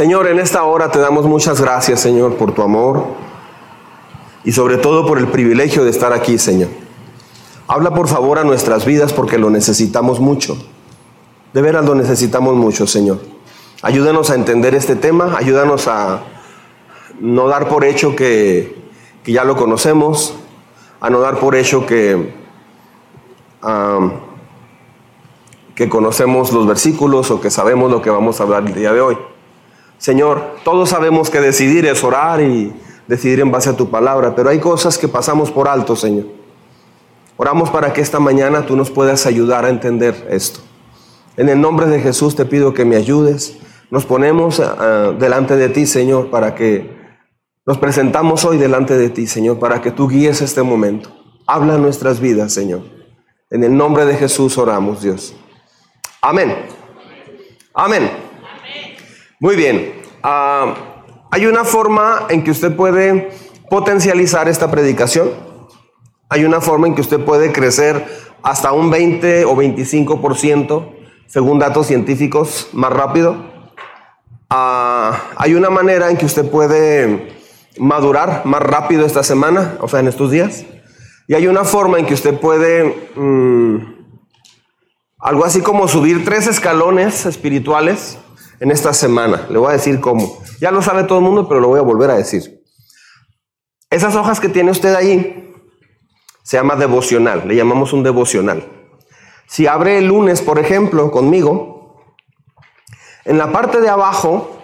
Señor, 0.00 0.28
en 0.28 0.38
esta 0.38 0.64
hora 0.64 0.90
te 0.90 0.98
damos 0.98 1.26
muchas 1.26 1.60
gracias, 1.60 2.00
Señor, 2.00 2.36
por 2.36 2.54
tu 2.54 2.62
amor 2.62 3.04
y 4.44 4.52
sobre 4.52 4.78
todo 4.78 5.04
por 5.04 5.18
el 5.18 5.28
privilegio 5.28 5.84
de 5.84 5.90
estar 5.90 6.14
aquí, 6.14 6.38
Señor. 6.38 6.70
Habla 7.68 7.92
por 7.92 8.08
favor 8.08 8.38
a 8.38 8.44
nuestras 8.44 8.86
vidas 8.86 9.12
porque 9.12 9.36
lo 9.36 9.50
necesitamos 9.50 10.18
mucho. 10.18 10.56
De 11.52 11.60
veras 11.60 11.84
lo 11.84 11.94
necesitamos 11.94 12.56
mucho, 12.56 12.86
Señor. 12.86 13.20
Ayúdanos 13.82 14.30
a 14.30 14.36
entender 14.36 14.74
este 14.74 14.96
tema, 14.96 15.36
ayúdanos 15.36 15.86
a 15.86 16.22
no 17.20 17.48
dar 17.48 17.68
por 17.68 17.84
hecho 17.84 18.16
que, 18.16 18.82
ya 19.26 19.44
lo 19.44 19.54
conocemos, 19.54 20.34
a 21.02 21.10
no 21.10 21.20
dar 21.20 21.38
por 21.38 21.54
hecho 21.54 21.84
que, 21.84 22.32
que 25.74 25.88
conocemos 25.90 26.52
los 26.54 26.66
versículos 26.66 27.30
o 27.30 27.42
que 27.42 27.50
sabemos 27.50 27.90
lo 27.90 28.00
que 28.00 28.08
vamos 28.08 28.40
a 28.40 28.44
hablar 28.44 28.64
el 28.66 28.72
día 28.72 28.94
de 28.94 29.02
hoy. 29.02 29.18
Señor, 30.00 30.56
todos 30.64 30.88
sabemos 30.88 31.28
que 31.28 31.40
decidir 31.40 31.84
es 31.84 32.02
orar 32.02 32.40
y 32.40 32.72
decidir 33.06 33.40
en 33.40 33.50
base 33.50 33.68
a 33.68 33.76
tu 33.76 33.90
palabra, 33.90 34.34
pero 34.34 34.48
hay 34.48 34.58
cosas 34.58 34.96
que 34.96 35.08
pasamos 35.08 35.50
por 35.50 35.68
alto, 35.68 35.94
Señor. 35.94 36.24
Oramos 37.36 37.68
para 37.68 37.92
que 37.92 38.00
esta 38.00 38.18
mañana 38.18 38.64
tú 38.64 38.76
nos 38.76 38.90
puedas 38.90 39.26
ayudar 39.26 39.66
a 39.66 39.68
entender 39.68 40.26
esto. 40.30 40.60
En 41.36 41.50
el 41.50 41.60
nombre 41.60 41.86
de 41.86 42.00
Jesús 42.00 42.34
te 42.34 42.46
pido 42.46 42.72
que 42.72 42.86
me 42.86 42.96
ayudes. 42.96 43.58
Nos 43.90 44.06
ponemos 44.06 44.58
ah, 44.60 45.12
delante 45.18 45.56
de 45.56 45.68
ti, 45.68 45.84
Señor, 45.84 46.30
para 46.30 46.54
que 46.54 46.98
nos 47.66 47.76
presentamos 47.76 48.46
hoy 48.46 48.56
delante 48.56 48.96
de 48.96 49.10
ti, 49.10 49.26
Señor, 49.26 49.58
para 49.58 49.82
que 49.82 49.90
tú 49.90 50.08
guíes 50.08 50.40
este 50.40 50.62
momento. 50.62 51.10
Habla 51.46 51.76
nuestras 51.76 52.20
vidas, 52.20 52.54
Señor. 52.54 52.84
En 53.50 53.64
el 53.64 53.76
nombre 53.76 54.06
de 54.06 54.14
Jesús 54.14 54.56
oramos, 54.56 55.02
Dios. 55.02 55.34
Amén. 56.22 56.56
Amén. 57.74 58.29
Muy 59.42 59.56
bien. 59.56 59.94
Ah, 60.22 60.74
hay 61.30 61.46
una 61.46 61.64
forma 61.64 62.26
en 62.28 62.44
que 62.44 62.50
usted 62.50 62.76
puede 62.76 63.30
potencializar 63.70 64.50
esta 64.50 64.70
predicación. 64.70 65.30
Hay 66.28 66.44
una 66.44 66.60
forma 66.60 66.86
en 66.86 66.94
que 66.94 67.00
usted 67.00 67.24
puede 67.24 67.50
crecer 67.50 68.04
hasta 68.42 68.72
un 68.72 68.90
20 68.90 69.46
o 69.46 69.56
25%, 69.56 70.92
según 71.26 71.58
datos 71.58 71.86
científicos, 71.86 72.68
más 72.74 72.92
rápido. 72.92 73.34
Ah, 74.50 75.18
hay 75.36 75.54
una 75.54 75.70
manera 75.70 76.10
en 76.10 76.18
que 76.18 76.26
usted 76.26 76.50
puede 76.50 77.32
madurar 77.78 78.42
más 78.44 78.60
rápido 78.60 79.06
esta 79.06 79.22
semana, 79.22 79.78
o 79.80 79.88
sea, 79.88 80.00
en 80.00 80.08
estos 80.08 80.30
días. 80.30 80.66
Y 81.28 81.34
hay 81.34 81.46
una 81.46 81.64
forma 81.64 81.98
en 81.98 82.04
que 82.04 82.12
usted 82.12 82.38
puede, 82.38 83.10
mm, 83.16 83.76
algo 85.18 85.46
así 85.46 85.62
como 85.62 85.88
subir 85.88 86.26
tres 86.26 86.46
escalones 86.46 87.24
espirituales 87.24 88.18
en 88.60 88.70
esta 88.70 88.92
semana. 88.92 89.46
Le 89.50 89.58
voy 89.58 89.70
a 89.70 89.72
decir 89.72 90.00
cómo. 90.00 90.42
Ya 90.60 90.70
lo 90.70 90.82
sabe 90.82 91.04
todo 91.04 91.18
el 91.18 91.24
mundo, 91.24 91.48
pero 91.48 91.60
lo 91.60 91.68
voy 91.68 91.80
a 91.80 91.82
volver 91.82 92.10
a 92.10 92.16
decir. 92.16 92.62
Esas 93.88 94.14
hojas 94.14 94.38
que 94.38 94.48
tiene 94.48 94.70
usted 94.70 94.94
ahí 94.94 95.52
se 96.44 96.56
llama 96.56 96.76
devocional, 96.76 97.46
le 97.46 97.56
llamamos 97.56 97.92
un 97.92 98.02
devocional. 98.02 98.64
Si 99.48 99.66
abre 99.66 99.98
el 99.98 100.06
lunes, 100.06 100.42
por 100.42 100.58
ejemplo, 100.58 101.10
conmigo, 101.10 102.04
en 103.24 103.38
la 103.38 103.50
parte 103.50 103.80
de 103.80 103.88
abajo, 103.88 104.58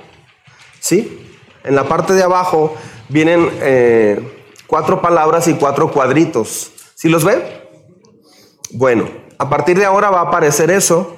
¿sí? 0.79 1.37
En 1.65 1.75
la 1.75 1.85
parte 1.85 2.13
de 2.13 2.23
abajo 2.23 2.77
vienen 3.09 3.51
eh, 3.61 4.45
cuatro 4.67 5.01
palabras 5.01 5.49
y 5.49 5.55
cuatro 5.55 5.91
cuadritos. 5.91 6.73
¿Sí 6.95 7.09
los 7.09 7.25
ve? 7.25 7.69
Bueno, 8.73 9.09
a 9.39 9.49
partir 9.49 9.79
de 9.79 9.85
ahora 9.85 10.11
va 10.11 10.21
a 10.21 10.29
aparecer 10.29 10.71
eso 10.71 11.16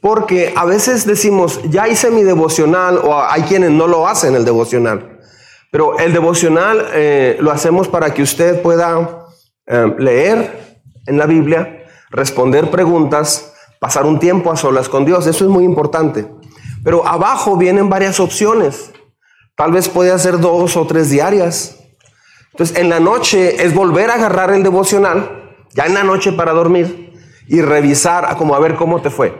porque 0.00 0.52
a 0.56 0.64
veces 0.64 1.06
decimos, 1.06 1.60
ya 1.70 1.88
hice 1.88 2.10
mi 2.10 2.22
devocional, 2.22 2.98
o 2.98 3.20
hay 3.20 3.42
quienes 3.42 3.70
no 3.70 3.86
lo 3.86 4.06
hacen 4.06 4.34
el 4.34 4.44
devocional. 4.44 5.18
Pero 5.70 5.98
el 5.98 6.12
devocional 6.12 6.86
eh, 6.92 7.36
lo 7.40 7.50
hacemos 7.50 7.88
para 7.88 8.14
que 8.14 8.22
usted 8.22 8.62
pueda 8.62 9.26
eh, 9.66 9.94
leer 9.98 10.80
en 11.06 11.18
la 11.18 11.26
Biblia, 11.26 11.84
responder 12.10 12.70
preguntas, 12.70 13.52
pasar 13.80 14.06
un 14.06 14.18
tiempo 14.18 14.50
a 14.50 14.56
solas 14.56 14.88
con 14.88 15.04
Dios. 15.04 15.26
Eso 15.26 15.44
es 15.44 15.50
muy 15.50 15.64
importante. 15.64 16.26
Pero 16.82 17.06
abajo 17.06 17.56
vienen 17.56 17.88
varias 17.88 18.20
opciones. 18.20 18.92
Tal 19.56 19.72
vez 19.72 19.88
puede 19.88 20.12
hacer 20.12 20.38
dos 20.38 20.76
o 20.76 20.86
tres 20.86 21.10
diarias. 21.10 21.76
Entonces, 22.52 22.76
en 22.76 22.88
la 22.88 23.00
noche 23.00 23.62
es 23.64 23.74
volver 23.74 24.10
a 24.10 24.14
agarrar 24.14 24.50
el 24.52 24.62
devocional, 24.62 25.56
ya 25.74 25.86
en 25.86 25.94
la 25.94 26.02
noche 26.02 26.32
para 26.32 26.52
dormir, 26.52 27.12
y 27.46 27.60
revisar 27.60 28.36
como 28.36 28.54
a 28.54 28.58
ver 28.58 28.74
cómo 28.74 29.00
te 29.02 29.10
fue. 29.10 29.38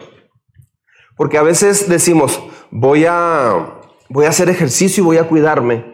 Porque 1.18 1.36
a 1.36 1.42
veces 1.42 1.88
decimos, 1.88 2.40
voy 2.70 3.04
a, 3.04 3.80
voy 4.08 4.24
a 4.24 4.28
hacer 4.28 4.48
ejercicio 4.48 5.02
y 5.02 5.06
voy 5.06 5.16
a 5.18 5.24
cuidarme, 5.24 5.84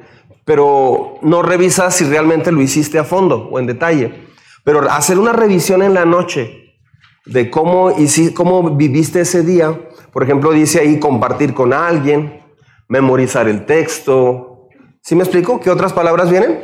pero 0.45 1.15
no 1.23 1.43
revisas 1.43 1.97
si 1.97 2.05
realmente 2.05 2.53
lo 2.53 2.61
hiciste 2.61 2.99
a 2.99 3.05
fondo 3.05 3.49
o 3.51 3.59
en 3.59 3.67
detalle. 3.67 4.29
Pero 4.65 4.83
hacer 4.91 5.19
una 5.19 5.33
revisión 5.33 5.83
en 5.83 5.95
la 5.95 6.05
noche 6.05 6.77
de 7.25 7.51
cómo, 7.51 7.95
cómo 8.35 8.77
viviste 8.77 9.23
ese 9.23 9.43
día, 9.43 9.89
por 10.12 10.23
ejemplo, 10.23 10.53
dice 10.53 10.81
ahí 10.81 11.01
compartir 11.01 11.55
con 11.55 11.73
alguien, 11.73 12.43
memorizar 12.89 13.49
el 13.49 13.65
texto. 13.65 14.69
¿Sí 15.01 15.17
me 15.17 15.23
explico? 15.23 15.59
¿Qué 15.59 15.71
otras 15.71 15.95
palabras 15.95 16.31
vienen? 16.31 16.61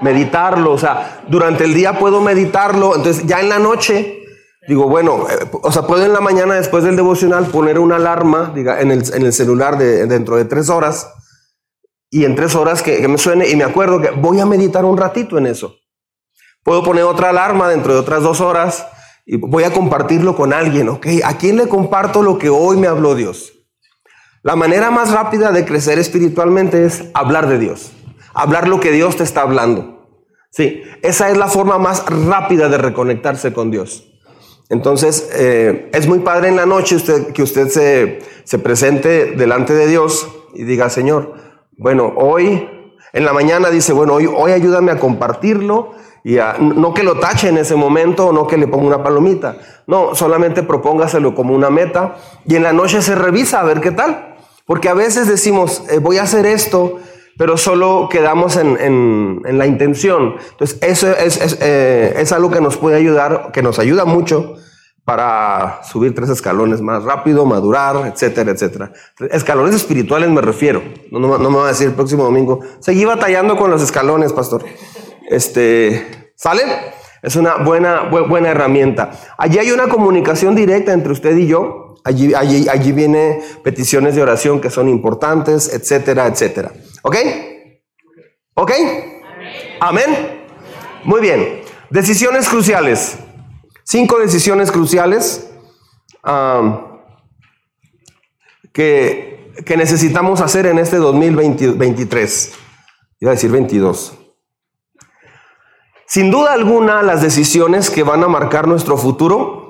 Meditarlo, 0.00 0.72
o 0.72 0.78
sea, 0.78 1.22
durante 1.28 1.62
el 1.62 1.74
día 1.74 1.98
puedo 1.98 2.20
meditarlo, 2.20 2.96
entonces 2.96 3.24
ya 3.24 3.40
en 3.40 3.48
la 3.48 3.60
noche 3.60 4.25
Digo, 4.68 4.88
bueno, 4.88 5.26
eh, 5.30 5.48
o 5.62 5.70
sea, 5.70 5.82
puedo 5.82 6.04
en 6.04 6.12
la 6.12 6.20
mañana 6.20 6.54
después 6.54 6.82
del 6.82 6.96
devocional 6.96 7.46
poner 7.46 7.78
una 7.78 7.96
alarma 7.96 8.52
diga, 8.54 8.80
en, 8.80 8.90
el, 8.90 9.02
en 9.14 9.24
el 9.24 9.32
celular 9.32 9.78
de, 9.78 10.06
dentro 10.06 10.36
de 10.36 10.44
tres 10.44 10.70
horas 10.70 11.08
y 12.10 12.24
en 12.24 12.34
tres 12.34 12.54
horas 12.54 12.82
que, 12.82 13.06
me 13.08 13.18
suene 13.18 13.48
y 13.48 13.56
me 13.56 13.64
acuerdo 13.64 14.00
que 14.00 14.10
voy 14.10 14.40
a 14.40 14.46
meditar 14.46 14.84
un 14.84 14.96
ratito 14.96 15.38
en 15.38 15.46
eso. 15.46 15.76
Puedo 16.64 16.82
poner 16.82 17.04
otra 17.04 17.30
alarma 17.30 17.68
dentro 17.68 17.94
de 17.94 18.00
otras 18.00 18.22
dos 18.22 18.40
horas 18.40 18.86
y 19.24 19.36
voy 19.36 19.64
a 19.64 19.72
compartirlo 19.72 20.34
con 20.34 20.52
alguien, 20.52 20.88
¿ok? 20.88 21.06
¿A 21.24 21.36
quién 21.36 21.56
le 21.56 21.68
comparto 21.68 22.22
lo 22.22 22.38
que 22.38 22.48
hoy 22.48 22.76
me 22.76 22.88
habló 22.88 23.14
Dios? 23.14 23.52
La 24.42 24.56
manera 24.56 24.90
más 24.90 25.12
rápida 25.12 25.52
de 25.52 25.64
crecer 25.64 25.98
espiritualmente 25.98 26.84
es 26.84 27.04
hablar 27.14 27.48
de 27.48 27.58
Dios, 27.58 27.92
hablar 28.34 28.68
lo 28.68 28.80
que 28.80 28.92
Dios 28.92 29.16
te 29.16 29.24
está 29.24 29.42
hablando. 29.42 30.08
Sí, 30.50 30.82
esa 31.02 31.30
es 31.30 31.36
la 31.36 31.48
forma 31.48 31.78
más 31.78 32.04
rápida 32.06 32.68
de 32.68 32.78
reconectarse 32.78 33.52
con 33.52 33.70
Dios. 33.70 34.15
Entonces, 34.68 35.30
eh, 35.32 35.90
es 35.92 36.06
muy 36.08 36.20
padre 36.20 36.48
en 36.48 36.56
la 36.56 36.66
noche 36.66 36.96
usted, 36.96 37.32
que 37.32 37.42
usted 37.42 37.68
se, 37.68 38.18
se, 38.44 38.58
presente 38.58 39.32
delante 39.32 39.74
de 39.74 39.86
Dios 39.86 40.28
y 40.54 40.64
diga, 40.64 40.90
Señor, 40.90 41.34
bueno, 41.76 42.12
hoy, 42.16 42.68
en 43.12 43.24
la 43.24 43.32
mañana 43.32 43.70
dice, 43.70 43.92
bueno, 43.92 44.14
hoy, 44.14 44.52
ayúdame 44.52 44.90
a 44.90 44.98
compartirlo 44.98 45.92
y 46.24 46.38
no 46.58 46.92
que 46.94 47.04
lo 47.04 47.20
tache 47.20 47.48
en 47.48 47.58
ese 47.58 47.76
momento, 47.76 48.32
no 48.32 48.46
que 48.48 48.56
le 48.56 48.66
ponga 48.66 48.86
una 48.86 49.02
palomita, 49.02 49.58
no, 49.86 50.14
solamente 50.14 50.64
propóngaselo 50.64 51.34
como 51.34 51.54
una 51.54 51.70
meta 51.70 52.16
y 52.46 52.56
en 52.56 52.64
la 52.64 52.72
noche 52.72 53.00
se 53.02 53.14
revisa 53.14 53.60
a 53.60 53.64
ver 53.64 53.80
qué 53.80 53.92
tal. 53.92 54.34
Porque 54.66 54.88
a 54.88 54.94
veces 54.94 55.28
decimos, 55.28 55.84
eh, 55.88 55.98
voy 55.98 56.18
a 56.18 56.24
hacer 56.24 56.44
esto, 56.44 56.98
pero 57.36 57.56
solo 57.56 58.08
quedamos 58.10 58.56
en, 58.56 58.76
en, 58.80 59.58
la 59.58 59.66
intención. 59.66 60.36
Entonces, 60.50 60.78
eso 60.82 61.10
es, 61.10 61.40
es, 61.40 61.58
eh, 61.60 62.14
es, 62.16 62.32
algo 62.32 62.50
que 62.50 62.60
nos 62.60 62.76
puede 62.76 62.96
ayudar, 62.96 63.50
que 63.52 63.62
nos 63.62 63.78
ayuda 63.78 64.04
mucho 64.04 64.54
para 65.04 65.82
subir 65.84 66.14
tres 66.14 66.30
escalones 66.30 66.80
más 66.80 67.04
rápido, 67.04 67.44
madurar, 67.44 68.06
etcétera, 68.06 68.50
etcétera. 68.50 68.92
Escalones 69.30 69.74
espirituales 69.74 70.30
me 70.30 70.40
refiero. 70.40 70.82
No, 71.12 71.20
no, 71.20 71.50
me 71.50 71.56
va 71.56 71.66
a 71.66 71.68
decir 71.68 71.86
el 71.86 71.94
próximo 71.94 72.24
domingo. 72.24 72.60
Seguí 72.80 73.04
batallando 73.04 73.56
con 73.56 73.70
los 73.70 73.82
escalones, 73.82 74.32
pastor. 74.32 74.64
Este, 75.30 76.32
¿sale? 76.34 76.62
Es 77.26 77.34
una 77.34 77.56
buena, 77.56 78.02
buena 78.02 78.50
herramienta. 78.50 79.10
Allí 79.36 79.58
hay 79.58 79.72
una 79.72 79.88
comunicación 79.88 80.54
directa 80.54 80.92
entre 80.92 81.10
usted 81.10 81.36
y 81.36 81.48
yo. 81.48 81.96
Allí, 82.04 82.32
allí, 82.32 82.68
allí 82.68 82.92
viene 82.92 83.40
peticiones 83.64 84.14
de 84.14 84.22
oración 84.22 84.60
que 84.60 84.70
son 84.70 84.88
importantes, 84.88 85.74
etcétera, 85.74 86.28
etcétera. 86.28 86.70
¿Ok? 87.02 87.16
¿Ok? 88.54 88.70
Amén. 89.80 90.44
Muy 91.02 91.20
bien. 91.20 91.62
Decisiones 91.90 92.48
cruciales. 92.48 93.18
Cinco 93.82 94.20
decisiones 94.20 94.70
cruciales 94.70 95.50
que, 98.72 99.52
que, 99.64 99.76
necesitamos 99.76 100.40
hacer 100.42 100.66
en 100.66 100.78
este 100.78 100.98
2023. 100.98 102.52
Iba 103.18 103.32
a 103.32 103.34
decir 103.34 103.50
22. 103.50 104.16
Sin 106.06 106.30
duda 106.30 106.52
alguna, 106.52 107.02
las 107.02 107.22
decisiones 107.22 107.90
que 107.90 108.02
van 108.02 108.22
a 108.22 108.28
marcar 108.28 108.68
nuestro 108.68 108.96
futuro 108.96 109.66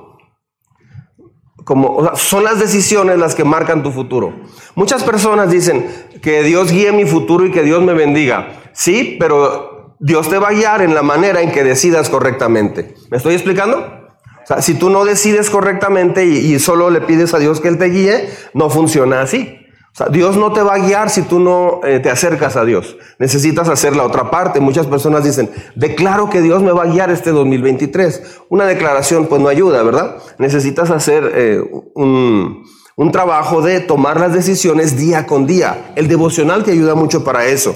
como, 1.66 2.14
son 2.14 2.44
las 2.44 2.60
decisiones 2.60 3.18
las 3.18 3.34
que 3.34 3.42
marcan 3.42 3.82
tu 3.82 3.90
futuro. 3.90 4.32
Muchas 4.76 5.02
personas 5.02 5.50
dicen 5.50 5.90
que 6.22 6.44
Dios 6.44 6.70
guíe 6.70 6.92
mi 6.92 7.06
futuro 7.06 7.44
y 7.44 7.50
que 7.50 7.64
Dios 7.64 7.82
me 7.82 7.92
bendiga. 7.92 8.70
Sí, 8.72 9.16
pero 9.18 9.96
Dios 9.98 10.28
te 10.28 10.38
va 10.38 10.48
a 10.48 10.52
guiar 10.52 10.82
en 10.82 10.94
la 10.94 11.02
manera 11.02 11.42
en 11.42 11.50
que 11.50 11.64
decidas 11.64 12.08
correctamente. 12.08 12.94
¿Me 13.10 13.16
estoy 13.16 13.34
explicando? 13.34 13.78
O 13.78 14.46
sea, 14.46 14.62
si 14.62 14.74
tú 14.74 14.90
no 14.90 15.04
decides 15.04 15.50
correctamente 15.50 16.24
y, 16.24 16.54
y 16.54 16.60
solo 16.60 16.88
le 16.88 17.00
pides 17.00 17.34
a 17.34 17.40
Dios 17.40 17.60
que 17.60 17.66
Él 17.66 17.78
te 17.78 17.86
guíe, 17.86 18.30
no 18.54 18.70
funciona 18.70 19.22
así. 19.22 19.65
Dios 20.10 20.37
no 20.37 20.52
te 20.52 20.60
va 20.60 20.75
a 20.75 20.78
guiar 20.78 21.08
si 21.08 21.22
tú 21.22 21.40
no 21.40 21.81
eh, 21.82 22.00
te 22.00 22.10
acercas 22.10 22.56
a 22.56 22.64
Dios. 22.64 22.96
Necesitas 23.19 23.69
hacer 23.70 23.96
la 23.96 24.04
otra 24.04 24.31
parte. 24.31 24.60
Muchas 24.60 24.87
personas 24.87 25.25
dicen, 25.25 25.50
declaro 25.75 26.28
que 26.28 26.43
Dios 26.43 26.62
me 26.62 26.72
va 26.72 26.82
a 26.82 26.87
guiar 26.87 27.10
este 27.10 27.31
2023. 27.31 28.40
Una 28.50 28.66
declaración 28.66 29.26
pues 29.26 29.40
no 29.40 29.48
ayuda, 29.48 29.82
¿verdad? 29.82 30.19
Necesitas 30.38 30.90
hacer 30.90 31.32
eh, 31.34 31.62
un, 31.94 32.66
un 32.96 33.12
trabajo 33.12 33.62
de 33.62 33.81
tomar 33.81 34.20
las 34.20 34.34
decisiones 34.34 34.98
día 34.98 35.26
con 35.26 35.46
día. 35.46 35.93
El 35.96 36.08
devocional 36.08 36.62
te 36.62 36.72
ayuda 36.72 36.94
mucho 36.94 37.25
para 37.25 37.46
eso. 37.46 37.75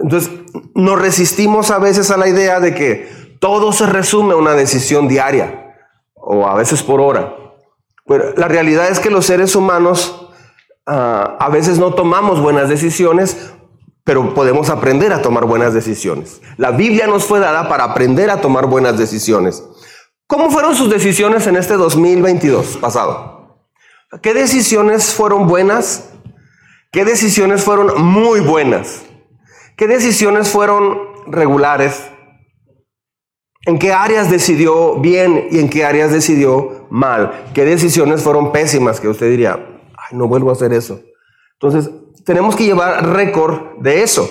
Entonces, 0.00 0.30
nos 0.74 0.98
resistimos 0.98 1.70
a 1.70 1.78
veces 1.78 2.10
a 2.10 2.16
la 2.16 2.28
idea 2.28 2.60
de 2.60 2.74
que 2.74 3.36
todo 3.40 3.72
se 3.72 3.84
resume 3.84 4.32
a 4.32 4.36
una 4.36 4.54
decisión 4.54 5.06
diaria 5.06 5.74
o 6.14 6.46
a 6.46 6.54
veces 6.54 6.82
por 6.82 7.02
hora. 7.02 7.36
Pero 8.06 8.32
la 8.36 8.48
realidad 8.48 8.88
es 8.88 9.00
que 9.00 9.10
los 9.10 9.26
seres 9.26 9.54
humanos 9.54 10.31
a 10.86 11.48
veces 11.50 11.78
no 11.78 11.94
tomamos 11.94 12.40
buenas 12.40 12.68
decisiones, 12.68 13.52
pero 14.04 14.34
podemos 14.34 14.68
aprender 14.68 15.12
a 15.12 15.22
tomar 15.22 15.44
buenas 15.44 15.74
decisiones. 15.74 16.40
La 16.56 16.72
Biblia 16.72 17.06
nos 17.06 17.24
fue 17.24 17.38
dada 17.38 17.68
para 17.68 17.84
aprender 17.84 18.30
a 18.30 18.40
tomar 18.40 18.66
buenas 18.66 18.98
decisiones. 18.98 19.62
¿Cómo 20.26 20.50
fueron 20.50 20.74
sus 20.74 20.90
decisiones 20.90 21.46
en 21.46 21.56
este 21.56 21.74
2022 21.74 22.78
pasado? 22.78 23.58
¿Qué 24.22 24.34
decisiones 24.34 25.14
fueron 25.14 25.46
buenas? 25.46 26.10
¿Qué 26.90 27.04
decisiones 27.04 27.62
fueron 27.62 28.02
muy 28.02 28.40
buenas? 28.40 29.02
¿Qué 29.76 29.86
decisiones 29.86 30.48
fueron 30.48 30.98
regulares? 31.26 32.10
¿En 33.64 33.78
qué 33.78 33.92
áreas 33.92 34.30
decidió 34.30 34.96
bien 34.96 35.48
y 35.50 35.60
en 35.60 35.70
qué 35.70 35.84
áreas 35.84 36.10
decidió 36.10 36.86
mal? 36.90 37.46
¿Qué 37.54 37.64
decisiones 37.64 38.22
fueron 38.22 38.52
pésimas 38.52 39.00
que 39.00 39.08
usted 39.08 39.30
diría, 39.30 39.71
no 40.12 40.28
vuelvo 40.28 40.50
a 40.50 40.54
hacer 40.54 40.72
eso. 40.72 41.00
Entonces, 41.54 41.90
tenemos 42.24 42.56
que 42.56 42.64
llevar 42.64 43.06
récord 43.12 43.78
de 43.80 44.02
eso. 44.02 44.28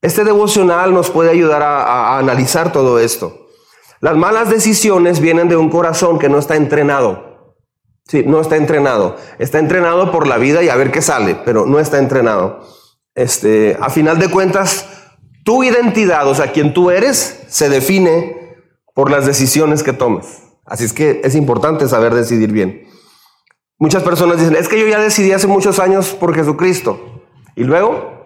Este 0.00 0.24
devocional 0.24 0.94
nos 0.94 1.10
puede 1.10 1.30
ayudar 1.30 1.62
a, 1.62 2.18
analizar 2.18 2.72
todo 2.72 2.98
esto. 2.98 3.48
Las 4.00 4.16
malas 4.16 4.48
decisiones 4.48 5.20
vienen 5.20 5.48
de 5.48 5.56
un 5.56 5.70
corazón 5.70 6.18
que 6.18 6.28
no 6.28 6.38
está 6.38 6.54
entrenado. 6.56 7.56
Sí, 8.06 8.22
no 8.24 8.40
está 8.40 8.56
entrenado. 8.56 9.16
Está 9.38 9.58
entrenado 9.58 10.12
por 10.12 10.26
la 10.26 10.38
vida 10.38 10.62
y 10.62 10.68
a 10.68 10.76
ver 10.76 10.92
qué 10.92 11.02
sale, 11.02 11.36
pero 11.44 11.66
no 11.66 11.80
está 11.80 11.98
entrenado. 11.98 12.60
Este, 13.14 13.76
a 13.80 13.90
final 13.90 14.18
de 14.18 14.30
cuentas, 14.30 14.86
tu 15.44 15.64
identidad, 15.64 16.28
o 16.28 16.34
sea, 16.34 16.52
quien 16.52 16.72
tú 16.72 16.90
eres, 16.90 17.44
se 17.48 17.68
define 17.68 18.56
por 18.94 19.10
las 19.10 19.26
decisiones 19.26 19.82
que 19.82 19.92
tomas. 19.92 20.42
Así 20.64 20.84
es 20.84 20.92
que 20.92 21.20
es 21.24 21.34
importante 21.34 21.88
saber 21.88 22.14
decidir 22.14 22.52
bien. 22.52 22.87
Muchas 23.78 24.02
personas 24.02 24.38
dicen, 24.38 24.56
es 24.56 24.68
que 24.68 24.80
yo 24.80 24.88
ya 24.88 25.00
decidí 25.00 25.32
hace 25.32 25.46
muchos 25.46 25.78
años 25.78 26.08
por 26.10 26.34
Jesucristo. 26.34 27.22
Y 27.54 27.64
luego, 27.64 28.18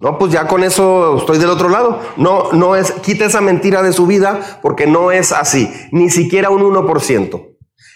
no, 0.00 0.18
pues 0.18 0.32
ya 0.32 0.46
con 0.46 0.62
eso 0.62 1.16
estoy 1.16 1.38
del 1.38 1.48
otro 1.48 1.70
lado. 1.70 2.00
No, 2.18 2.52
no 2.52 2.76
es, 2.76 2.92
quita 2.92 3.24
esa 3.24 3.40
mentira 3.40 3.82
de 3.82 3.92
su 3.94 4.06
vida 4.06 4.58
porque 4.60 4.86
no 4.86 5.10
es 5.12 5.32
así, 5.32 5.72
ni 5.92 6.10
siquiera 6.10 6.50
un 6.50 6.62
1%. 6.62 7.54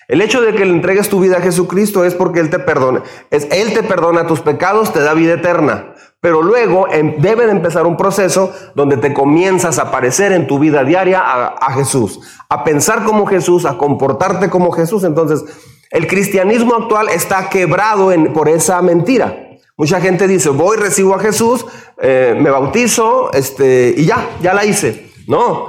El 0.09 0.23
hecho 0.23 0.41
de 0.41 0.55
que 0.55 0.65
le 0.65 0.73
entregues 0.73 1.11
tu 1.11 1.21
vida 1.21 1.37
a 1.37 1.43
Jesucristo 1.43 2.03
es 2.03 2.15
porque 2.15 2.41
Él 2.41 2.49
te 2.49 2.59
perdona. 2.59 3.03
Es, 3.31 3.47
Él 3.51 3.75
te 3.75 3.83
perdona 3.83 4.27
tus 4.27 4.41
pecados, 4.41 4.91
te 4.91 5.01
da 5.01 5.13
vida 5.13 5.35
eterna. 5.35 5.93
Pero 6.21 6.43
luego 6.43 6.89
em, 6.89 7.21
debe 7.21 7.47
de 7.47 7.53
empezar 7.53 7.87
un 7.87 7.97
proceso 7.97 8.53
donde 8.75 8.97
te 8.97 9.15
comienzas 9.15 9.79
a 9.79 9.91
parecer 9.91 10.33
en 10.33 10.47
tu 10.47 10.59
vida 10.59 10.83
diaria 10.85 11.21
a, 11.21 11.47
a 11.47 11.73
Jesús, 11.75 12.21
a 12.49 12.65
pensar 12.65 13.05
como 13.05 13.27
Jesús, 13.27 13.65
a 13.65 13.79
comportarte 13.79 14.51
como 14.51 14.73
Jesús. 14.73 15.05
Entonces, 15.05 15.45
el 15.91 16.07
cristianismo 16.07 16.75
actual 16.75 17.09
está 17.09 17.49
quebrado 17.49 18.11
por 18.35 18.49
esa 18.49 18.83
mentira. 18.83 19.45
Mucha 19.77 20.01
gente 20.01 20.27
dice, 20.27 20.49
voy, 20.51 20.77
recibo 20.77 21.15
a 21.15 21.21
Jesús, 21.21 21.65
eh, 22.03 22.37
me 22.39 22.51
bautizo, 22.51 23.33
este, 23.33 23.95
y 23.97 24.07
ya, 24.07 24.29
ya 24.43 24.53
la 24.53 24.65
hice. 24.65 25.13
No, 25.29 25.69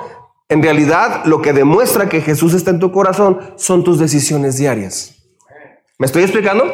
en 0.50 0.64
realidad 0.64 1.26
lo 1.26 1.42
que 1.42 1.54
demuestra 1.54 2.10
que 2.10 2.22
Jesús 2.22 2.56
está 2.56 2.72
en 2.72 2.80
tu 2.80 2.92
corazón 2.92 3.40
son 3.56 3.84
tus 3.84 4.00
decisiones 4.00 4.58
diarias. 4.58 5.16
¿Me 6.00 6.08
estoy 6.08 6.24
explicando? 6.24 6.66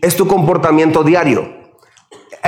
Es 0.00 0.16
tu 0.16 0.28
comportamiento 0.28 1.02
diario. 1.02 1.65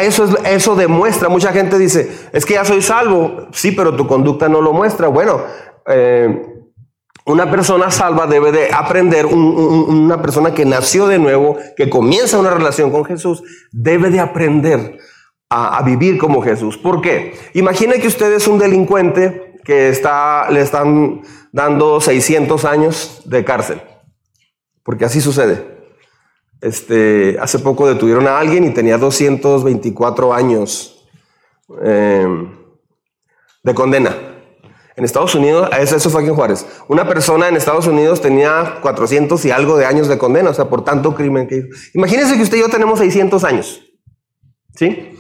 Eso, 0.00 0.24
es, 0.24 0.36
eso 0.44 0.76
demuestra, 0.76 1.28
mucha 1.28 1.52
gente 1.52 1.78
dice, 1.78 2.10
es 2.32 2.44
que 2.46 2.54
ya 2.54 2.64
soy 2.64 2.82
salvo, 2.82 3.48
sí, 3.52 3.72
pero 3.72 3.96
tu 3.96 4.06
conducta 4.06 4.48
no 4.48 4.60
lo 4.60 4.72
muestra. 4.72 5.08
Bueno, 5.08 5.42
eh, 5.86 6.54
una 7.28 7.50
persona 7.50 7.90
salva 7.90 8.26
debe 8.26 8.52
de 8.52 8.70
aprender, 8.72 9.26
una 9.26 10.22
persona 10.22 10.54
que 10.54 10.64
nació 10.64 11.06
de 11.06 11.18
nuevo, 11.18 11.58
que 11.76 11.90
comienza 11.90 12.38
una 12.38 12.50
relación 12.50 12.90
con 12.90 13.04
Jesús, 13.04 13.42
debe 13.70 14.08
de 14.10 14.18
aprender 14.18 14.98
a, 15.50 15.82
vivir 15.82 16.18
como 16.18 16.42
Jesús. 16.42 16.78
¿Por 16.78 17.02
qué? 17.02 17.34
Imagine 17.54 18.00
que 18.00 18.08
usted 18.08 18.32
es 18.32 18.48
un 18.48 18.58
delincuente 18.58 19.56
que 19.64 19.90
está, 19.90 20.50
le 20.50 20.62
están 20.62 21.20
dando 21.52 22.00
600 22.00 22.64
años 22.64 23.22
de 23.26 23.44
cárcel, 23.44 23.82
porque 24.82 25.04
así 25.04 25.20
sucede. 25.20 25.77
Este, 26.60 27.36
hace 27.40 27.60
poco 27.60 27.86
detuvieron 27.86 28.26
a 28.26 28.38
alguien 28.38 28.64
y 28.64 28.70
tenía 28.70 28.98
224 28.98 30.34
años 30.34 31.06
eh, 31.82 32.26
de 33.62 33.74
condena. 33.74 34.16
En 34.96 35.04
Estados 35.04 35.36
Unidos, 35.36 35.70
eso, 35.78 35.94
eso 35.94 36.10
fue 36.10 36.22
aquí 36.22 36.30
Juárez. 36.32 36.66
Una 36.88 37.06
persona 37.06 37.46
en 37.46 37.54
Estados 37.54 37.86
Unidos 37.86 38.20
tenía 38.20 38.80
400 38.82 39.44
y 39.44 39.52
algo 39.52 39.76
de 39.76 39.86
años 39.86 40.08
de 40.08 40.18
condena, 40.18 40.50
o 40.50 40.54
sea, 40.54 40.68
por 40.68 40.82
tanto 40.82 41.14
crimen 41.14 41.46
que 41.46 41.58
hizo. 41.58 41.68
Imagínense 41.94 42.36
que 42.36 42.42
usted 42.42 42.56
y 42.56 42.60
yo 42.62 42.68
tenemos 42.68 42.98
600 42.98 43.44
años. 43.44 43.80
¿Sí? 44.74 45.16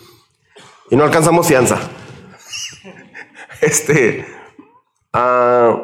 Y 0.90 0.96
no 0.96 1.04
alcanzamos 1.04 1.46
fianza. 1.46 1.78
Este. 3.60 4.24
Ah, 5.12 5.76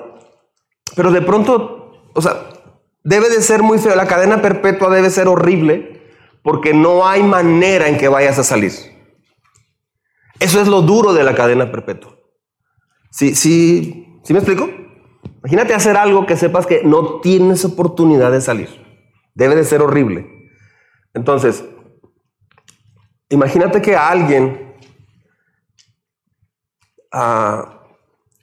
pero 0.95 1.11
de 1.11 1.23
pronto, 1.23 2.11
o 2.15 2.23
sea, 2.23 2.49
debe 3.05 3.29
de 3.29 3.41
ser 3.43 3.63
muy 3.63 3.79
feo. 3.79 3.95
La 3.95 4.09
cadena 4.09 4.43
perpetua 4.43 4.93
debe 4.93 5.11
ser 5.11 5.29
horrible 5.29 6.03
porque 6.43 6.75
no 6.75 7.07
hay 7.07 7.23
manera 7.23 7.89
en 7.89 7.97
que 7.97 8.09
vayas 8.09 8.39
a 8.39 8.45
salir. 8.45 8.73
Eso 10.41 10.61
es 10.61 10.67
lo 10.67 10.83
duro 10.83 11.13
de 11.13 11.23
la 11.23 11.35
cadena 11.35 11.71
perpetua. 11.71 12.17
¿Sí, 13.11 13.35
sí, 13.35 14.21
¿sí 14.25 14.33
me 14.33 14.41
explico? 14.41 14.69
Imagínate 15.41 15.75
hacer 15.75 15.97
algo 15.97 16.27
que 16.27 16.37
sepas 16.37 16.67
que 16.67 16.83
no 16.83 17.21
tienes 17.21 17.65
oportunidad 17.65 18.33
de 18.33 18.41
salir. 18.41 18.69
Debe 19.35 19.55
de 19.55 19.65
ser 19.65 19.83
horrible. 19.83 20.51
Entonces, 21.13 21.65
imagínate 23.29 23.81
que 23.81 23.97
alguien 23.97 24.75
ah, 27.13 27.87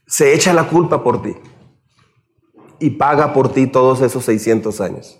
se 0.07 0.33
echa 0.33 0.53
la 0.53 0.67
culpa 0.67 1.03
por 1.03 1.21
ti 1.21 1.35
y 2.81 2.91
paga 2.91 3.33
por 3.33 3.53
ti 3.53 3.67
todos 3.67 4.01
esos 4.01 4.25
600 4.25 4.81
años. 4.81 5.19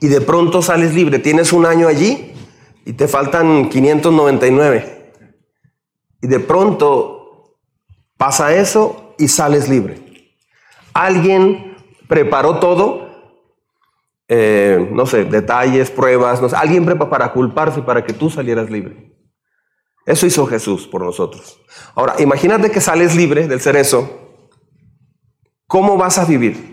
Y 0.00 0.06
de 0.08 0.20
pronto 0.20 0.62
sales 0.62 0.94
libre. 0.94 1.18
Tienes 1.18 1.52
un 1.52 1.66
año 1.66 1.88
allí 1.88 2.32
y 2.84 2.92
te 2.92 3.08
faltan 3.08 3.68
599. 3.68 5.12
Y 6.22 6.26
de 6.28 6.38
pronto 6.38 7.22
Pasa 8.22 8.54
eso 8.54 9.16
y 9.18 9.26
sales 9.26 9.68
libre. 9.68 10.00
Alguien 10.94 11.74
preparó 12.06 12.60
todo, 12.60 13.08
eh, 14.28 14.88
no 14.92 15.06
sé, 15.06 15.24
detalles, 15.24 15.90
pruebas, 15.90 16.40
no 16.40 16.46
alguien 16.56 16.84
preparó 16.84 17.10
para 17.10 17.32
culparse 17.32 17.82
para 17.82 18.04
que 18.04 18.12
tú 18.12 18.30
salieras 18.30 18.70
libre. 18.70 19.12
Eso 20.06 20.24
hizo 20.24 20.46
Jesús 20.46 20.86
por 20.86 21.02
nosotros. 21.02 21.60
Ahora, 21.96 22.14
imagínate 22.20 22.70
que 22.70 22.80
sales 22.80 23.16
libre 23.16 23.48
del 23.48 23.60
ser 23.60 23.74
eso. 23.74 24.08
¿Cómo 25.66 25.96
vas 25.96 26.16
a 26.18 26.24
vivir? 26.24 26.71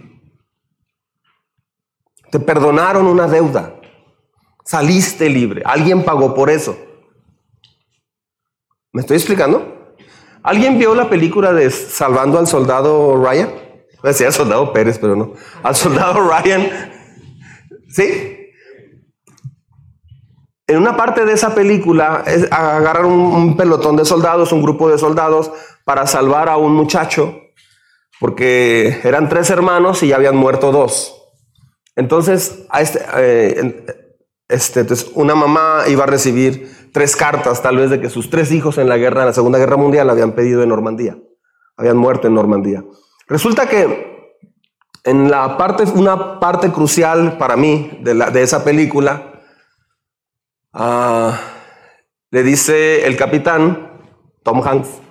Te 2.32 2.40
perdonaron 2.40 3.08
una 3.08 3.28
deuda. 3.28 3.76
Saliste 4.64 5.30
libre. 5.30 5.64
Alguien 5.66 6.04
pagó 6.04 6.34
por 6.34 6.50
eso. 6.50 6.78
¿Me 8.92 9.02
estoy 9.02 9.18
explicando? 9.18 9.96
¿Alguien 10.44 10.78
vio 10.78 10.96
la 10.96 11.10
película 11.10 11.54
de 11.54 11.70
Salvando 11.70 12.40
al 12.40 12.48
Soldado 12.48 13.24
Ryan? 13.24 13.50
Decía 14.04 14.32
Soldado 14.32 14.72
Pérez, 14.72 14.98
pero 15.00 15.16
no. 15.16 15.34
Al 15.64 15.76
Soldado 15.76 16.22
Ryan. 16.22 16.70
¿Sí? 17.90 18.40
En 20.68 20.78
una 20.78 20.96
parte 20.96 21.26
de 21.26 21.34
esa 21.34 21.56
película 21.56 22.24
agarraron 22.52 23.12
un, 23.12 23.58
pelotón 23.58 23.96
de 23.96 24.06
soldados, 24.06 24.52
un 24.52 24.62
grupo 24.62 24.88
de 24.88 25.00
soldados, 25.00 25.52
para 25.84 26.06
salvar 26.06 26.48
a 26.48 26.58
un 26.58 26.74
muchacho, 26.76 27.42
porque 28.20 29.00
eran 29.04 29.30
tres 29.30 29.50
hermanos 29.50 30.04
y 30.04 30.10
ya 30.10 30.18
habían 30.18 30.36
muerto 30.36 30.72
dos. 30.72 31.19
Entonces, 32.00 32.66
a 32.70 32.82
este, 32.82 33.00
eh, 33.18 33.86
este, 34.48 34.80
entonces 34.80 35.12
una 35.14 35.36
mamá 35.36 35.84
iba 35.88 36.04
a 36.04 36.08
recibir 36.08 36.90
tres 36.92 37.16
cartas 37.16 37.62
tal 37.62 37.78
vez 37.78 37.90
de 37.90 38.02
que 38.02 38.10
sus 38.10 38.30
tres 38.30 38.52
hijos 38.52 38.78
en 38.78 38.90
la 38.90 38.98
guerra, 38.98 39.22
en 39.22 39.28
la 39.28 39.34
Segunda 39.34 39.60
Guerra 39.60 39.78
Mundial, 39.78 40.10
habían 40.10 40.32
pedido 40.32 40.64
en 40.64 40.70
Normandía, 40.70 41.18
habían 41.78 41.98
muerto 41.98 42.28
en 42.28 42.34
Normandía. 42.34 42.84
Resulta 43.28 43.68
que 43.68 44.36
en 45.04 45.30
la 45.30 45.58
parte, 45.58 45.84
una 45.94 46.40
parte 46.40 46.72
crucial 46.72 47.38
para 47.38 47.56
mí 47.56 48.00
de, 48.02 48.16
la, 48.16 48.32
de 48.32 48.42
esa 48.42 48.64
película, 48.64 49.30
Ah, 50.72 51.40
le 52.30 52.44
dice 52.44 53.08
el 53.08 53.18
capitán, 53.18 54.00
Tom 54.44 54.62
Hanks, 54.64 55.02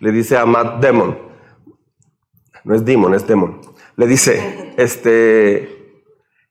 le 0.00 0.10
dice 0.10 0.36
a 0.36 0.44
Matt 0.44 0.82
Damon, 0.82 1.16
no 2.64 2.74
es 2.74 2.84
Demon, 2.84 3.14
es 3.14 3.24
Demon, 3.24 3.60
le 3.96 4.06
dice, 4.08 4.74
este, 4.76 5.75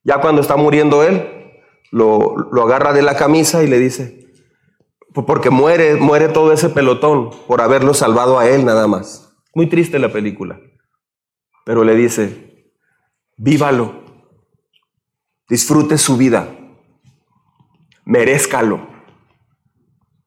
ya 0.06 0.22
cuando 0.22 0.42
está 0.42 0.56
muriendo 0.56 1.04
él, 1.04 1.62
lo, 1.92 2.38
lo 2.38 2.64
agarra 2.64 2.94
de 2.94 3.02
la 3.02 3.18
camisa 3.18 3.64
y 3.64 3.68
le 3.68 3.80
dice, 3.80 4.26
porque 5.14 5.50
muere, 5.50 5.96
muere 5.96 6.30
todo 6.30 6.54
ese 6.54 6.70
pelotón 6.70 7.32
por 7.48 7.62
haberlo 7.62 7.94
salvado 7.94 8.40
a 8.40 8.48
él 8.48 8.66
nada 8.66 8.88
más. 8.88 9.34
Muy 9.54 9.68
triste 9.68 10.00
la 10.00 10.12
película. 10.12 10.60
Pero 11.66 11.84
le 11.84 11.96
dice, 11.96 12.72
vívalo, 13.38 14.04
disfrute 15.50 15.98
su 15.98 16.18
vida, 16.18 16.50
merezcalo, 18.06 18.88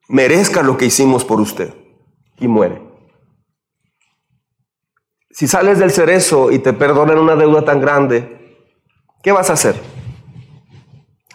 merezca 0.08 0.62
lo 0.62 0.76
que 0.76 0.86
hicimos 0.86 1.24
por 1.24 1.40
usted. 1.40 1.72
Y 2.40 2.48
muere. 2.48 2.82
Si 5.30 5.46
sales 5.46 5.78
del 5.78 5.90
cerezo 5.90 6.50
y 6.50 6.58
te 6.58 6.72
perdonan 6.72 7.18
una 7.18 7.36
deuda 7.36 7.64
tan 7.64 7.80
grande, 7.80 8.37
¿qué 9.22 9.32
vas 9.32 9.50
a 9.50 9.54
hacer? 9.54 9.80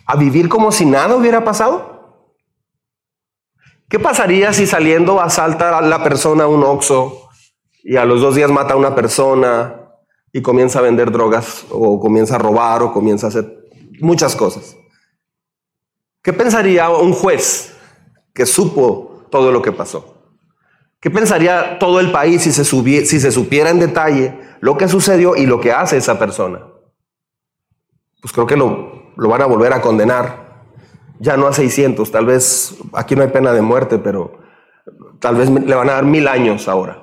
¿A 0.06 0.16
vivir 0.16 0.50
como 0.50 0.72
si 0.72 0.86
nada 0.86 1.16
hubiera 1.16 1.44
pasado? 1.44 1.94
¿Qué 3.90 4.00
pasaría 4.00 4.54
si 4.54 4.66
saliendo 4.66 5.22
asalta 5.22 5.78
a 5.78 5.82
la 5.82 6.04
persona 6.04 6.48
un 6.48 6.64
oxo 6.64 7.30
y 7.84 7.96
a 7.96 8.06
los 8.06 8.22
dos 8.22 8.36
días 8.36 8.50
mata 8.50 8.74
a 8.74 8.78
una 8.78 8.96
persona 8.96 9.76
y 10.32 10.42
comienza 10.42 10.80
a 10.80 10.82
vender 10.82 11.12
drogas 11.12 11.66
o 11.70 12.00
comienza 12.00 12.36
a 12.36 12.40
robar 12.40 12.82
o 12.82 12.92
comienza 12.92 13.28
a 13.28 13.30
hacer 13.30 13.70
muchas 14.00 14.36
cosas? 14.36 14.76
¿Qué 16.24 16.34
pensaría 16.34 16.90
un 16.90 17.14
juez 17.14 17.76
que 18.34 18.46
supo 18.46 19.28
todo 19.30 19.52
lo 19.52 19.62
que 19.62 19.72
pasó? 19.72 20.32
¿Qué 21.00 21.12
pensaría 21.12 21.78
todo 21.80 22.00
el 22.00 22.12
país 22.12 22.42
si 22.42 22.52
se, 22.52 22.64
si 22.64 23.20
se 23.20 23.32
supiera 23.32 23.70
en 23.70 23.80
detalle 23.80 24.40
lo 24.62 24.78
que 24.78 24.88
sucedió 24.88 25.36
y 25.36 25.46
lo 25.46 25.60
que 25.60 25.72
hace 25.72 25.98
esa 25.98 26.18
persona? 26.18 26.73
Pues 28.24 28.34
creo 28.34 28.48
que 28.48 28.58
lo, 28.58 29.12
lo 29.16 29.30
van 29.30 29.44
a 29.44 29.46
volver 29.46 29.74
a 29.74 29.82
condenar 29.82 30.44
ya 31.20 31.38
no 31.38 31.48
a 31.48 31.54
600, 31.54 32.12
tal 32.12 32.26
vez 32.26 32.76
aquí 32.94 33.16
no 33.16 33.22
hay 33.22 33.30
pena 33.30 33.54
de 33.54 33.62
muerte, 33.62 33.98
pero 33.98 34.40
tal 35.20 35.36
vez 35.36 35.50
le 35.50 35.74
van 35.74 35.90
a 35.90 35.94
dar 35.94 36.04
mil 36.04 36.28
años 36.28 36.68
ahora. 36.68 37.02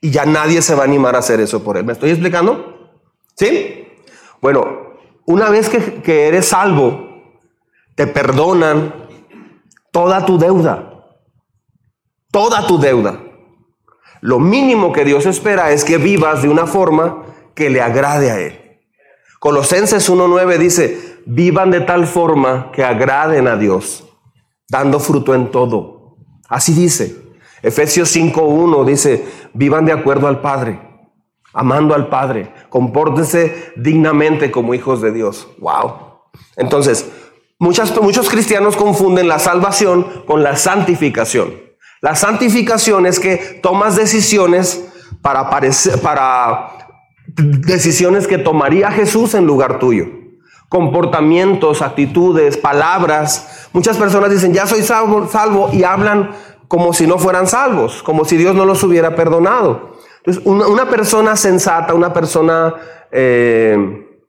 Y 0.00 0.10
ya 0.10 0.26
nadie 0.26 0.60
se 0.60 0.74
va 0.74 0.82
a 0.82 0.86
animar 0.86 1.14
a 1.14 1.20
hacer 1.20 1.40
eso 1.40 1.62
por 1.62 1.76
él. 1.76 1.84
¿Me 1.84 1.92
estoy 1.92 2.10
explicando? 2.10 2.92
¿Sí? 3.36 3.86
Bueno, 4.40 4.94
una 5.26 5.50
vez 5.50 5.68
que, 5.68 6.02
que 6.02 6.26
eres 6.26 6.46
salvo, 6.46 7.40
te 7.94 8.06
perdonan 8.08 8.92
toda 9.92 10.26
tu 10.26 10.36
deuda. 10.36 10.90
Toda 12.32 12.66
tu 12.66 12.78
deuda. 12.78 13.20
Lo 14.20 14.40
mínimo 14.40 14.92
que 14.92 15.04
Dios 15.04 15.26
espera 15.26 15.70
es 15.70 15.84
que 15.84 15.98
vivas 15.98 16.42
de 16.42 16.48
una 16.48 16.66
forma 16.66 17.22
que 17.54 17.70
le 17.70 17.80
agrade 17.80 18.30
a 18.30 18.40
Él. 18.40 18.63
Colosenses 19.44 20.08
1.9 20.08 20.56
dice, 20.56 21.18
vivan 21.26 21.70
de 21.70 21.82
tal 21.82 22.06
forma 22.06 22.72
que 22.72 22.82
agraden 22.82 23.46
a 23.46 23.56
Dios, 23.56 24.02
dando 24.70 24.98
fruto 24.98 25.34
en 25.34 25.50
todo. 25.50 26.16
Así 26.48 26.72
dice. 26.72 27.14
Efesios 27.60 28.16
5.1 28.16 28.86
dice, 28.86 29.28
vivan 29.52 29.84
de 29.84 29.92
acuerdo 29.92 30.28
al 30.28 30.40
Padre, 30.40 30.80
amando 31.52 31.94
al 31.94 32.08
Padre, 32.08 32.54
compórtense 32.70 33.74
dignamente 33.76 34.50
como 34.50 34.72
hijos 34.72 35.02
de 35.02 35.12
Dios. 35.12 35.46
Wow. 35.58 35.92
Entonces, 36.56 37.10
muchas, 37.58 37.94
muchos 38.00 38.30
cristianos 38.30 38.76
confunden 38.76 39.28
la 39.28 39.38
salvación 39.38 40.06
con 40.26 40.42
la 40.42 40.56
santificación. 40.56 41.52
La 42.00 42.16
santificación 42.16 43.04
es 43.04 43.20
que 43.20 43.60
tomas 43.62 43.94
decisiones 43.94 44.86
para, 45.20 45.50
para 45.50 46.83
decisiones 47.36 48.26
que 48.26 48.38
tomaría 48.38 48.90
Jesús 48.90 49.34
en 49.34 49.46
lugar 49.46 49.78
tuyo 49.78 50.24
comportamientos, 50.74 51.82
actitudes, 51.82 52.56
palabras. 52.56 53.68
Muchas 53.72 53.96
personas 53.96 54.30
dicen, 54.30 54.52
ya 54.52 54.66
soy 54.66 54.82
salvo, 54.82 55.70
y 55.72 55.84
hablan 55.84 56.32
como 56.66 56.92
si 56.92 57.06
no 57.06 57.16
fueran 57.16 57.46
salvos, 57.46 58.02
como 58.02 58.24
si 58.24 58.36
Dios 58.36 58.56
no 58.56 58.64
los 58.64 58.82
hubiera 58.82 59.14
perdonado. 59.14 59.92
Entonces, 60.18 60.42
una, 60.44 60.88
persona 60.90 61.36
sensata, 61.36 61.94
una 61.94 62.12
persona 62.12 62.74
eh, 63.12 63.76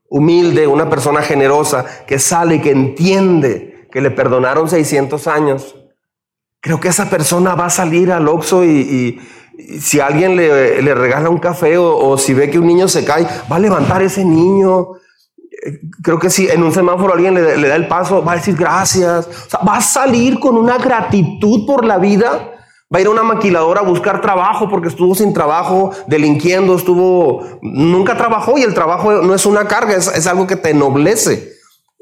humilde, 0.08 0.68
una 0.68 0.88
persona 0.88 1.24
generosa, 1.24 1.84
que 2.06 2.20
sale, 2.20 2.62
que 2.62 2.70
entiende 2.70 3.88
que 3.92 4.02
le 4.02 4.12
perdonaron 4.12 4.70
600 4.70 5.28
años, 5.28 5.76
creo 6.62 6.80
que 6.80 6.90
esa 6.90 7.10
persona 7.10 7.56
va 7.56 7.66
a 7.66 7.70
salir 7.72 8.12
al 8.12 8.28
Oxxo 8.28 8.66
y, 8.66 9.20
si 9.80 10.00
alguien 10.00 10.36
le, 10.36 10.96
regala 10.96 11.30
un 11.30 11.38
café 11.38 11.78
o, 11.78 12.18
si 12.18 12.34
ve 12.34 12.50
que 12.50 12.60
un 12.60 12.68
niño 12.68 12.88
se 12.88 13.06
cae, 13.06 13.28
va 13.52 13.58
a 13.58 13.60
levantar 13.60 14.02
ese 14.02 14.24
niño, 14.24 14.90
creo 16.02 16.20
que 16.20 16.30
si 16.30 16.48
en 16.48 16.64
un 16.64 16.72
semáforo 16.72 17.14
alguien 17.14 17.34
le, 17.34 17.68
da 17.68 17.76
el 17.76 17.88
paso, 17.88 18.24
va 18.24 18.34
a 18.34 18.36
decir 18.36 18.56
gracias. 18.56 19.28
O 19.28 19.50
sea, 19.50 19.60
va 19.68 19.78
a 19.78 19.82
salir 19.82 20.40
con 20.40 20.58
una 20.58 20.78
gratitud 20.78 21.66
por 21.66 21.86
la 21.86 21.98
vida. 21.98 22.52
Va 22.94 23.00
a 23.00 23.02
ir 23.02 23.08
a 23.08 23.10
una 23.10 23.24
maquiladora 23.24 23.82
a 23.82 23.84
buscar 23.84 24.22
trabajo 24.22 24.70
porque 24.70 24.90
estuvo 24.90 25.16
sin 25.16 25.34
trabajo, 25.34 25.90
delinquiendo, 26.06 26.76
estuvo, 26.76 27.44
nunca 27.64 28.16
trabajó 28.16 28.60
y 28.60 28.62
el 28.62 28.76
trabajo 28.76 29.12
no 29.12 29.34
es 29.34 29.48
una 29.48 29.68
carga, 29.68 29.96
es, 29.96 30.28
algo 30.28 30.46
que 30.46 30.56
te 30.56 30.70
ennoblece. 30.70 31.55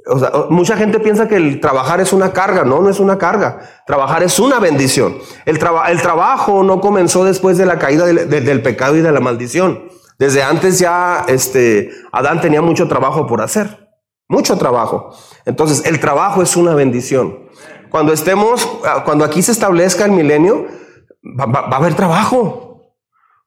O 0.06 0.20
sea, 0.20 0.32
mucha 0.50 0.76
gente 0.76 1.00
piensa 1.00 1.28
que 1.28 1.38
el 1.38 1.62
trabajar 1.62 2.02
es 2.02 2.12
una 2.12 2.34
carga, 2.34 2.64
no, 2.64 2.82
no 2.82 2.90
es 2.90 3.00
una 3.00 3.18
carga. 3.18 3.62
Trabajar 3.88 4.24
es 4.24 4.38
una 4.40 4.60
bendición. 4.60 5.18
El, 5.46 5.60
trabajo 5.60 6.64
no 6.64 6.82
comenzó 6.82 7.24
después 7.24 7.58
de 7.58 7.66
la 7.66 7.80
caída 7.80 8.06
del 8.06 8.62
pecado 8.62 8.98
y 8.98 9.02
de 9.02 9.12
la 9.12 9.20
maldición. 9.20 9.90
Desde 10.20 10.44
antes 10.44 10.80
ya 10.80 11.26
este, 11.28 11.90
Adán 12.12 12.42
tenía 12.42 12.62
mucho 12.62 12.88
trabajo 12.88 13.28
por 13.28 13.42
hacer, 13.42 13.90
mucho 14.28 14.58
trabajo. 14.58 15.16
Entonces, 15.46 15.86
el 15.86 16.00
trabajo 16.00 16.42
es 16.42 16.56
una 16.56 16.76
bendición. 16.76 17.40
Cuando 17.90 18.14
estemos, 18.14 18.68
ah, 18.86 19.04
cuando 19.06 19.24
aquí 19.24 19.42
se 19.42 19.52
establezca 19.52 20.06
el 20.06 20.12
milenio, 20.12 20.66
va, 21.24 21.60
a 21.60 21.76
haber 21.78 21.94
trabajo. 21.94 22.73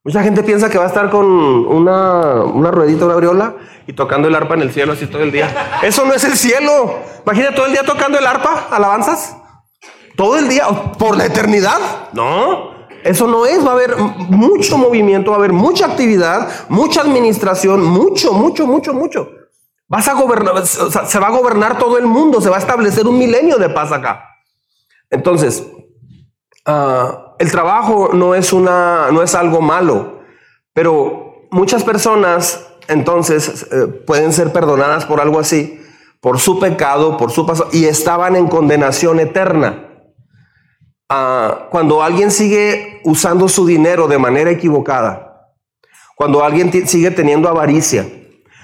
Mucha 0.03 0.23
gente 0.23 0.43
piensa 0.43 0.69
que 0.69 0.77
va 0.77 0.85
a 0.85 0.87
estar 0.87 1.09
con 1.09 1.25
una, 1.25 2.43
una 2.43 2.71
ruedita, 2.71 3.05
una 3.05 3.15
briola 3.15 3.55
y 3.87 3.93
tocando 3.93 4.27
el 4.27 4.35
arpa 4.35 4.53
en 4.53 4.61
el 4.61 4.71
cielo 4.71 4.93
así 4.93 5.05
todo 5.07 5.23
el 5.23 5.31
día. 5.31 5.79
Eso 5.83 6.05
no 6.05 6.13
es 6.13 6.23
el 6.23 6.37
cielo. 6.37 6.99
Imagina 7.25 7.53
todo 7.53 7.65
el 7.65 7.73
día 7.73 7.83
tocando 7.83 8.17
el 8.17 8.25
arpa, 8.25 8.67
alabanzas. 8.71 9.35
Todo 10.15 10.37
el 10.37 10.47
día, 10.47 10.65
por 10.97 11.17
la 11.17 11.25
eternidad. 11.25 12.09
No, 12.13 12.77
eso 13.03 13.27
no 13.27 13.45
es, 13.45 13.65
va 13.65 13.71
a 13.71 13.73
haber 13.73 13.95
mucho 13.97 14.77
movimiento, 14.77 15.31
va 15.31 15.37
a 15.37 15.39
haber 15.39 15.53
mucha 15.53 15.85
actividad, 15.85 16.49
mucha 16.69 17.01
administración, 17.01 17.83
mucho, 17.83 18.33
mucho, 18.33 18.67
mucho, 18.67 18.93
mucho. 18.93 19.29
Vas 19.87 20.07
a 20.09 20.13
gobernar, 20.13 20.65
se 20.65 21.19
va 21.19 21.27
a 21.27 21.31
gobernar 21.31 21.77
todo 21.77 21.97
el 21.97 22.05
mundo, 22.05 22.41
se 22.41 22.49
va 22.49 22.57
a 22.57 22.59
establecer 22.59 23.07
un 23.07 23.17
milenio 23.17 23.57
de 23.57 23.69
paz 23.69 23.91
acá. 23.93 24.25
Entonces, 25.09 25.65
ah, 26.65 27.26
el 27.39 27.51
trabajo 27.51 28.11
no 28.13 28.35
es, 28.35 28.53
una, 28.53 29.11
no 29.11 29.21
es 29.21 29.35
algo 29.35 29.61
malo, 29.61 30.21
pero 30.73 31.47
muchas 31.51 31.83
personas 31.83 32.67
entonces 32.87 33.67
eh, 33.71 33.87
pueden 33.87 34.33
ser 34.33 34.51
perdonadas 34.51 35.05
por 35.05 35.21
algo 35.21 35.39
así, 35.39 35.81
por 36.21 36.39
su 36.39 36.59
pecado, 36.59 37.17
por 37.17 37.31
su 37.31 37.45
pasado, 37.45 37.69
y 37.73 37.85
estaban 37.85 38.35
en 38.35 38.47
condenación 38.47 39.19
eterna. 39.19 39.83
Ah, 41.09 41.67
cuando 41.69 42.01
alguien 42.01 42.31
sigue 42.31 43.01
usando 43.03 43.47
su 43.47 43.65
dinero 43.65 44.07
de 44.07 44.17
manera 44.17 44.51
equivocada, 44.51 45.53
cuando 46.15 46.43
alguien 46.43 46.87
sigue 46.87 47.11
teniendo 47.11 47.47
avaricia, 47.47 48.05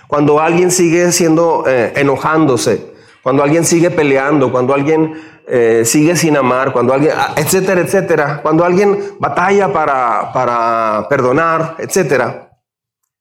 cuando 0.08 0.40
alguien 0.40 0.72
sigue 0.72 1.12
siendo 1.12 1.64
eh, 1.68 1.94
enojándose, 1.96 2.94
cuando 3.22 3.44
alguien 3.44 3.64
sigue 3.64 3.90
peleando, 3.90 4.52
cuando 4.52 4.74
alguien 4.74 5.14
eh, 5.48 5.84
sigue 5.86 6.16
sin 6.16 6.38
amar, 6.38 6.74
cuando 6.74 6.94
alguien, 6.94 7.14
ah, 7.16 7.34
etcétera, 7.36 7.82
etcétera, 7.82 8.42
cuando 8.42 8.64
alguien 8.64 8.98
batalla 9.20 9.72
para, 9.72 10.32
para 10.34 11.08
perdonar, 11.10 11.76
etcétera, 11.80 12.52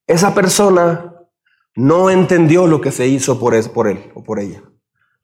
esa 0.07 0.35
persona 0.35 1.15
no 1.75 2.11
entendió 2.11 2.67
lo 2.67 2.81
que 2.81 2.93
se 2.93 3.07
hizo 3.07 3.39
por, 3.39 3.73
por 3.73 3.89
él 3.89 4.11
o 4.15 4.23
por 4.23 4.39
ella. 4.39 4.63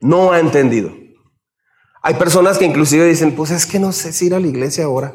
No 0.00 0.33
ha 0.33 0.40
entendido. 0.40 0.90
Hay 2.02 2.14
personas 2.14 2.59
que 2.59 2.64
inclusive 2.64 3.07
dicen, 3.07 3.35
pues 3.35 3.50
es 3.50 3.67
que 3.67 3.78
no 3.78 3.93
sé 3.93 4.12
si 4.12 4.26
ir 4.26 4.35
a 4.35 4.40
la 4.40 4.47
iglesia 4.47 4.85
ahora. 4.85 5.14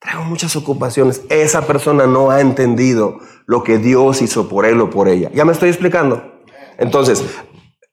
Traigo 0.00 0.24
muchas 0.24 0.54
ocupaciones. 0.56 1.22
Esa 1.28 1.66
persona 1.66 2.06
no 2.06 2.30
ha 2.30 2.40
entendido 2.40 3.18
lo 3.46 3.64
que 3.64 3.78
Dios 3.78 4.22
hizo 4.22 4.48
por 4.48 4.66
él 4.66 4.80
o 4.80 4.90
por 4.90 5.08
ella. 5.08 5.30
¿Ya 5.32 5.44
me 5.44 5.52
estoy 5.52 5.70
explicando? 5.70 6.42
Entonces, 6.76 7.24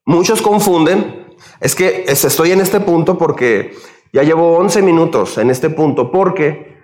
muchos 0.04 0.42
confunden. 0.42 1.25
Es 1.60 1.74
que 1.74 2.04
estoy 2.06 2.52
en 2.52 2.60
este 2.60 2.80
punto 2.80 3.18
porque 3.18 3.74
ya 4.12 4.22
llevo 4.22 4.56
11 4.56 4.82
minutos 4.82 5.38
en 5.38 5.50
este 5.50 5.70
punto 5.70 6.10
porque, 6.10 6.76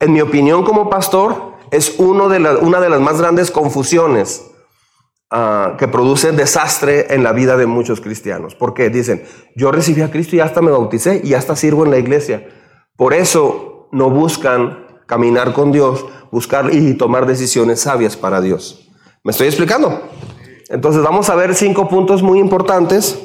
en 0.00 0.12
mi 0.12 0.20
opinión 0.20 0.64
como 0.64 0.88
pastor, 0.88 1.52
es 1.70 1.96
uno 1.98 2.28
de 2.28 2.38
una 2.56 2.80
de 2.80 2.90
las 2.90 3.00
más 3.00 3.20
grandes 3.20 3.50
confusiones 3.50 4.50
ah, 5.30 5.76
que 5.78 5.88
produce 5.88 6.32
desastre 6.32 7.14
en 7.14 7.22
la 7.22 7.32
vida 7.32 7.56
de 7.56 7.66
muchos 7.66 8.00
cristianos. 8.00 8.54
Porque 8.54 8.90
dicen, 8.90 9.24
yo 9.56 9.72
recibí 9.72 10.02
a 10.02 10.10
Cristo 10.10 10.36
y 10.36 10.40
hasta 10.40 10.60
me 10.60 10.70
bauticé 10.70 11.20
y 11.24 11.34
hasta 11.34 11.56
sirvo 11.56 11.84
en 11.84 11.90
la 11.90 11.98
iglesia. 11.98 12.46
Por 12.96 13.14
eso 13.14 13.88
no 13.92 14.10
buscan 14.10 14.86
caminar 15.06 15.52
con 15.52 15.72
Dios, 15.72 16.04
buscar 16.30 16.74
y 16.74 16.94
tomar 16.94 17.26
decisiones 17.26 17.80
sabias 17.80 18.16
para 18.16 18.40
Dios. 18.40 18.88
¿Me 19.24 19.32
estoy 19.32 19.46
explicando? 19.46 20.02
Entonces 20.68 21.02
vamos 21.02 21.28
a 21.28 21.34
ver 21.34 21.54
cinco 21.54 21.88
puntos 21.88 22.22
muy 22.22 22.38
importantes. 22.38 23.18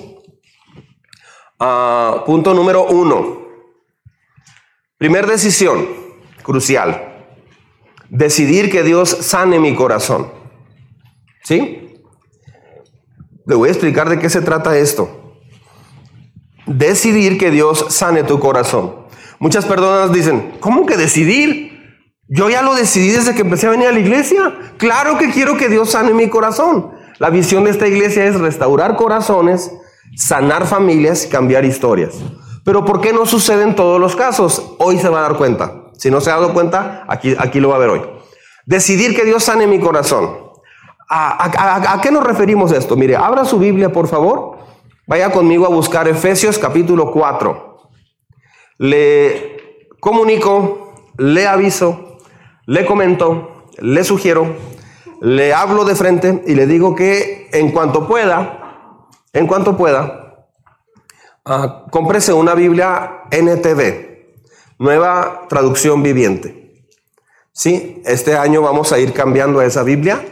Ah, 1.60 2.24
punto 2.26 2.54
número 2.54 2.86
uno. 2.86 3.48
Primer 4.98 5.28
decisión, 5.28 5.88
crucial. 6.44 7.26
Decidir 8.10 8.72
que 8.72 8.84
Dios 8.84 9.10
sane 9.10 9.60
mi 9.60 9.76
corazón. 9.76 10.32
¿Sí? 11.44 12.02
Le 13.46 13.56
voy 13.56 13.70
a 13.70 13.72
explicar 13.72 14.10
de 14.10 14.20
qué 14.20 14.30
se 14.30 14.42
trata 14.42 14.78
esto. 14.78 15.36
Decidir 16.66 17.38
que 17.38 17.50
Dios 17.50 17.86
sane 17.90 18.24
tu 18.24 18.40
corazón. 18.40 19.08
Muchas 19.40 19.66
personas 19.66 20.12
dicen, 20.12 20.58
¿cómo 20.60 20.86
que 20.86 20.98
decidir? 20.98 22.04
Yo 22.28 22.50
ya 22.50 22.62
lo 22.62 22.76
decidí 22.76 23.12
desde 23.12 23.34
que 23.34 23.42
empecé 23.42 23.68
a 23.68 23.72
venir 23.72 23.88
a 23.88 23.92
la 23.92 24.00
iglesia. 24.00 24.74
Claro 24.78 25.18
que 25.18 25.32
quiero 25.32 25.58
que 25.58 25.70
Dios 25.70 25.92
sane 25.92 26.14
mi 26.14 26.30
corazón. 26.30 26.92
La 27.20 27.30
visión 27.30 27.64
de 27.64 27.72
esta 27.72 27.88
iglesia 27.88 28.26
es 28.26 28.40
restaurar 28.40 28.96
corazones, 28.96 29.72
sanar 30.16 30.66
familias 30.68 31.28
cambiar 31.28 31.66
historias. 31.66 32.16
Pero 32.64 32.86
¿por 32.86 33.02
qué 33.02 33.14
no 33.14 33.26
sucede 33.26 33.64
en 33.64 33.76
todos 33.76 34.00
los 34.00 34.16
casos? 34.16 34.76
Hoy 34.80 34.98
se 35.00 35.10
va 35.10 35.20
a 35.20 35.22
dar 35.24 35.38
cuenta. 35.38 35.92
Si 35.94 36.12
no 36.12 36.22
se 36.22 36.30
ha 36.30 36.36
dado 36.36 36.54
cuenta, 36.54 37.06
aquí, 37.08 37.36
aquí 37.38 37.60
lo 37.60 37.70
va 37.70 37.76
a 37.76 37.80
ver 37.80 37.90
hoy. 37.90 38.02
Decidir 38.66 39.16
que 39.16 39.24
Dios 39.24 39.44
sane 39.44 39.68
mi 39.68 39.80
corazón. 39.80 40.48
¿A, 41.10 41.94
a 41.94 42.02
qué 42.02 42.12
nos 42.12 42.24
referimos 42.24 42.72
esto? 42.74 42.98
Mire, 42.98 43.16
abra 43.16 43.46
su 43.46 43.58
Biblia, 43.58 43.92
por 43.94 44.08
favor. 44.08 44.58
Vaya 45.08 45.32
conmigo 45.32 45.66
a 45.66 45.70
buscar 45.70 46.08
Efesios 46.10 46.60
capítulo 46.60 47.12
4. 47.12 47.80
Le 48.80 49.58
comunico, 50.02 50.94
le 51.18 51.48
aviso, 51.48 52.18
le 52.66 52.86
comento, 52.86 53.66
le 53.80 54.04
sugiero, 54.04 54.54
le 55.22 55.54
hablo 55.54 55.86
de 55.86 55.96
frente 55.96 56.44
y 56.46 56.56
le 56.56 56.68
digo 56.68 56.96
que 56.96 57.50
en 57.54 57.72
cuanto 57.72 58.08
pueda, 58.08 58.67
en 59.38 59.46
cuanto 59.46 59.78
pueda, 59.78 60.48
uh, 61.46 61.90
cómprese 61.92 62.34
una 62.34 62.56
Biblia 62.56 63.22
NTV, 63.30 64.34
nueva 64.80 65.46
traducción 65.48 66.02
viviente. 66.02 66.88
Sí, 67.54 68.02
este 68.06 68.36
año 68.36 68.64
vamos 68.64 68.92
a 68.92 69.00
ir 69.00 69.14
cambiando 69.14 69.62
esa 69.62 69.84
Biblia, 69.84 70.26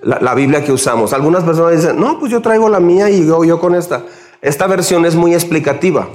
la, 0.00 0.34
Biblia 0.34 0.64
que 0.64 0.72
usamos. 0.72 1.12
Algunas 1.12 1.42
personas 1.42 1.72
dicen, 1.72 1.98
no, 1.98 2.20
pues 2.20 2.30
yo 2.30 2.40
traigo 2.40 2.68
la 2.68 2.78
mía 2.78 3.10
y 3.10 3.26
yo, 3.26 3.42
yo 3.44 3.58
con 3.58 3.74
esta. 3.74 4.04
Esta 4.40 4.68
versión 4.68 5.06
es 5.06 5.16
muy 5.16 5.34
explicativa, 5.34 6.08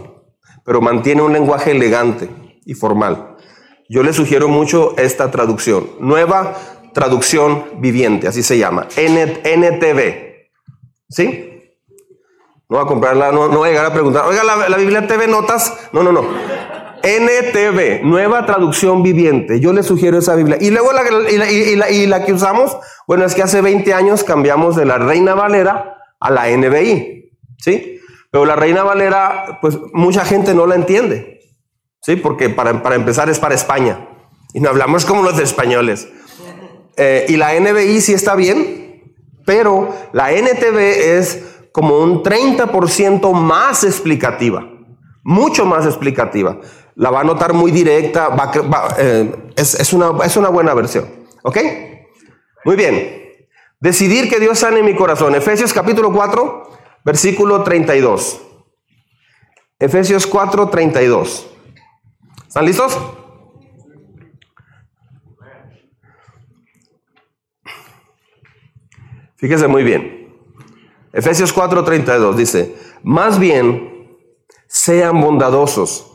pero 0.63 0.80
mantiene 0.80 1.22
un 1.22 1.34
lenguaje 1.34 1.72
elegante 1.72 2.30
y 2.66 2.75
formal. 2.75 3.36
Yo 3.89 4.04
le 4.04 4.13
sugiero 4.13 4.48
mucho 4.48 4.96
esta 4.98 5.32
traducción, 5.32 5.89
nueva 6.00 6.56
traducción 6.94 7.66
viviente, 7.80 8.27
así 8.30 8.42
se 8.42 8.58
llama, 8.58 8.88
NTV. 8.96 10.27
¿Sí? 11.10 11.57
No 12.70 12.78
va 12.78 12.84
a 12.84 12.86
comprarla, 12.86 13.32
no, 13.32 13.48
no 13.48 13.60
voy 13.60 13.70
a 13.70 13.72
llegar 13.72 13.86
a 13.86 13.94
preguntar, 13.94 14.26
oiga, 14.26 14.44
la, 14.44 14.78
Biblia 14.78 15.08
TV 15.08 15.28
Notas. 15.28 15.74
No, 15.94 16.04
no, 16.04 16.12
no. 16.12 16.26
NTV, 17.02 18.04
nueva 18.04 18.46
traducción 18.46 19.04
viviente. 19.04 19.62
Yo 19.62 19.72
le 19.72 19.84
sugiero 19.84 20.18
esa 20.18 20.36
Biblia. 20.36 20.58
Y 20.60 20.72
luego 20.72 20.92
la, 20.92 21.04
y 21.32 21.76
la, 21.78 21.90
y 21.90 22.06
la, 22.08 22.26
que 22.26 22.34
usamos, 22.34 22.76
bueno, 23.08 23.24
es 23.24 23.36
que 23.36 23.44
hace 23.44 23.62
20 23.62 23.94
años 23.94 24.26
cambiamos 24.26 24.76
de 24.76 24.86
la 24.86 24.98
Reina 24.98 25.34
Valera 25.34 25.98
a 26.20 26.30
la 26.30 26.50
NBI. 26.50 27.32
¿Sí? 27.58 28.02
Pero 28.32 28.46
la 28.46 28.58
Reina 28.58 28.84
Valera, 28.84 29.60
pues 29.62 29.78
mucha 29.94 30.26
gente 30.26 30.54
no 30.54 30.66
la 30.66 30.76
entiende. 30.76 31.40
¿Sí? 32.02 32.18
Porque 32.18 32.50
para, 32.50 32.84
para 32.84 32.96
empezar 32.96 33.30
es 33.30 33.40
para 33.40 33.56
España. 33.56 34.10
Y 34.54 34.60
no 34.60 34.70
hablamos 34.70 35.06
como 35.06 35.24
los 35.24 35.40
españoles. 35.40 36.10
Eh, 36.98 37.27
y 37.30 37.38
la 37.38 37.58
NBI 37.58 38.01
sí 38.01 38.14
está 38.14 38.36
bien, 38.36 39.14
pero 39.46 39.96
la 40.12 40.34
NTV 40.34 40.77
es 41.18 41.56
como 41.77 42.00
un 42.00 42.24
30% 42.24 43.33
más 43.33 43.83
explicativa. 43.83 44.68
Mucho 45.22 45.63
más 45.63 45.85
explicativa. 45.85 46.59
La 46.96 47.11
va 47.11 47.20
a 47.20 47.24
notar 47.24 47.53
muy 47.53 47.70
directa. 47.70 48.35
Eh, 48.98 49.51
es, 49.55 49.94
una, 49.94 50.25
es 50.25 50.35
una 50.37 50.50
buena 50.50 50.74
versión. 50.74 51.05
¿Ok? 51.44 51.57
Muy 52.66 52.75
bien. 52.75 53.22
Decidir 53.79 54.27
que 54.27 54.40
Dios 54.40 54.57
sane 54.57 54.81
mi 54.81 54.96
corazón. 54.96 55.35
Efesios 55.35 55.72
capítulo 55.72 56.11
4 56.11 56.68
versículo 57.05 57.61
32. 57.61 58.42
Efesios 59.77 60.25
4, 60.25 60.70
32. 60.70 61.48
¿Están 62.48 62.66
listos? 62.66 62.98
Fíjese 69.35 69.68
muy 69.68 69.83
bien. 69.83 70.17
Efesios 71.18 71.51
4, 71.51 71.84
32 71.84 72.38
dice, 72.38 72.75
más 73.01 73.40
bien 73.40 74.20
sean 74.68 75.20
bondadosos 75.20 76.14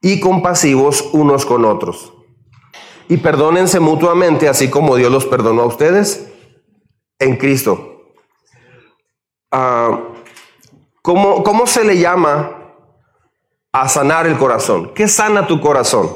y 0.00 0.18
compasivos 0.18 1.10
unos 1.12 1.44
con 1.44 1.66
otros. 1.66 2.14
Y 3.06 3.18
perdónense 3.18 3.80
mutuamente, 3.80 4.48
así 4.48 4.70
como 4.70 4.96
Dios 4.96 5.12
los 5.12 5.26
perdonó 5.26 5.60
a 5.60 5.66
ustedes 5.66 6.32
en 7.18 7.36
Cristo. 7.36 8.14
Ah, 9.50 10.00
¿cómo, 11.02 11.42
¿cómo 11.42 11.66
se 11.66 11.84
le 11.84 11.98
llama 11.98 12.78
a 13.72 13.88
sanar 13.90 14.26
el 14.26 14.38
corazón? 14.38 14.94
¿Qué 14.94 15.06
sana 15.06 15.46
tu 15.46 15.60
corazón? 15.60 16.10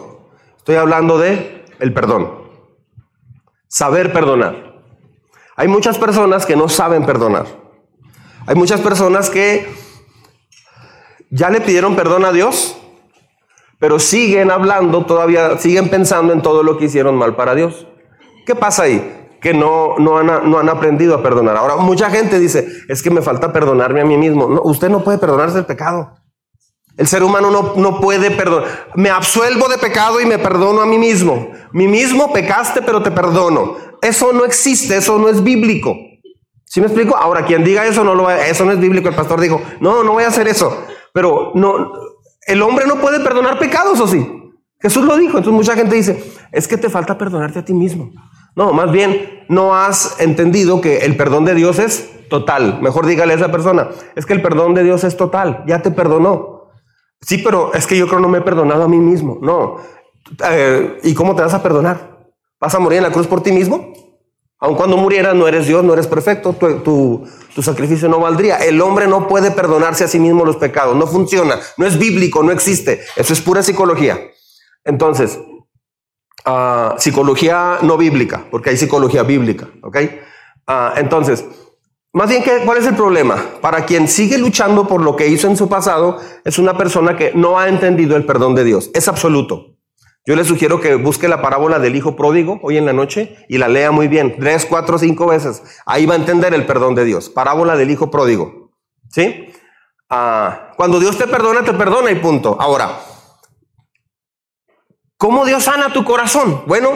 Estoy 0.57 0.77
hablando 0.77 1.19
de 1.19 1.67
el 1.79 1.93
perdón. 1.93 2.49
Saber 3.69 4.15
perdonar. 4.15 4.81
Hay 5.57 5.69
muchas 5.69 5.99
personas 5.99 6.47
que 6.47 6.57
no 6.57 6.71
saben 6.71 7.05
perdonar. 7.05 7.68
Hay 8.49 8.55
muchas 8.55 8.81
personas 8.81 9.29
que 9.29 9.69
ya 11.31 11.51
le 11.51 11.61
pidieron 11.61 11.95
perdón 11.95 12.25
a 12.25 12.33
Dios, 12.33 12.79
pero 13.79 13.99
siguen 13.99 14.51
hablando, 14.51 15.05
todavía 15.05 15.59
siguen 15.59 15.91
pensando 15.91 16.33
en 16.33 16.41
todo 16.41 16.63
lo 16.63 16.79
que 16.79 16.87
hicieron 16.87 17.15
mal 17.15 17.37
para 17.37 17.55
Dios. 17.55 17.87
¿Qué 18.47 18.55
pasa 18.55 18.85
ahí? 18.85 19.15
que 19.43 19.55
no, 19.55 19.99
no, 19.99 20.19
han, 20.19 20.51
no 20.51 20.59
han 20.59 20.69
aprendido 20.69 21.15
a 21.15 21.23
perdonar. 21.23 21.57
Ahora, 21.57 21.77
mucha 21.77 22.11
gente 22.11 22.41
dice, 22.41 22.67
es 22.89 23.03
que 23.03 23.11
me 23.11 23.23
falta 23.23 23.53
perdonarme 23.53 24.01
a 24.01 24.05
mí 24.05 24.17
mismo. 24.17 24.49
No, 24.49 24.63
usted 24.65 24.89
no 24.89 25.05
puede 25.05 25.19
perdonarse 25.19 25.59
el 25.59 25.67
pecado. 25.67 26.15
El 26.97 27.07
ser 27.07 27.23
humano 27.23 27.51
no, 27.51 27.75
no 27.77 28.01
puede 28.01 28.33
perdonar. 28.33 28.89
Me 28.97 29.11
absuelvo 29.11 29.69
de 29.69 29.79
pecado 29.79 30.21
y 30.21 30.27
me 30.27 30.39
perdono 30.39 30.81
a 30.81 30.87
mí 30.87 30.99
mismo. 30.99 31.53
Mí 31.71 31.87
mismo 31.87 32.33
pecaste, 32.33 32.83
pero 32.83 33.03
te 33.03 33.13
perdono. 33.13 33.77
Eso 34.03 34.33
no 34.33 34.45
existe, 34.45 34.97
eso 34.97 35.19
no 35.19 35.29
es 35.29 35.45
bíblico. 35.45 35.95
¿Sí 36.79 36.81
me 36.81 36.87
explico? 36.87 37.17
Ahora, 37.17 37.45
quien 37.45 37.65
diga 37.65 37.85
eso 37.85 38.05
no 38.05 38.15
lo 38.15 38.23
va, 38.23 38.47
eso 38.47 38.65
no 38.65 38.71
es 38.71 38.79
bíblico. 38.79 39.09
El 39.09 39.15
pastor 39.17 39.41
dijo, 39.41 39.61
no, 39.81 40.05
no 40.05 40.13
voy 40.13 40.23
a 40.23 40.29
hacer 40.29 40.47
eso. 40.47 40.85
Pero 41.13 41.51
no, 41.57 41.91
el 42.47 42.63
hombre 42.63 42.87
no 42.87 43.01
puede 43.01 43.19
perdonar 43.19 43.59
pecados, 43.59 43.99
¿o 43.99 44.07
sí? 44.07 44.25
Jesús 44.79 45.05
lo 45.05 45.17
dijo. 45.17 45.39
Entonces 45.39 45.53
mucha 45.55 45.75
gente 45.75 45.97
dice, 45.97 46.23
es 46.53 46.69
que 46.69 46.77
te 46.77 46.89
falta 46.89 47.19
perdonarte 47.19 47.59
a 47.59 47.65
ti 47.65 47.75
mismo. 47.75 48.13
No, 48.55 48.73
más 48.73 48.93
bien 48.93 49.45
no 49.49 49.75
has 49.75 50.21
entendido 50.21 50.81
que 50.81 50.99
el 50.99 51.17
perdón 51.17 51.47
de 51.47 51.57
Dios 51.57 51.81
es 51.81 52.29
total. 52.29 52.81
Mejor 52.81 53.07
dígale 53.07 53.33
a 53.33 53.37
esa 53.39 53.51
persona, 53.51 53.89
es 54.15 54.25
que 54.25 54.35
el 54.35 54.41
perdón 54.41 54.75
de 54.75 54.85
Dios 54.85 55.03
es 55.03 55.17
total, 55.17 55.65
ya 55.67 55.83
te 55.83 55.91
perdonó. 55.91 56.69
Sí, 57.21 57.39
pero 57.39 57.75
es 57.75 57.89
que 57.89 57.99
yo 57.99 58.07
creo 58.07 58.21
no 58.21 58.29
me 58.29 58.39
he 58.39 58.43
perdonado 58.43 58.85
a 58.85 58.89
mí 58.89 58.99
mismo. 58.99 59.41
No. 59.43 59.79
Eh, 60.49 61.01
¿Y 61.03 61.13
cómo 61.15 61.35
te 61.35 61.43
vas 61.43 61.55
a 61.55 61.61
perdonar? 61.61 62.29
¿Vas 62.61 62.73
a 62.73 62.79
morir 62.79 62.99
en 62.99 63.03
la 63.03 63.11
cruz 63.11 63.27
por 63.27 63.43
ti 63.43 63.51
mismo? 63.51 63.95
Aun 64.61 64.75
cuando 64.75 64.97
murieras, 64.97 65.37
no 65.37 65.47
eres 65.47 65.69
Dios, 65.69 65.85
no 65.85 65.93
eres 65.93 66.09
perfecto, 66.09 66.53
tu, 66.53 67.29
sacrificio 67.63 68.09
no 68.09 68.19
valdría. 68.19 68.57
El 68.57 68.81
hombre 68.81 69.07
no 69.07 69.29
puede 69.29 69.53
perdonarse 69.53 70.05
a 70.05 70.09
sí 70.09 70.19
mismo 70.19 70.45
los 70.45 70.57
pecados, 70.57 70.97
no 70.97 71.07
funciona, 71.07 71.59
no 71.77 71.87
es 71.87 71.99
bíblico, 71.99 72.43
no 72.43 72.51
existe. 72.51 73.01
Eso 73.17 73.33
es 73.33 73.41
pura 73.41 73.63
psicología. 73.63 74.19
Entonces, 74.85 75.39
psicología 76.99 77.79
no 77.83 77.97
bíblica, 77.97 78.47
porque 78.51 78.71
hay 78.71 78.77
psicología 78.77 79.23
bíblica, 79.23 79.69
¿ok? 79.83 79.97
Ah, 80.67 80.95
entonces, 80.97 81.45
más 82.13 82.29
bien, 82.29 82.43
¿cuál 82.65 82.79
es 82.79 82.87
el 82.87 82.97
problema? 82.97 83.37
Para 83.61 83.85
quien 83.85 84.09
sigue 84.09 84.39
luchando 84.39 84.89
por 84.89 85.03
lo 85.03 85.15
que 85.15 85.29
hizo 85.29 85.47
en 85.47 85.57
su 85.57 85.69
pasado, 85.69 86.19
es 86.45 86.59
una 86.59 86.77
persona 86.77 87.17
que 87.17 87.33
no 87.35 87.61
ha 87.61 87.69
entendido 87.69 88.17
el 88.17 88.25
perdón 88.25 88.57
de 88.57 88.65
Dios. 88.65 88.91
Es 88.93 89.07
absoluto. 89.07 89.78
Yo 90.29 90.37
le 90.37 90.45
sugiero 90.45 90.79
que 90.79 90.95
busque 90.95 91.27
la 91.27 91.41
parábola 91.41 91.79
del 91.79 91.97
hijo 91.97 92.15
pródigo 92.15 92.61
hoy 92.63 92.77
en 92.77 92.85
la 92.85 92.93
noche 92.93 93.47
y 93.49 93.57
la 93.57 93.67
lea 93.67 93.91
muy 93.93 94.09
bien, 94.09 94.37
tres, 94.39 94.67
cuatro, 94.67 94.99
cinco 94.99 95.27
veces. 95.27 95.63
Ahí 95.87 96.05
va 96.05 96.13
a 96.13 96.19
entender 96.19 96.53
el 96.53 96.67
perdón 96.67 96.95
de 96.95 97.07
Dios. 97.07 97.31
Parábola 97.31 97.77
del 97.77 97.91
hijo 97.91 98.11
pródigo. 98.11 98.71
¿Sí? 99.09 99.51
Ah, 100.11 100.73
cuando 100.77 101.01
Dios 101.01 101.17
te 101.17 101.27
perdona, 101.29 101.65
te 101.65 101.73
perdona 101.73 102.11
y 102.11 102.17
punto. 102.17 102.61
Ahora, 102.61 103.01
¿Cómo 105.17 105.47
Dios 105.47 105.65
sana 105.65 105.95
tu 105.95 106.05
corazón? 106.05 106.63
Bueno, 106.67 106.91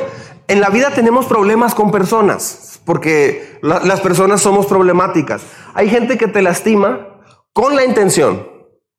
en 0.46 0.60
la 0.60 0.68
vida 0.68 0.90
tenemos 0.90 1.24
problemas 1.24 1.74
con 1.74 1.90
personas, 1.90 2.80
porque 2.84 3.58
las 3.62 4.00
personas 4.00 4.42
somos 4.42 4.66
problemáticas. 4.66 5.42
Hay 5.72 5.88
gente 5.88 6.18
que 6.18 6.28
te 6.28 6.42
lastima 6.42 7.18
con 7.54 7.74
la 7.76 7.84
intención, 7.84 8.46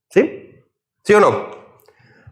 ¿sí? 0.10 0.66
¿Sí 1.04 1.14
o 1.14 1.20
no? 1.20 1.52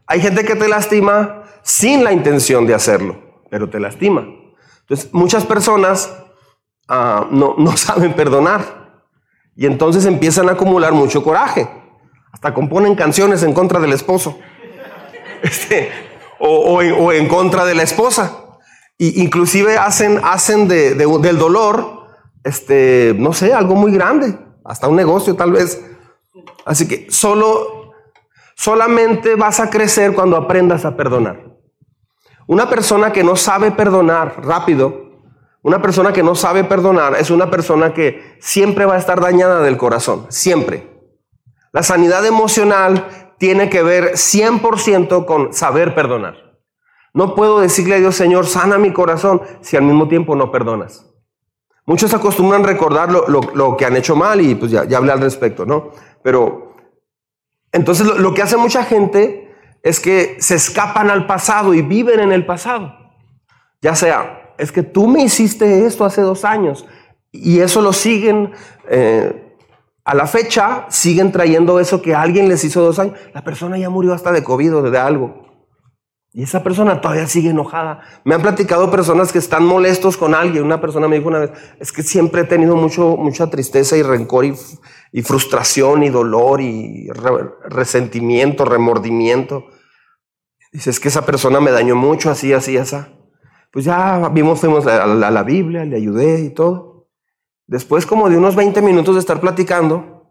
Hay 0.08 0.20
gente 0.20 0.44
que 0.44 0.56
te 0.56 0.68
lastima 0.68 1.41
sin 1.64 2.04
la 2.04 2.12
intención 2.12 2.66
de 2.66 2.74
hacerlo, 2.74 3.44
pero 3.50 3.70
te 3.70 3.80
lastima. 3.80 4.26
Entonces, 4.82 5.14
muchas 5.14 5.46
personas 5.46 6.14
ah, 6.88 7.28
no, 7.32 7.56
no 7.58 7.78
saben 7.78 8.14
perdonar 8.14 8.82
y 9.56 9.66
entonces 9.66 10.06
empiezan 10.06 10.50
a 10.50 10.54
acumular 10.54 10.94
mucho 10.94 11.24
coraje. 11.24 11.70
Hasta 12.32 12.54
componen 12.54 12.96
canciones 12.96 13.44
en 13.44 13.54
contra 13.54 13.80
del 13.80 13.94
esposo. 13.94 14.38
Este, 15.44 15.90
o, 16.38 17.12
en, 17.12 17.28
contra 17.28 17.66
de 17.66 17.74
la 17.74 17.82
esposa. 17.82 18.60
Y 18.98 19.24
inclusive 19.24 19.78
hacen, 19.78 20.20
hacen 20.24 20.68
de, 20.68 20.94
del 20.94 21.38
dolor, 21.40 22.06
este, 22.44 23.16
no 23.18 23.34
sé, 23.34 23.52
algo 23.52 23.74
muy 23.74 23.92
grande, 23.92 24.38
hasta 24.64 24.88
un 24.88 24.96
negocio 24.96 25.36
tal 25.36 25.52
vez. 25.52 25.84
Así 26.64 26.88
que 26.88 27.08
solo, 27.10 27.94
solamente 28.56 29.34
vas 29.34 29.60
a 29.60 29.72
crecer 29.72 30.14
cuando 30.14 30.38
aprendas 30.38 30.86
a 30.86 30.96
perdonar. 30.96 31.51
Una 32.48 32.70
persona 32.70 33.12
que 33.12 33.24
no 33.24 33.36
sabe 33.36 33.72
perdonar 33.72 34.44
rápido, 34.44 35.12
una 35.64 35.82
persona 35.82 36.12
que 36.12 36.24
no 36.24 36.36
sabe 36.36 36.64
perdonar 36.64 37.16
es 37.16 37.30
una 37.30 37.50
persona 37.52 37.94
que 37.94 38.38
siempre 38.40 38.86
va 38.86 38.96
a 38.96 39.00
estar 39.00 39.22
dañada 39.22 39.62
del 39.62 39.78
corazón, 39.78 40.26
siempre. 40.30 40.90
La 41.72 41.84
sanidad 41.84 42.26
emocional 42.26 43.34
tiene 43.38 43.70
que 43.70 43.84
ver 43.84 44.14
100% 44.14 45.26
con 45.26 45.54
saber 45.54 45.96
perdonar. 45.96 46.58
No 47.14 47.36
puedo 47.36 47.60
decirle 47.60 47.96
a 47.96 48.00
Dios, 48.00 48.16
Señor, 48.16 48.46
sana 48.48 48.78
mi 48.78 48.94
corazón 48.94 49.42
si 49.62 49.78
al 49.78 49.84
mismo 49.84 50.08
tiempo 50.08 50.36
no 50.36 50.52
perdonas. 50.52 51.06
Muchos 51.86 52.14
acostumbran 52.14 52.64
recordar 52.64 53.12
lo, 53.12 53.78
que 53.78 53.86
han 53.86 53.96
hecho 53.96 54.16
mal 54.16 54.40
y 54.42 54.56
pues 54.56 54.72
ya, 54.72 54.86
ya, 54.86 54.98
hablé 54.98 55.12
al 55.12 55.20
respecto, 55.20 55.66
¿no? 55.66 55.92
Pero 56.24 56.74
entonces 57.72 58.06
lo, 58.06 58.18
lo 58.18 58.34
que 58.34 58.42
hace 58.42 58.58
mucha 58.58 58.84
gente 58.84 59.41
es 59.84 60.00
que 60.00 60.38
se 60.40 60.56
escapan 60.56 61.10
al 61.10 61.28
pasado 61.28 61.74
y 61.74 61.82
viven 61.82 62.20
en 62.20 62.32
el 62.32 62.46
pasado. 62.46 62.94
Ya 63.82 63.96
sea, 63.96 64.54
es 64.58 64.72
que 64.72 64.84
tú 64.84 65.08
me 65.08 65.24
hiciste 65.24 65.86
esto 65.86 66.06
hace 66.06 66.22
dos 66.22 66.46
años 66.46 66.86
y 67.32 67.60
eso 67.60 67.82
lo 67.82 67.94
siguen 67.94 68.52
eh, 68.90 69.52
a 70.04 70.16
la 70.16 70.26
fecha 70.26 70.88
siguen 70.90 71.32
trayendo 71.32 71.80
eso 71.80 72.02
que 72.02 72.16
alguien 72.16 72.50
les 72.50 72.64
hizo 72.64 72.82
dos 72.82 72.98
años. 73.00 73.18
La 73.34 73.44
persona 73.44 73.78
ya 73.78 73.90
murió 73.90 74.14
hasta 74.14 74.32
de 74.32 74.44
COVID 74.44 74.78
o 74.78 74.82
de 74.82 74.98
algo. 74.98 75.48
Y 76.34 76.44
esa 76.44 76.64
persona 76.64 77.02
todavía 77.02 77.28
sigue 77.28 77.50
enojada. 77.50 78.02
Me 78.24 78.34
han 78.36 78.42
platicado 78.42 78.90
personas 78.90 79.32
que 79.32 79.38
están 79.38 79.66
molestos 79.66 80.18
con 80.18 80.34
alguien. 80.34 80.64
Una 80.64 80.80
persona 80.80 81.08
me 81.08 81.18
dijo 81.18 81.28
una 81.28 81.40
vez, 81.40 81.52
es 81.80 81.92
que 81.92 82.04
siempre 82.04 82.42
he 82.42 82.46
tenido 82.46 82.76
mucho, 82.78 83.18
mucha 83.18 83.50
tristeza 83.50 83.98
y 83.98 84.02
rencor 84.02 84.46
y, 84.46 84.56
frustración 85.24 86.04
y 86.04 86.10
dolor 86.10 86.62
y 86.62 87.10
resentimiento, 87.70 88.64
remordimiento. 88.64 89.66
Dice, 90.72 90.90
es 90.90 91.00
que 91.00 91.10
esa 91.10 91.26
persona 91.26 91.60
me 91.60 91.72
dañó 91.72 91.96
mucho, 91.96 92.32
así, 92.32 92.54
así, 92.54 92.78
así. 92.78 92.96
Pues 93.72 93.86
ya 93.86 94.30
vimos, 94.30 94.60
fuimos 94.60 94.88
a 94.88 95.06
la 95.06 95.44
Biblia, 95.44 95.84
le 95.86 95.98
ayudé 95.98 96.42
y 96.42 96.50
todo. 96.54 97.10
Después 97.68 98.06
como 98.06 98.30
de 98.30 98.38
unos 98.38 98.56
20 98.56 98.82
minutos 98.82 99.16
de 99.16 99.20
estar 99.20 99.40
platicando, 99.40 100.30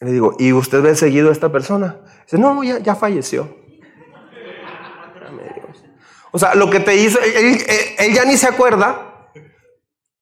le 0.00 0.12
digo, 0.12 0.34
¿y 0.38 0.52
usted 0.52 0.82
ve 0.82 0.94
seguido 0.96 1.28
a 1.28 1.32
esta 1.32 1.52
persona? 1.52 2.00
Dice, 2.24 2.38
no, 2.38 2.62
ya, 2.64 2.78
ya 2.78 2.94
falleció. 2.94 3.60
O 6.32 6.38
sea, 6.38 6.54
lo 6.54 6.70
que 6.70 6.80
te 6.80 6.96
hizo, 6.96 7.18
él, 7.20 8.14
ya 8.14 8.24
ni 8.24 8.36
se 8.36 8.46
acuerda 8.46 9.30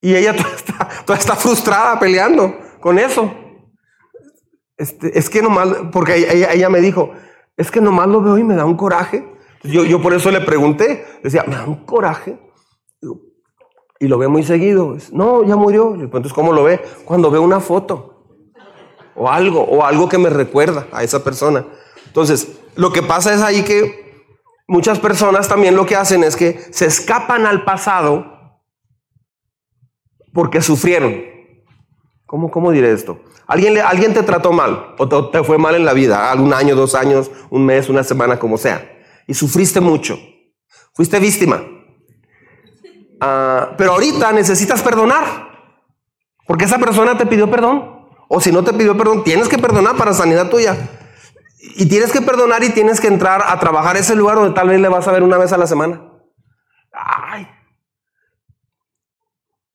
y 0.01 0.15
ella 0.15 0.35
toda 1.07 1.19
está, 1.19 1.37
frustrada 1.37 1.99
peleando 2.01 2.59
con 2.81 2.99
eso. 2.99 3.33
Este, 4.77 5.19
es 5.19 5.29
que 5.29 5.43
nomás, 5.43 5.69
porque 5.93 6.17
ella, 6.17 6.69
me 6.69 6.81
dijo, 6.81 7.11
es 7.57 7.71
que 7.71 7.81
nomás 7.81 8.09
lo 8.09 8.23
veo 8.23 8.39
y 8.39 8.45
me 8.45 8.55
da 8.55 8.65
un 8.65 8.77
coraje. 8.77 9.29
Yo, 9.65 9.85
yo 9.85 10.01
por 10.01 10.15
eso 10.15 10.31
le 10.31 10.41
pregunté, 10.41 11.05
decía, 11.23 11.45
me 11.47 11.57
da 11.57 11.67
un 11.67 11.85
coraje 11.85 12.39
y 14.01 14.07
lo 14.07 14.19
ve 14.19 14.29
muy 14.29 14.45
seguido. 14.45 14.97
No, 15.13 15.45
ya 15.45 15.57
murió. 15.57 15.95
Entonces, 15.95 16.33
¿cómo 16.33 16.53
lo 16.53 16.65
ve? 16.65 16.81
Cuando 17.05 17.31
ve 17.31 17.39
una 17.39 17.61
foto 17.61 18.19
o 19.17 19.29
algo, 19.29 19.63
o 19.63 19.85
algo 19.85 20.09
que 20.09 20.19
me 20.19 20.31
recuerda 20.31 20.87
a 20.93 21.03
esa 21.03 21.25
persona. 21.25 21.67
Entonces, 22.07 22.59
lo 22.77 22.93
que 22.93 23.03
pasa 23.03 23.35
es 23.35 23.43
ahí 23.43 23.65
que 23.65 24.25
muchas 24.69 25.01
personas 25.01 25.49
también 25.49 25.75
lo 25.75 25.87
que 25.87 25.97
hacen 25.97 26.23
es 26.23 26.37
que 26.37 26.61
se 26.71 26.87
escapan 26.87 27.45
al 27.45 27.65
pasado 27.65 28.63
porque 30.33 30.63
sufrieron. 30.63 31.38
¿Cómo, 32.29 32.51
cómo 32.51 32.71
diré 32.73 32.93
esto? 32.93 33.19
¿Alguien, 33.47 33.79
¿Alguien 33.79 34.13
te 34.13 34.23
trató 34.23 34.53
mal 34.53 34.95
o 34.99 35.31
te, 35.31 35.43
fue 35.43 35.57
mal 35.57 35.75
en 35.75 35.87
la 35.87 35.95
vida? 35.95 36.31
Un 36.35 36.53
año, 36.53 36.77
dos 36.77 36.95
años, 36.95 37.31
un 37.49 37.65
mes, 37.65 37.89
una 37.89 38.05
semana, 38.05 38.39
como 38.39 38.59
sea. 38.59 38.87
Y 39.27 39.33
sufriste 39.33 39.81
mucho. 39.81 40.19
Fuiste 40.93 41.19
víctima. 41.21 41.63
Ah, 43.19 43.71
pero 43.79 43.93
ahorita 43.93 44.31
necesitas 44.33 44.83
perdonar. 44.83 45.25
Porque 46.47 46.67
esa 46.67 46.77
persona 46.79 47.17
te 47.17 47.25
pidió 47.25 47.51
perdón. 47.51 48.11
O 48.29 48.43
si 48.43 48.53
no 48.53 48.63
te 48.63 48.75
pidió 48.75 48.95
perdón, 48.95 49.25
tienes 49.25 49.49
que 49.49 49.57
perdonar 49.57 49.97
para 49.97 50.13
sanidad 50.13 50.51
tuya. 50.51 50.77
Y 51.59 51.87
tienes 51.87 52.13
que 52.13 52.21
perdonar 52.21 52.63
y 52.63 52.69
tienes 52.69 53.01
que 53.01 53.07
entrar 53.07 53.43
a 53.47 53.59
trabajar 53.59 53.97
ese 53.97 54.15
lugar 54.15 54.37
donde 54.37 54.55
tal 54.55 54.69
vez 54.69 54.79
le 54.79 54.89
vas 54.89 55.09
a 55.09 55.13
ver 55.13 55.23
una 55.23 55.39
vez 55.39 55.55
a 55.55 55.57
la 55.57 55.67
semana. 55.67 56.08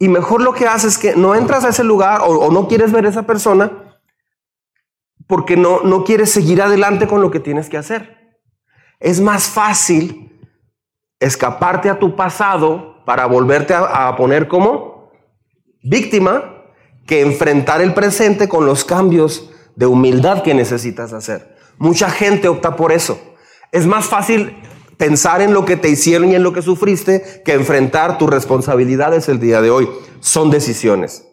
Y 0.04 0.10
mejor 0.10 0.42
lo 0.42 0.54
que 0.54 0.68
haces 0.68 0.96
es 0.96 0.98
que 0.98 1.16
no 1.16 1.34
entras 1.34 1.64
a 1.64 1.70
ese 1.70 1.86
lugar 1.86 2.24
o, 2.26 2.52
no 2.52 2.68
quieres 2.68 2.92
ver 2.92 3.06
a 3.06 3.10
esa 3.10 3.24
persona 3.24 3.72
porque 5.28 5.56
no, 5.56 5.80
no 5.80 6.04
quieres 6.04 6.30
seguir 6.30 6.62
adelante 6.62 7.08
con 7.08 7.22
lo 7.22 7.32
que 7.32 7.40
tienes 7.40 7.70
que 7.70 7.78
hacer. 7.78 8.36
Es 9.00 9.22
más 9.22 9.48
fácil 9.48 10.46
escaparte 11.22 11.90
a 11.90 12.00
tu 12.00 12.18
pasado 12.18 13.02
para 13.06 13.28
volverte 13.28 13.76
a, 13.76 14.14
poner 14.18 14.50
como 14.50 15.10
víctima 15.84 16.66
que 17.08 17.22
enfrentar 17.22 17.80
el 17.80 17.94
presente 17.94 18.50
con 18.50 18.66
los 18.66 18.84
cambios 18.84 19.52
de 19.78 19.86
humildad 19.86 20.44
que 20.44 20.54
necesitas 20.54 21.14
hacer. 21.14 21.56
Mucha 21.78 22.10
gente 22.10 22.50
opta 22.50 22.76
por 22.76 22.92
eso. 22.92 23.18
Es 23.72 23.88
más 23.88 24.08
fácil 24.08 24.54
pensar 24.98 25.42
en 25.42 25.54
lo 25.54 25.66
que 25.66 25.78
te 25.78 25.90
hicieron 25.90 26.30
y 26.30 26.36
en 26.36 26.44
lo 26.44 26.54
que 26.54 26.62
sufriste 26.62 27.42
que 27.46 27.54
enfrentar 27.54 28.18
tus 28.18 28.30
responsabilidades 28.30 29.30
el 29.30 29.40
día 29.40 29.62
de 29.62 29.70
hoy. 29.70 29.90
Son 30.20 30.50
decisiones. 30.50 31.26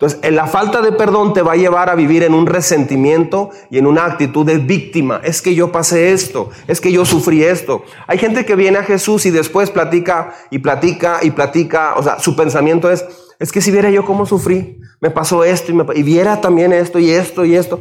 Entonces, 0.00 0.20
en 0.22 0.36
la 0.36 0.46
falta 0.46 0.80
de 0.80 0.92
perdón 0.92 1.32
te 1.32 1.42
va 1.42 1.54
a 1.54 1.56
llevar 1.56 1.90
a 1.90 1.96
vivir 1.96 2.22
en 2.22 2.32
un 2.32 2.46
resentimiento 2.46 3.50
y 3.68 3.78
en 3.78 3.86
una 3.86 4.04
actitud 4.04 4.46
de 4.46 4.58
víctima. 4.58 5.20
Es 5.24 5.42
que 5.42 5.56
yo 5.56 5.72
pasé 5.72 6.12
esto, 6.12 6.50
es 6.68 6.80
que 6.80 6.92
yo 6.92 7.04
sufrí 7.04 7.42
esto. 7.42 7.82
Hay 8.06 8.18
gente 8.18 8.46
que 8.46 8.54
viene 8.54 8.78
a 8.78 8.84
Jesús 8.84 9.26
y 9.26 9.32
después 9.32 9.70
platica 9.70 10.36
y 10.52 10.60
platica 10.60 11.18
y 11.22 11.32
platica. 11.32 11.94
O 11.96 12.04
sea, 12.04 12.20
su 12.20 12.36
pensamiento 12.36 12.92
es, 12.92 13.04
es 13.40 13.50
que 13.50 13.60
si 13.60 13.72
viera 13.72 13.90
yo 13.90 14.04
cómo 14.04 14.24
sufrí, 14.24 14.78
me 15.00 15.10
pasó 15.10 15.42
esto 15.42 15.72
y, 15.72 15.98
y 15.98 16.02
viera 16.04 16.40
también 16.40 16.72
esto 16.72 17.00
y 17.00 17.10
esto 17.10 17.44
y 17.44 17.56
esto. 17.56 17.80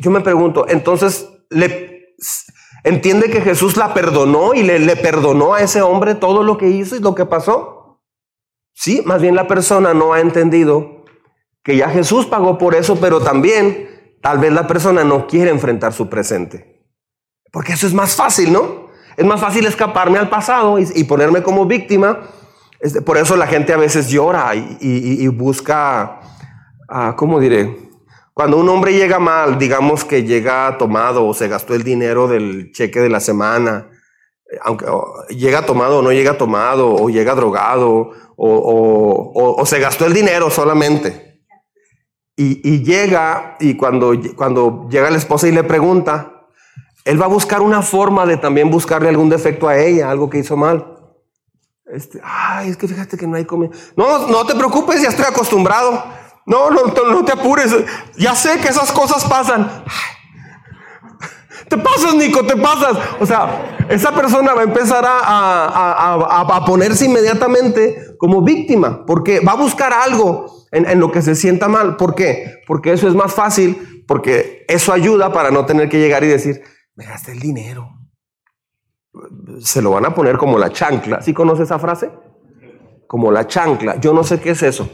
Yo 0.00 0.10
me 0.10 0.20
pregunto, 0.20 0.66
entonces, 0.68 1.28
¿le, 1.48 2.16
¿entiende 2.84 3.30
que 3.30 3.40
Jesús 3.40 3.76
la 3.76 3.94
perdonó 3.94 4.54
y 4.54 4.62
le, 4.62 4.96
perdonó 4.96 5.54
a 5.54 5.60
ese 5.60 5.82
hombre 5.82 6.14
todo 6.14 6.42
lo 6.42 6.58
que 6.58 6.68
hizo 6.68 6.96
y 6.96 7.00
lo 7.00 7.14
que 7.14 7.26
pasó? 7.26 8.00
Sí, 8.74 9.02
más 9.04 9.20
bien 9.20 9.34
la 9.34 9.46
persona 9.46 9.94
no 9.94 10.12
ha 10.12 10.20
entendido 10.20 11.04
que 11.62 11.76
ya 11.76 11.90
Jesús 11.90 12.26
pagó 12.26 12.58
por 12.58 12.74
eso, 12.74 12.98
pero 13.00 13.20
también 13.20 14.16
tal 14.20 14.38
vez 14.38 14.52
la 14.52 14.66
persona 14.66 15.04
no 15.04 15.26
quiere 15.26 15.50
enfrentar 15.50 15.92
su 15.92 16.08
presente. 16.08 16.86
Porque 17.52 17.74
eso 17.74 17.86
es 17.86 17.94
más 17.94 18.16
fácil, 18.16 18.52
¿no? 18.52 18.88
Es 19.16 19.26
más 19.26 19.40
fácil 19.40 19.66
escaparme 19.66 20.18
al 20.18 20.30
pasado 20.30 20.78
y, 20.78 21.04
ponerme 21.04 21.42
como 21.42 21.66
víctima. 21.66 22.20
Por 23.04 23.18
eso 23.18 23.36
la 23.36 23.46
gente 23.46 23.72
a 23.72 23.76
veces 23.76 24.08
llora 24.08 24.54
y, 24.54 25.28
busca, 25.28 26.20
ah, 26.88 27.14
¿cómo 27.16 27.38
diré? 27.38 27.91
Cuando 28.34 28.56
un 28.56 28.68
hombre 28.68 28.94
llega 28.94 29.18
mal, 29.18 29.58
digamos 29.58 30.04
que 30.04 30.24
llega 30.24 30.76
tomado 30.78 31.26
o 31.26 31.34
se 31.34 31.48
gastó 31.48 31.74
el 31.74 31.82
dinero 31.82 32.28
del 32.28 32.72
cheque 32.72 33.00
de 33.00 33.10
la 33.10 33.20
semana, 33.20 33.90
eh, 34.50 34.58
aunque 34.62 34.86
llega 35.28 35.66
tomado 35.66 35.98
o 35.98 36.02
no 36.02 36.12
llega 36.12 36.38
tomado, 36.38 36.94
o 36.94 37.10
llega 37.10 37.34
drogado, 37.34 38.10
o 38.36 39.62
se 39.66 39.78
gastó 39.78 40.06
el 40.06 40.14
dinero 40.14 40.50
solamente. 40.50 41.32
Y, 42.34 42.82
llega, 42.82 43.56
y 43.60 43.76
cuando, 43.76 44.14
cuando 44.36 44.88
llega 44.90 45.10
la 45.10 45.18
esposa 45.18 45.46
y 45.46 45.52
le 45.52 45.62
pregunta, 45.64 46.48
él 47.04 47.20
va 47.20 47.26
a 47.26 47.28
buscar 47.28 47.60
una 47.60 47.82
forma 47.82 48.24
de 48.26 48.36
también 48.36 48.70
buscarle 48.70 49.08
algún 49.10 49.28
defecto 49.28 49.68
a 49.68 49.76
ella, 49.78 50.10
algo 50.10 50.30
que 50.30 50.38
hizo 50.38 50.56
mal. 50.56 50.96
Este, 51.86 52.20
ay, 52.24 52.70
es 52.70 52.76
que 52.76 52.88
fíjate 52.88 53.18
que 53.18 53.26
no 53.26 53.36
hay 53.36 53.44
comida. 53.44 53.70
No, 53.96 54.26
no 54.28 54.46
te 54.46 54.54
preocupes, 54.54 55.02
ya 55.02 55.10
estoy 55.10 55.26
acostumbrado. 55.26 56.02
No, 56.46 56.70
no, 56.70 56.86
no 56.86 57.24
te 57.24 57.32
apures. 57.32 57.74
Ya 58.16 58.34
sé 58.34 58.58
que 58.58 58.68
esas 58.68 58.90
cosas 58.92 59.24
pasan. 59.24 59.84
Te 61.68 61.78
pasas, 61.78 62.14
Nico, 62.14 62.44
te 62.44 62.56
pasas. 62.56 62.98
O 63.20 63.26
sea, 63.26 63.86
esa 63.88 64.12
persona 64.14 64.52
va 64.52 64.60
a 64.60 64.64
empezar 64.64 65.04
a, 65.06 66.64
ponerse 66.66 67.06
inmediatamente 67.06 68.16
como 68.18 68.42
víctima, 68.42 69.06
porque 69.06 69.40
va 69.40 69.52
a 69.52 69.56
buscar 69.56 69.92
algo 69.92 70.46
en, 70.70 70.88
en, 70.88 71.00
lo 71.00 71.10
que 71.10 71.22
se 71.22 71.34
sienta 71.34 71.68
mal. 71.68 71.96
¿Por 71.96 72.14
qué? 72.14 72.62
Porque 72.66 72.92
eso 72.92 73.08
es 73.08 73.14
más 73.14 73.32
fácil, 73.32 74.04
porque 74.06 74.64
eso 74.68 74.92
ayuda 74.92 75.32
para 75.32 75.50
no 75.50 75.64
tener 75.64 75.88
que 75.88 75.98
llegar 75.98 76.24
y 76.24 76.28
decir, 76.28 76.62
me 76.94 77.06
gasté 77.06 77.32
el 77.32 77.40
dinero. 77.40 77.88
Se 79.60 79.82
lo 79.82 79.90
van 79.92 80.06
a 80.06 80.14
poner 80.14 80.38
como 80.38 80.58
la 80.58 80.70
chancla. 80.72 81.22
¿Sí 81.22 81.32
conoce 81.32 81.62
esa 81.62 81.78
frase? 81.78 82.10
Como 83.06 83.30
la 83.30 83.46
chancla. 83.46 83.98
Yo 84.00 84.12
no 84.12 84.24
sé 84.24 84.40
qué 84.40 84.50
es 84.50 84.62
eso, 84.62 84.88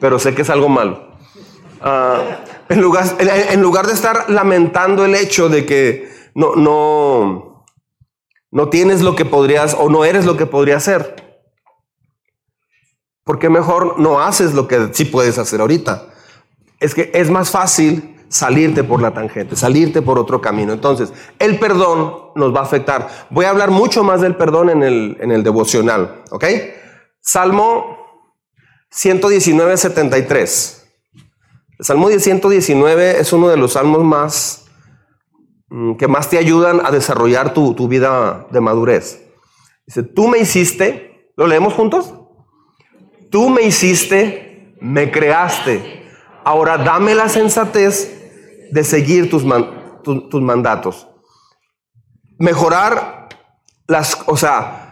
pero 0.00 0.18
sé 0.18 0.34
que 0.34 0.42
es 0.42 0.50
algo 0.50 0.68
malo. 0.68 1.16
Ah, 1.80 2.20
en, 2.68 2.80
lugar, 2.80 3.86
de 3.86 3.92
estar 3.92 4.28
lamentando 4.28 5.04
el 5.04 5.14
hecho 5.14 5.48
de 5.48 5.64
que 5.64 6.08
no, 6.34 6.56
no, 6.56 7.64
no 8.50 8.68
tienes 8.68 9.02
lo 9.02 9.14
que 9.16 9.24
podrías 9.24 9.74
o 9.78 9.88
no 9.88 10.04
eres 10.04 10.26
lo 10.26 10.36
que 10.36 10.46
podrías 10.46 10.82
ser, 10.82 11.16
¿por 13.24 13.38
qué 13.38 13.48
mejor 13.48 13.98
no 13.98 14.20
haces 14.20 14.54
lo 14.54 14.68
que 14.68 14.90
sí 14.92 15.04
puedes 15.04 15.38
hacer 15.38 15.60
ahorita? 15.60 16.08
Es 16.80 16.94
que 16.94 17.10
es 17.14 17.30
más 17.30 17.50
fácil 17.50 18.16
salirte 18.28 18.84
por 18.84 19.00
la 19.00 19.12
tangente, 19.12 19.56
salirte 19.56 20.02
por 20.02 20.18
otro 20.18 20.40
camino. 20.40 20.72
Entonces, 20.72 21.12
el 21.38 21.58
perdón 21.58 22.32
nos 22.34 22.54
va 22.54 22.60
a 22.60 22.64
afectar. 22.64 23.08
Voy 23.30 23.46
a 23.46 23.50
hablar 23.50 23.70
mucho 23.70 24.04
más 24.04 24.20
del 24.20 24.36
perdón 24.36 24.70
en 24.70 24.82
el, 24.82 25.16
en 25.20 25.32
el 25.32 25.42
devocional, 25.42 26.22
¿ok? 26.30 26.44
Salmo 27.20 27.98
119, 28.90 29.76
73. 29.76 30.86
El 31.78 31.84
Salmo 31.84 32.08
119 32.08 33.20
es 33.20 33.32
uno 33.32 33.48
de 33.48 33.56
los 33.56 33.74
salmos 33.74 34.02
más 34.02 34.66
mm, 35.68 35.94
que 35.94 36.08
más 36.08 36.28
te 36.28 36.38
ayudan 36.38 36.84
a 36.84 36.90
desarrollar 36.90 37.54
tu, 37.54 37.74
tu 37.74 37.88
vida 37.88 38.46
de 38.50 38.60
madurez. 38.60 39.22
Dice, 39.86 40.02
tú 40.02 40.28
me 40.28 40.38
hiciste, 40.38 41.32
¿lo 41.36 41.46
leemos 41.46 41.74
juntos? 41.74 42.14
Tú 43.30 43.50
me 43.50 43.62
hiciste, 43.62 44.76
me 44.80 45.10
creaste. 45.10 46.06
Ahora 46.44 46.78
dame 46.78 47.14
la 47.14 47.28
sensatez 47.28 48.18
de 48.70 48.84
seguir 48.84 49.30
tus, 49.30 49.44
tus 50.02 50.42
mandatos. 50.42 51.08
Mejorar 52.38 53.28
las, 53.86 54.22
o 54.26 54.36
sea, 54.36 54.87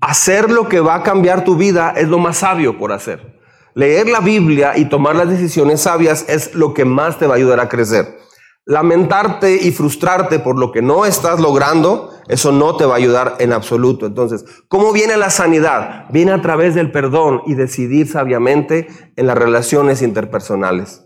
hacer 0.00 0.50
lo 0.50 0.68
que 0.68 0.80
va 0.80 0.96
a 0.96 1.02
cambiar 1.02 1.44
tu 1.44 1.56
vida 1.56 1.92
es 1.96 2.08
lo 2.08 2.18
más 2.18 2.38
sabio 2.38 2.78
por 2.78 2.92
hacer. 2.92 3.38
Leer 3.74 4.08
la 4.08 4.20
Biblia 4.20 4.76
y 4.76 4.86
tomar 4.86 5.16
las 5.16 5.28
decisiones 5.28 5.82
sabias 5.82 6.24
es 6.28 6.54
lo 6.54 6.74
que 6.74 6.84
más 6.84 7.18
te 7.18 7.26
va 7.26 7.34
a 7.34 7.36
ayudar 7.36 7.60
a 7.60 7.68
crecer. 7.68 8.18
Lamentarte 8.64 9.54
y 9.54 9.70
frustrarte 9.70 10.40
por 10.40 10.58
lo 10.58 10.72
que 10.72 10.82
no 10.82 11.06
estás 11.06 11.40
logrando, 11.40 12.10
eso 12.28 12.52
no 12.52 12.76
te 12.76 12.84
va 12.84 12.94
a 12.94 12.98
ayudar 12.98 13.36
en 13.38 13.52
absoluto. 13.52 14.04
Entonces, 14.04 14.44
¿cómo 14.68 14.92
viene 14.92 15.16
la 15.16 15.30
sanidad? 15.30 16.06
Viene 16.10 16.32
a 16.32 16.42
través 16.42 16.74
del 16.74 16.90
perdón 16.90 17.42
y 17.46 17.54
decidir 17.54 18.08
sabiamente 18.08 18.88
en 19.16 19.26
las 19.26 19.38
relaciones 19.38 20.02
interpersonales. 20.02 21.04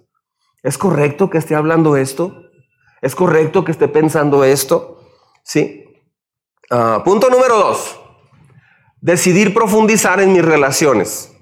¿Es 0.63 0.79
correcto 0.79 1.31
que 1.31 1.39
esté 1.39 1.55
hablando 1.55 1.97
esto? 1.97 2.35
¿Es 3.01 3.15
correcto 3.15 3.65
que 3.65 3.73
esté 3.73 3.87
pensando 3.89 4.45
esto? 4.45 4.99
Sí. 5.45 5.85
Ah, 6.71 7.03
punto 7.05 7.29
número 7.31 7.59
dos. 7.59 8.02
Decidir 9.03 9.53
profundizar 9.53 10.21
en 10.21 10.33
mis 10.33 10.45
relaciones. 10.45 11.33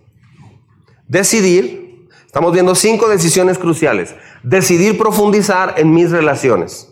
Decidir, 1.07 2.09
estamos 2.25 2.55
viendo 2.55 2.75
cinco 2.75 3.07
decisiones 3.07 3.59
cruciales. 3.59 4.15
Decidir 4.43 4.97
profundizar 4.97 5.75
en 5.77 5.93
mis 5.93 6.11
relaciones. 6.11 6.89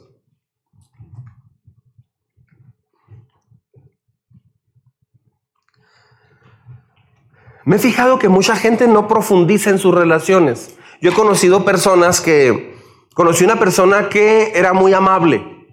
Me 7.64 7.76
he 7.76 7.78
fijado 7.78 8.18
que 8.18 8.28
mucha 8.28 8.54
gente 8.54 8.87
no 8.88 9.09
profundiza 9.09 9.70
en 9.70 9.78
sus 9.78 9.94
relaciones. 9.94 10.76
Yo 11.00 11.12
he 11.12 11.14
conocido 11.14 11.64
personas 11.64 12.20
que, 12.20 12.76
conocí 13.14 13.42
una 13.42 13.59
persona 13.59 14.11
que 14.11 14.52
era 14.54 14.74
muy 14.74 14.92
amable. 14.92 15.66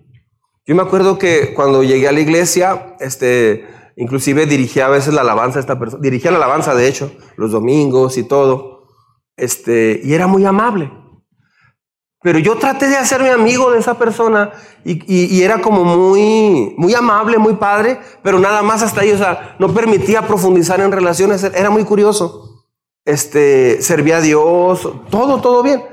Yo 0.66 0.74
me 0.74 0.84
acuerdo 0.84 1.18
que 1.18 1.54
cuando 1.54 1.84
llegué 1.84 2.08
a 2.08 2.14
la 2.14 2.22
iglesia, 2.22 2.96
este, 3.02 3.68
Inclusive 3.96 4.46
dirigía 4.46 4.88
a 4.88 4.90
veces 4.90 5.14
la 5.14 5.22
alabanza 5.22 5.60
a 5.60 5.62
esta 5.62 5.80
persona, 5.80 6.02
dirigía 6.02 6.32
la 6.32 6.38
alabanza 6.38 6.76
de 6.76 6.88
hecho, 6.88 7.12
los 7.38 7.52
domingos 7.52 8.18
y 8.18 8.24
todo. 8.24 8.88
Este, 9.38 10.02
y 10.04 10.14
era 10.14 10.28
muy 10.28 10.46
amable. 10.46 10.92
Pero 12.26 12.40
yo 12.40 12.58
traté 12.58 12.88
de 12.88 12.98
hacerme 12.98 13.30
amigo 13.30 13.72
de 13.72 13.78
esa 13.78 14.00
persona 14.00 14.52
y, 14.84 15.44
era 15.44 15.62
como 15.62 15.84
muy, 15.84 16.74
muy 16.76 16.96
amable, 16.96 17.38
muy 17.38 17.54
padre, 17.54 18.00
pero 18.24 18.40
nada 18.40 18.64
más 18.64 18.82
hasta 18.82 19.02
ahí, 19.02 19.12
o 19.12 19.18
sea, 19.18 19.56
no 19.60 19.72
permitía 19.74 20.24
profundizar 20.28 20.80
en 20.80 20.92
relaciones, 20.92 21.44
era 21.44 21.70
muy 21.70 21.84
curioso. 21.84 22.66
Este, 23.06 23.80
servía 23.84 24.18
a 24.18 24.22
Dios, 24.22 24.90
todo, 25.12 25.40
todo 25.40 25.62
bien, 25.62 25.84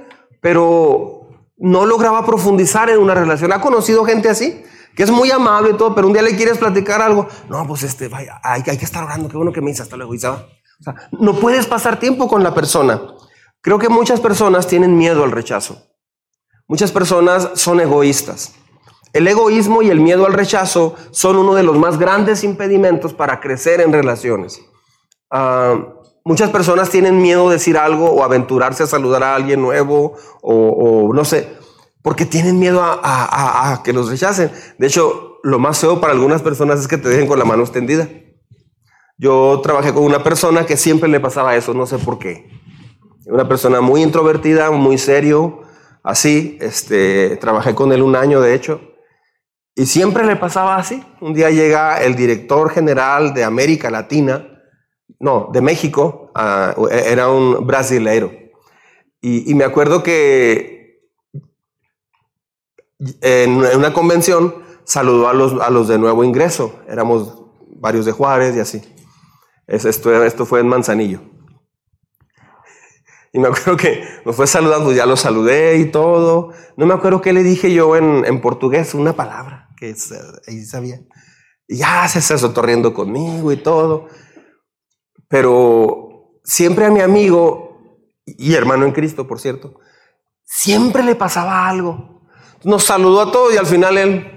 pero 0.40 1.28
no 1.58 1.84
lograba 1.84 2.24
profundizar 2.24 2.88
en 2.88 3.00
una 3.00 3.14
relación. 3.14 3.52
¿Ha 3.52 3.60
conocido 3.60 4.02
gente 4.06 4.30
así? 4.30 4.64
Que 4.94 5.02
es 5.02 5.10
muy 5.10 5.30
amable 5.30 5.74
todo, 5.74 5.94
pero 5.94 6.06
un 6.06 6.12
día 6.12 6.22
le 6.22 6.36
quieres 6.36 6.58
platicar 6.58 7.00
algo. 7.00 7.26
No, 7.48 7.66
pues 7.66 7.82
este, 7.82 8.08
vaya, 8.08 8.40
hay, 8.42 8.62
hay 8.66 8.76
que 8.76 8.84
estar 8.84 9.02
orando, 9.02 9.28
qué 9.28 9.36
bueno 9.36 9.52
que 9.52 9.60
me 9.60 9.70
dice, 9.70 9.82
hasta 9.82 9.96
luego, 9.96 10.14
y 10.14 10.18
O 10.18 10.20
sea, 10.20 11.08
no 11.12 11.34
puedes 11.34 11.66
pasar 11.66 11.98
tiempo 11.98 12.28
con 12.28 12.42
la 12.42 12.54
persona. 12.54 13.00
Creo 13.60 13.78
que 13.78 13.88
muchas 13.88 14.20
personas 14.20 14.66
tienen 14.66 14.96
miedo 14.96 15.24
al 15.24 15.30
rechazo. 15.30 15.82
Muchas 16.66 16.92
personas 16.92 17.50
son 17.54 17.80
egoístas. 17.80 18.54
El 19.12 19.28
egoísmo 19.28 19.82
y 19.82 19.90
el 19.90 20.00
miedo 20.00 20.26
al 20.26 20.32
rechazo 20.32 20.94
son 21.10 21.36
uno 21.36 21.54
de 21.54 21.62
los 21.62 21.76
más 21.76 21.98
grandes 21.98 22.44
impedimentos 22.44 23.12
para 23.12 23.40
crecer 23.40 23.80
en 23.80 23.92
relaciones. 23.92 24.60
Ah, 25.30 25.76
muchas 26.24 26.50
personas 26.50 26.90
tienen 26.90 27.20
miedo 27.20 27.48
de 27.48 27.56
decir 27.56 27.76
algo 27.76 28.10
o 28.10 28.24
aventurarse 28.24 28.82
a 28.82 28.86
saludar 28.86 29.22
a 29.22 29.34
alguien 29.34 29.60
nuevo 29.60 30.16
o 30.42 31.12
no 31.14 31.24
sé 31.24 31.61
porque 32.02 32.26
tienen 32.26 32.58
miedo 32.58 32.80
a, 32.82 33.80
que 33.84 33.92
los 33.92 34.10
rechacen. 34.10 34.50
De 34.78 34.88
hecho, 34.88 35.38
lo 35.42 35.58
más 35.58 35.78
feo 35.78 36.00
para 36.00 36.12
algunas 36.12 36.42
personas 36.42 36.80
es 36.80 36.88
que 36.88 36.98
te 36.98 37.08
dejen 37.08 37.28
con 37.28 37.38
la 37.38 37.44
mano 37.44 37.62
extendida. 37.62 38.08
Yo 39.16 39.60
trabajé 39.62 39.94
con 39.94 40.02
una 40.02 40.22
persona 40.24 40.66
que 40.66 40.76
siempre 40.76 41.08
le 41.08 41.20
pasaba 41.20 41.54
eso, 41.54 41.74
no 41.74 41.86
sé 41.86 41.98
por 41.98 42.18
qué. 42.18 42.50
Una 43.26 43.48
persona 43.48 43.80
muy 43.80 44.02
introvertida, 44.02 44.72
muy 44.72 44.98
serio, 44.98 45.62
así. 46.02 46.58
Este, 46.60 47.36
trabajé 47.36 47.74
con 47.74 47.92
él 47.92 48.02
un 48.02 48.16
año, 48.16 48.40
de 48.40 48.54
hecho, 48.54 48.80
y 49.76 49.86
siempre 49.86 50.26
le 50.26 50.34
pasaba 50.34 50.76
así. 50.76 51.04
Un 51.20 51.34
día 51.34 51.50
llega 51.50 52.02
el 52.02 52.16
director 52.16 52.70
general 52.70 53.32
de 53.32 53.44
América 53.44 53.90
Latina, 53.90 54.48
no, 55.20 55.50
de 55.52 55.60
México, 55.60 56.32
era 56.90 57.30
un 57.30 57.64
brasileiro. 57.64 58.32
y 59.20 59.54
me 59.54 59.62
acuerdo 59.62 60.02
que 60.02 60.81
en 63.20 63.56
una 63.56 63.92
convención 63.92 64.62
saludó 64.84 65.28
a 65.28 65.34
los, 65.34 65.60
a 65.60 65.70
los 65.70 65.88
de 65.88 65.98
nuevo 65.98 66.24
ingreso. 66.24 66.80
Éramos 66.88 67.42
varios 67.76 68.06
de 68.06 68.12
Juárez 68.12 68.56
y 68.56 68.60
así. 68.60 68.82
Esto, 69.66 70.24
esto 70.24 70.46
fue 70.46 70.60
en 70.60 70.68
Manzanillo. 70.68 71.20
Y 73.32 73.38
me 73.38 73.48
acuerdo 73.48 73.76
que 73.76 74.04
nos 74.26 74.36
fue 74.36 74.46
saludando, 74.46 74.92
ya 74.92 75.06
lo 75.06 75.16
saludé 75.16 75.78
y 75.78 75.90
todo. 75.90 76.52
No 76.76 76.86
me 76.86 76.94
acuerdo 76.94 77.22
qué 77.22 77.32
le 77.32 77.42
dije 77.42 77.72
yo 77.72 77.96
en, 77.96 78.24
en 78.26 78.40
portugués, 78.40 78.94
una 78.94 79.14
palabra 79.14 79.70
que 79.76 79.94
ahí 80.46 80.64
sabía. 80.64 81.00
Y 81.66 81.78
ya 81.78 82.06
se 82.08 82.18
está 82.18 82.62
riendo 82.62 82.92
conmigo 82.92 83.50
y 83.50 83.56
todo. 83.56 84.08
Pero 85.28 86.38
siempre 86.44 86.84
a 86.84 86.90
mi 86.90 87.00
amigo 87.00 87.72
y 88.26 88.54
hermano 88.54 88.84
en 88.84 88.92
Cristo, 88.92 89.26
por 89.26 89.40
cierto, 89.40 89.80
siempre 90.44 91.02
le 91.02 91.14
pasaba 91.14 91.68
algo. 91.68 92.11
Nos 92.64 92.84
saludó 92.84 93.20
a 93.20 93.32
todos 93.32 93.54
y 93.54 93.56
al 93.56 93.66
final 93.66 93.98
él 93.98 94.36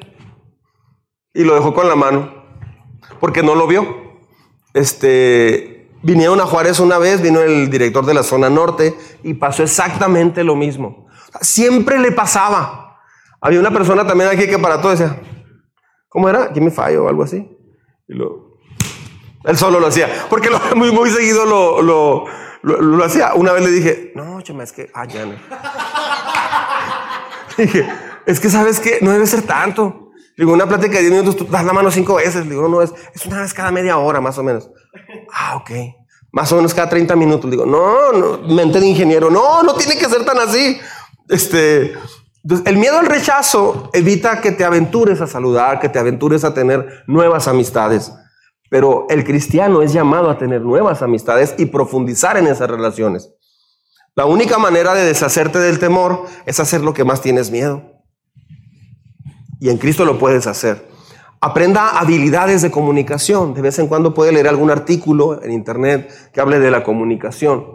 y 1.34 1.44
lo 1.44 1.54
dejó 1.54 1.74
con 1.74 1.88
la 1.88 1.96
mano 1.96 2.34
porque 3.20 3.44
no 3.44 3.56
lo 3.56 3.68
vio. 3.68 4.04
Este, 4.74 5.90
vinieron 6.02 6.40
a 6.40 6.46
Juárez 6.46 6.80
una 6.80 6.98
vez, 6.98 7.22
vino 7.22 7.42
el 7.42 7.70
director 7.70 8.06
de 8.06 8.14
la 8.14 8.24
zona 8.24 8.50
norte 8.50 8.96
y 9.24 9.34
pasó 9.36 9.64
exactamente 9.64 10.44
lo 10.44 10.56
mismo. 10.56 11.08
Siempre 11.42 12.00
le 12.00 12.12
pasaba. 12.12 13.00
Había 13.42 13.60
una 13.60 13.72
persona 13.72 14.08
también 14.08 14.30
aquí 14.30 14.48
que 14.48 14.58
para 14.58 14.82
todo 14.82 14.92
decía, 14.92 15.22
¿cómo 16.10 16.30
era? 16.30 16.52
me 16.56 16.72
fallo 16.72 17.04
o 17.06 17.10
algo 17.10 17.24
así. 17.24 17.48
Y 18.08 18.14
lo, 18.14 18.58
él 19.44 19.58
solo 19.58 19.80
lo 19.80 19.88
hacía, 19.88 20.10
porque 20.30 20.50
lo, 20.50 20.60
muy, 20.76 20.92
muy 20.92 21.10
seguido 21.10 21.46
lo, 21.46 21.82
lo, 21.82 22.26
lo, 22.64 23.04
hacía. 23.04 23.34
Una 23.36 23.52
vez 23.52 23.64
le 23.64 23.72
dije, 23.72 24.12
no, 24.16 24.42
chama, 24.42 24.64
es 24.64 24.72
que, 24.72 24.90
ah, 24.94 25.06
ya 25.06 25.26
no. 25.26 25.36
dije, 27.58 27.88
es 28.26 28.40
que 28.40 28.50
sabes 28.50 28.80
que 28.80 29.00
no 29.02 29.12
debe 29.12 29.28
ser 29.28 29.44
tanto. 29.44 30.12
Digo, 30.38 30.52
una 30.52 30.68
plática 30.68 30.96
de 30.96 31.02
10 31.02 31.12
minutos, 31.12 31.38
tú 31.38 31.46
das 31.46 31.64
la 31.64 31.74
mano 31.74 31.90
cinco 31.92 32.16
veces. 32.16 32.50
Digo, 32.50 32.68
no, 32.68 32.82
es, 32.82 32.94
es 33.14 33.26
una 33.26 33.42
vez 33.42 33.54
cada 33.54 33.72
media 33.72 33.98
hora, 33.98 34.20
más 34.20 34.38
o 34.38 34.44
menos. 34.44 34.70
Ah, 35.32 35.56
ok. 35.56 35.72
Más 36.32 36.52
o 36.52 36.58
menos 36.58 36.74
cada 36.74 36.90
30 36.90 37.16
minutos. 37.16 37.50
Digo, 37.50 37.66
no, 37.66 38.12
no, 38.12 38.40
mente 38.54 38.80
de 38.80 38.88
ingeniero, 38.88 39.30
no, 39.30 39.64
no 39.64 39.76
tiene 39.76 39.98
que 39.98 40.10
ser 40.10 40.26
tan 40.26 40.38
así. 40.40 40.78
Este, 41.30 41.94
el 42.66 42.78
miedo 42.78 43.00
al 43.00 43.06
rechazo 43.06 43.90
evita 43.94 44.42
que 44.42 44.52
te 44.52 44.66
aventures 44.66 45.22
a 45.22 45.28
saludar, 45.28 45.80
que 45.80 45.90
te 45.90 46.00
aventures 46.00 46.44
a 46.44 46.54
tener 46.54 47.04
nuevas 47.08 47.48
amistades. 47.48 48.12
Pero 48.70 49.08
el 49.10 49.24
cristiano 49.24 49.82
es 49.82 49.94
llamado 49.94 50.30
a 50.30 50.38
tener 50.38 50.62
nuevas 50.62 51.02
amistades 51.02 51.56
y 51.58 51.68
profundizar 51.68 52.36
en 52.38 52.48
esas 52.48 52.70
relaciones. 52.70 53.32
La 54.16 54.26
única 54.26 54.58
manera 54.58 54.94
de 54.94 55.06
deshacerte 55.06 55.60
del 55.60 55.80
temor 55.80 56.26
es 56.46 56.60
hacer 56.60 56.82
lo 56.82 56.94
que 56.94 57.04
más 57.04 57.22
tienes 57.22 57.52
miedo. 57.52 57.95
Y 59.60 59.70
en 59.70 59.78
Cristo 59.78 60.06
lo 60.06 60.18
puedes 60.18 60.48
hacer. 60.48 60.88
Aprenda 61.42 62.00
habilidades 62.00 62.62
de 62.62 62.72
comunicación. 62.72 63.54
De 63.54 63.62
vez 63.62 63.78
en 63.80 63.88
cuando 63.88 64.14
puede 64.14 64.32
leer 64.32 64.48
algún 64.48 64.72
artículo 64.72 65.42
en 65.44 65.52
internet 65.52 66.12
que 66.34 66.42
hable 66.42 66.60
de 66.60 66.72
la 66.72 66.84
comunicación. 66.84 67.66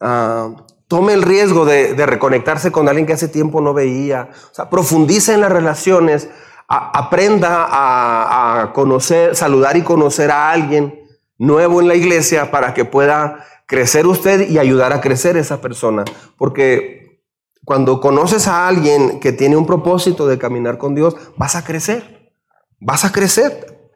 Ah, 0.00 0.50
tome 0.88 1.12
el 1.12 1.22
riesgo 1.22 1.64
de, 1.64 1.94
reconectarse 2.06 2.70
con 2.70 2.88
alguien 2.88 3.06
que 3.06 3.12
hace 3.12 3.28
tiempo 3.28 3.60
no 3.60 3.74
veía. 3.74 4.30
O 4.50 4.54
sea, 4.54 4.70
profundice 4.70 5.34
en 5.34 5.40
las 5.40 5.52
relaciones, 5.52 6.28
aprenda 6.68 7.66
a, 7.70 8.72
conocer, 8.72 9.36
saludar 9.36 9.76
y 9.76 9.82
conocer 9.82 10.30
a 10.30 10.50
alguien 10.50 11.00
nuevo 11.38 11.80
en 11.80 11.88
la 11.88 11.94
iglesia 11.94 12.50
para 12.50 12.74
que 12.74 12.84
pueda 12.84 13.44
crecer 13.66 14.06
usted 14.06 14.48
y 14.48 14.58
ayudar 14.58 14.92
a 14.92 15.00
crecer 15.00 15.36
esa 15.36 15.60
persona. 15.60 16.04
Porque 16.36 17.03
cuando 17.64 18.00
conoces 18.00 18.46
a 18.46 18.68
alguien 18.68 19.20
que 19.20 19.32
tiene 19.32 19.56
un 19.56 19.66
propósito 19.66 20.26
de 20.26 20.38
caminar 20.38 20.78
con 20.78 20.94
Dios, 20.94 21.16
vas 21.36 21.56
a 21.56 21.64
crecer. 21.64 22.32
Vas 22.80 23.04
a 23.04 23.12
crecer. 23.12 23.90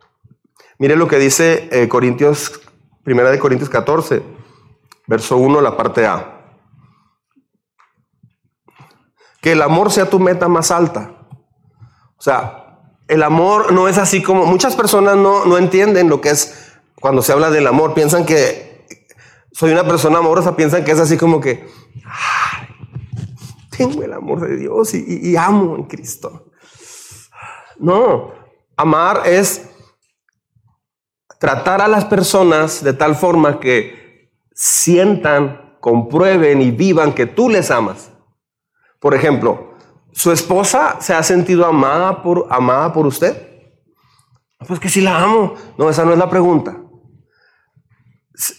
Mire 0.79 0.97
lo 0.97 1.09
que 1.09 1.19
dice 1.19 1.69
eh, 1.73 1.89
Corintios, 1.89 2.61
primera 3.03 3.31
de 3.31 3.39
Corintios 3.39 3.69
14, 3.69 4.23
verso 5.07 5.37
1, 5.37 5.61
la 5.61 5.77
parte 5.77 6.07
A. 6.07 6.57
Que 9.41 9.53
el 9.53 9.63
amor 9.63 9.91
sea 9.93 10.09
tu 10.09 10.19
meta 10.19 10.49
más 10.49 10.71
alta. 10.71 11.27
O 12.17 12.23
sea, 12.23 12.81
el 13.07 13.23
amor 13.23 13.73
no 13.73 13.89
es 13.89 13.99
así 13.99 14.23
como 14.23 14.47
muchas 14.47 14.77
personas 14.77 15.17
no, 15.17 15.45
no 15.45 15.59
entienden 15.59 16.09
lo 16.09 16.21
que 16.21 16.31
es 16.31 16.73
cuando 17.01 17.23
se 17.23 17.33
habla 17.33 17.51
del 17.51 17.67
amor. 17.67 17.95
Piensan 17.95 18.25
que 18.25 18.87
soy 19.53 19.73
una 19.73 19.87
persona 19.87 20.19
amorosa, 20.19 20.57
piensan 20.57 20.85
que 20.85 20.93
es 20.93 21.01
así 21.01 21.17
como 21.17 21.41
que 21.41 21.69
tengo 23.79 24.03
el 24.03 24.13
amor 24.13 24.41
de 24.41 24.57
Dios 24.57 24.93
y, 24.95 25.37
amo 25.37 25.77
en 25.77 25.85
Cristo. 25.85 26.51
No, 27.79 28.33
amar 28.77 29.23
es 29.25 29.71
tratar 31.39 31.81
a 31.81 31.89
las 31.89 32.05
personas 32.05 32.83
de 32.83 32.93
tal 32.93 33.15
forma 33.15 33.61
que 33.61 34.31
sientan, 34.53 35.77
comprueben 35.81 36.61
y 36.61 36.71
vivan 36.71 37.15
que 37.15 37.27
tú 37.27 37.49
les 37.49 37.71
amas. 37.71 38.11
Por 38.99 39.15
ejemplo, 39.15 39.75
¿su 40.13 40.33
esposa 40.33 41.01
se 41.01 41.15
ha 41.15 41.23
sentido 41.23 41.65
amada 41.65 42.23
por, 42.23 42.47
amada 42.51 42.93
por 42.93 43.07
usted? 43.07 43.49
Pues 44.67 44.81
que 44.81 44.89
si 44.89 45.01
la 45.01 45.23
amo. 45.23 45.55
No, 45.77 45.89
esa 45.89 46.05
no 46.05 46.13
es 46.13 46.19
la 46.19 46.29
pregunta. 46.29 46.77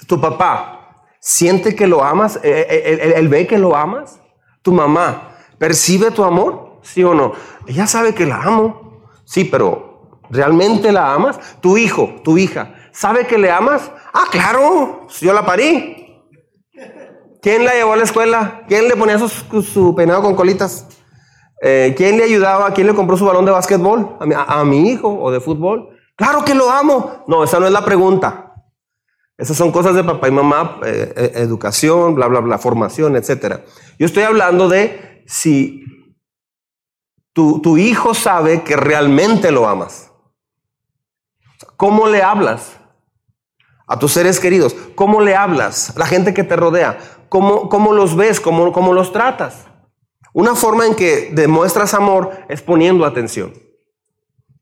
Tu 0.08 0.20
papá 0.20 0.80
siente 1.20 1.76
que 1.76 1.88
lo 1.88 2.04
amas, 2.04 2.38
eh, 2.38 2.66
eh, 2.70 3.14
él, 3.16 3.28
ve 3.28 3.46
que 3.48 3.58
lo 3.58 3.76
amas. 3.76 4.22
Tu 4.62 4.72
mamá 4.72 5.36
percibe 5.58 6.12
tu 6.12 6.24
amor, 6.24 6.80
sí 6.82 7.04
o 7.04 7.14
no. 7.14 7.34
Ella 7.68 7.88
sabe 7.88 8.14
que 8.14 8.26
la 8.26 8.42
amo, 8.42 9.04
sí, 9.26 9.44
pero 9.46 10.20
¿realmente 10.30 10.92
la 10.92 11.14
amas? 11.14 11.40
Tu 11.62 11.78
hijo, 11.78 12.16
tu 12.24 12.38
hija, 12.38 12.76
¿sabe 12.92 13.28
que 13.28 13.38
le 13.38 13.52
amas? 13.52 13.92
Ah, 14.14 14.26
claro, 14.32 15.08
yo 15.20 15.34
la 15.34 15.46
parí. 15.46 16.00
¿Quién 17.42 17.64
la 17.64 17.74
llevó 17.74 17.94
a 17.94 17.98
la 17.98 18.04
escuela? 18.04 18.64
¿Quién 18.68 18.88
le 18.88 18.96
ponía 18.98 19.18
su, 19.18 19.96
peinado 19.96 20.22
con 20.22 20.36
colitas? 20.36 20.88
Eh, 21.62 21.94
¿Quién 21.96 22.18
le 22.18 22.26
ayudaba? 22.26 22.74
¿Quién 22.74 22.88
le 22.88 22.94
compró 22.94 23.16
su 23.16 23.26
balón 23.26 23.46
de 23.46 23.52
básquetbol? 23.52 24.18
¿A 24.20 24.64
mi, 24.66 24.90
hijo 24.90 25.08
o 25.08 25.32
de 25.32 25.40
fútbol? 25.40 25.90
Claro 26.16 26.44
que 26.44 26.54
lo 26.54 26.70
amo. 26.70 27.24
No, 27.28 27.44
esa 27.44 27.60
no 27.60 27.66
es 27.66 27.72
la 27.72 27.86
pregunta. 27.86 28.49
Esas 29.40 29.58
son 29.58 29.72
cosas 29.72 29.96
de 29.96 30.04
papá 30.04 30.28
y 30.28 30.32
mamá, 30.32 30.80
eh, 30.86 31.14
eh, 31.16 31.32
educación, 31.38 32.14
bla, 32.14 32.28
bla, 32.28 32.42
bla, 32.42 32.60
formación, 32.60 33.16
etc. 33.16 33.62
Yo 33.98 34.06
estoy 34.06 34.22
hablando 34.22 34.70
de 34.70 35.24
si 35.26 35.84
tu, 37.34 37.60
tu 37.62 37.78
hijo 37.78 38.14
sabe 38.14 38.62
que 38.64 38.76
realmente 38.76 39.50
lo 39.50 39.68
amas. 39.68 40.12
¿Cómo 41.76 42.08
le 42.08 42.22
hablas? 42.22 42.80
a 43.90 43.98
tus 43.98 44.14
seres 44.14 44.40
queridos? 44.40 44.76
¿Cómo 44.96 45.20
le 45.20 45.36
hablas? 45.36 45.90
A 45.96 46.00
la 46.00 46.06
gente 46.06 46.34
que 46.34 46.44
te 46.44 46.56
rodea. 46.56 47.00
¿Cómo, 47.28 47.68
cómo 47.68 47.92
los 47.92 48.16
ves? 48.16 48.40
¿Cómo, 48.40 48.72
¿Cómo 48.72 48.94
los 48.94 49.12
tratas? 49.12 49.66
Una 50.32 50.56
forma 50.56 50.86
en 50.86 50.96
que 50.96 51.32
demuestras 51.34 51.94
amor 51.96 52.32
es 52.48 52.62
poniendo 52.62 53.04
atención. 53.04 53.52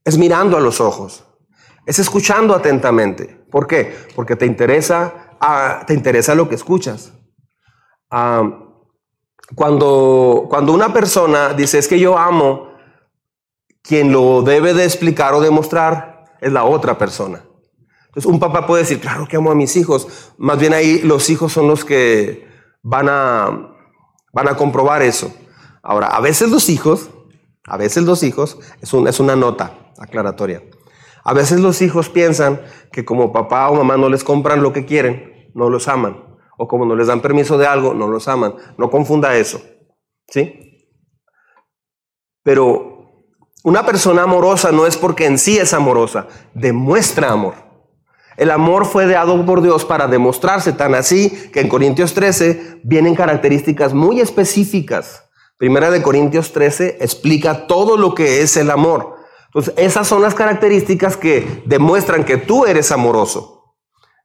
Es 0.05 0.17
mirando 0.17 0.57
a 0.57 0.61
los 0.61 0.79
ojos. 0.79 1.25
Es 1.85 1.99
escuchando 1.99 2.55
atentamente. 2.55 3.36
¿Por 3.51 3.67
qué? 3.67 3.95
Porque 4.15 4.35
te 4.35 4.45
interesa, 4.45 5.35
ah, 5.39 5.83
te 5.85 5.93
interesa 5.93 6.35
lo 6.35 6.49
que 6.49 6.55
escuchas. 6.55 7.13
Ah, 8.09 8.63
cuando, 9.55 10.47
cuando 10.49 10.73
una 10.73 10.91
persona 10.91 11.53
dice 11.53 11.79
es 11.79 11.87
que 11.87 11.99
yo 11.99 12.17
amo, 12.17 12.71
quien 13.81 14.11
lo 14.11 14.41
debe 14.41 14.73
de 14.73 14.83
explicar 14.83 15.33
o 15.33 15.41
demostrar 15.41 16.25
es 16.41 16.51
la 16.51 16.65
otra 16.65 16.97
persona 16.97 17.41
un 18.25 18.39
papá 18.39 18.65
puede 18.65 18.83
decir, 18.83 18.99
claro 18.99 19.27
que 19.27 19.37
amo 19.37 19.51
a 19.51 19.55
mis 19.55 19.75
hijos. 19.75 20.33
Más 20.37 20.57
bien 20.57 20.73
ahí 20.73 20.99
los 21.01 21.29
hijos 21.29 21.53
son 21.53 21.67
los 21.67 21.85
que 21.85 22.47
van 22.81 23.07
a, 23.09 23.75
van 24.33 24.47
a 24.47 24.55
comprobar 24.55 25.01
eso. 25.01 25.33
Ahora, 25.83 26.07
a 26.07 26.19
veces 26.19 26.49
los 26.49 26.69
hijos, 26.69 27.09
a 27.65 27.77
veces 27.77 28.03
los 28.03 28.23
hijos, 28.23 28.57
es, 28.81 28.93
es 28.93 29.19
una 29.19 29.35
nota 29.35 29.93
aclaratoria. 29.99 30.63
A 31.27 31.33
veces 31.33 31.59
los 31.59 31.81
hijos 31.81 32.07
piensan 32.07 32.61
que 32.89 33.03
como 33.03 33.33
papá 33.33 33.69
o 33.69 33.75
mamá 33.75 33.97
no 33.97 34.07
les 34.07 34.23
compran 34.23 34.63
lo 34.63 34.71
que 34.71 34.85
quieren, 34.85 35.51
no 35.53 35.69
los 35.69 35.89
aman. 35.89 36.23
O 36.57 36.69
como 36.69 36.85
no 36.85 36.95
les 36.95 37.07
dan 37.07 37.19
permiso 37.19 37.57
de 37.57 37.67
algo, 37.67 37.93
no 37.93 38.07
los 38.07 38.29
aman. 38.29 38.55
No 38.77 38.89
confunda 38.89 39.35
eso. 39.35 39.61
¿Sí? 40.29 40.87
Pero 42.43 43.25
una 43.65 43.85
persona 43.85 44.23
amorosa 44.23 44.71
no 44.71 44.87
es 44.87 44.95
porque 44.95 45.25
en 45.25 45.37
sí 45.37 45.57
es 45.57 45.73
amorosa, 45.73 46.29
demuestra 46.53 47.29
amor. 47.29 47.55
El 48.37 48.49
amor 48.49 48.85
fue 48.85 49.05
dado 49.05 49.45
por 49.45 49.61
Dios 49.61 49.83
para 49.83 50.07
demostrarse 50.07 50.71
tan 50.71 50.95
así 50.95 51.49
que 51.51 51.59
en 51.59 51.67
Corintios 51.67 52.13
13 52.13 52.79
vienen 52.85 53.15
características 53.15 53.93
muy 53.93 54.21
específicas. 54.21 55.25
Primera 55.57 55.91
de 55.91 56.01
Corintios 56.01 56.53
13 56.53 56.99
explica 57.01 57.67
todo 57.67 57.97
lo 57.97 58.15
que 58.15 58.41
es 58.43 58.55
el 58.55 58.71
amor. 58.71 59.16
Entonces, 59.57 59.73
esas 59.83 60.07
son 60.07 60.21
las 60.21 60.35
características 60.35 61.17
que 61.17 61.63
demuestran 61.65 62.25
que 62.25 62.37
tú 62.37 62.67
eres 62.67 62.91
amoroso. 62.91 63.73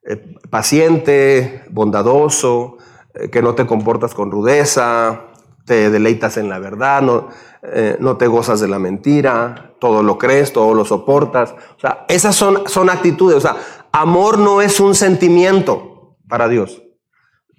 Eh, 0.06 0.22
paciente, 0.50 1.64
bondadoso, 1.70 2.76
eh, 3.14 3.30
que 3.30 3.40
no 3.40 3.54
te 3.54 3.64
comportas 3.64 4.12
con 4.12 4.30
rudeza, 4.30 5.28
te 5.64 5.88
deleitas 5.88 6.36
en 6.36 6.50
la 6.50 6.58
verdad, 6.58 7.00
no, 7.00 7.28
eh, 7.62 7.96
no 7.98 8.18
te 8.18 8.26
gozas 8.26 8.60
de 8.60 8.68
la 8.68 8.78
mentira, 8.78 9.74
todo 9.80 10.02
lo 10.02 10.18
crees, 10.18 10.52
todo 10.52 10.74
lo 10.74 10.84
soportas. 10.84 11.54
O 11.78 11.80
sea, 11.80 12.04
esas 12.10 12.36
son, 12.36 12.68
son 12.68 12.90
actitudes. 12.90 13.38
O 13.38 13.40
sea, 13.40 13.56
amor 13.90 14.36
no 14.36 14.60
es 14.60 14.80
un 14.80 14.94
sentimiento 14.94 16.18
para 16.28 16.46
Dios. 16.46 16.82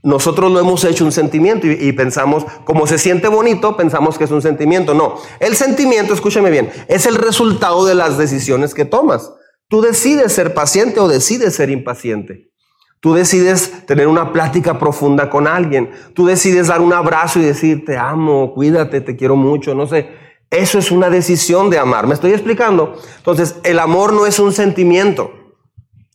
Nosotros 0.04 0.52
lo 0.52 0.60
hemos 0.60 0.84
hecho 0.84 1.06
un 1.06 1.14
sentimiento 1.14 1.66
y, 1.66 1.92
pensamos, 1.94 2.46
como 2.66 2.86
se 2.88 2.98
siente 2.98 3.30
bonito, 3.30 3.78
pensamos 3.78 4.18
que 4.18 4.26
es 4.26 4.32
un 4.32 4.42
sentimiento. 4.42 4.94
No, 4.94 5.16
el 5.40 5.56
sentimiento, 5.56 6.14
escúchame 6.14 6.52
bien, 6.52 6.70
es 6.90 7.06
el 7.06 7.16
resultado 7.16 7.86
de 7.86 7.96
las 7.96 8.18
decisiones 8.18 8.74
que 8.74 8.84
tomas. 8.84 9.32
Tú 9.70 9.82
decides 9.82 10.34
ser 10.34 10.54
paciente 10.54 11.00
o 11.00 11.08
decides 11.08 11.56
ser 11.56 11.70
impaciente. 11.70 12.52
Tú 13.00 13.14
decides 13.14 13.86
tener 13.86 14.08
una 14.08 14.34
plática 14.34 14.78
profunda 14.78 15.30
con 15.30 15.48
alguien. 15.48 15.92
Tú 16.14 16.26
decides 16.26 16.68
dar 16.68 16.82
un 16.82 16.92
abrazo 16.92 17.40
y 17.40 17.44
decir, 17.44 17.86
te 17.86 17.98
amo, 17.98 18.54
cuídate, 18.54 19.00
te 19.00 19.16
quiero 19.16 19.38
mucho, 19.38 19.74
no 19.74 19.88
sé. 19.88 20.10
Eso 20.50 20.80
es 20.80 20.92
una 20.92 21.10
decisión 21.10 21.70
de 21.70 21.80
amar. 21.80 22.08
¿Me 22.08 22.14
estoy 22.14 22.32
explicando? 22.32 22.96
Entonces, 23.18 23.56
el 23.64 23.80
amor 23.80 24.12
no 24.12 24.26
es 24.26 24.38
un 24.38 24.52
sentimiento. 24.52 25.32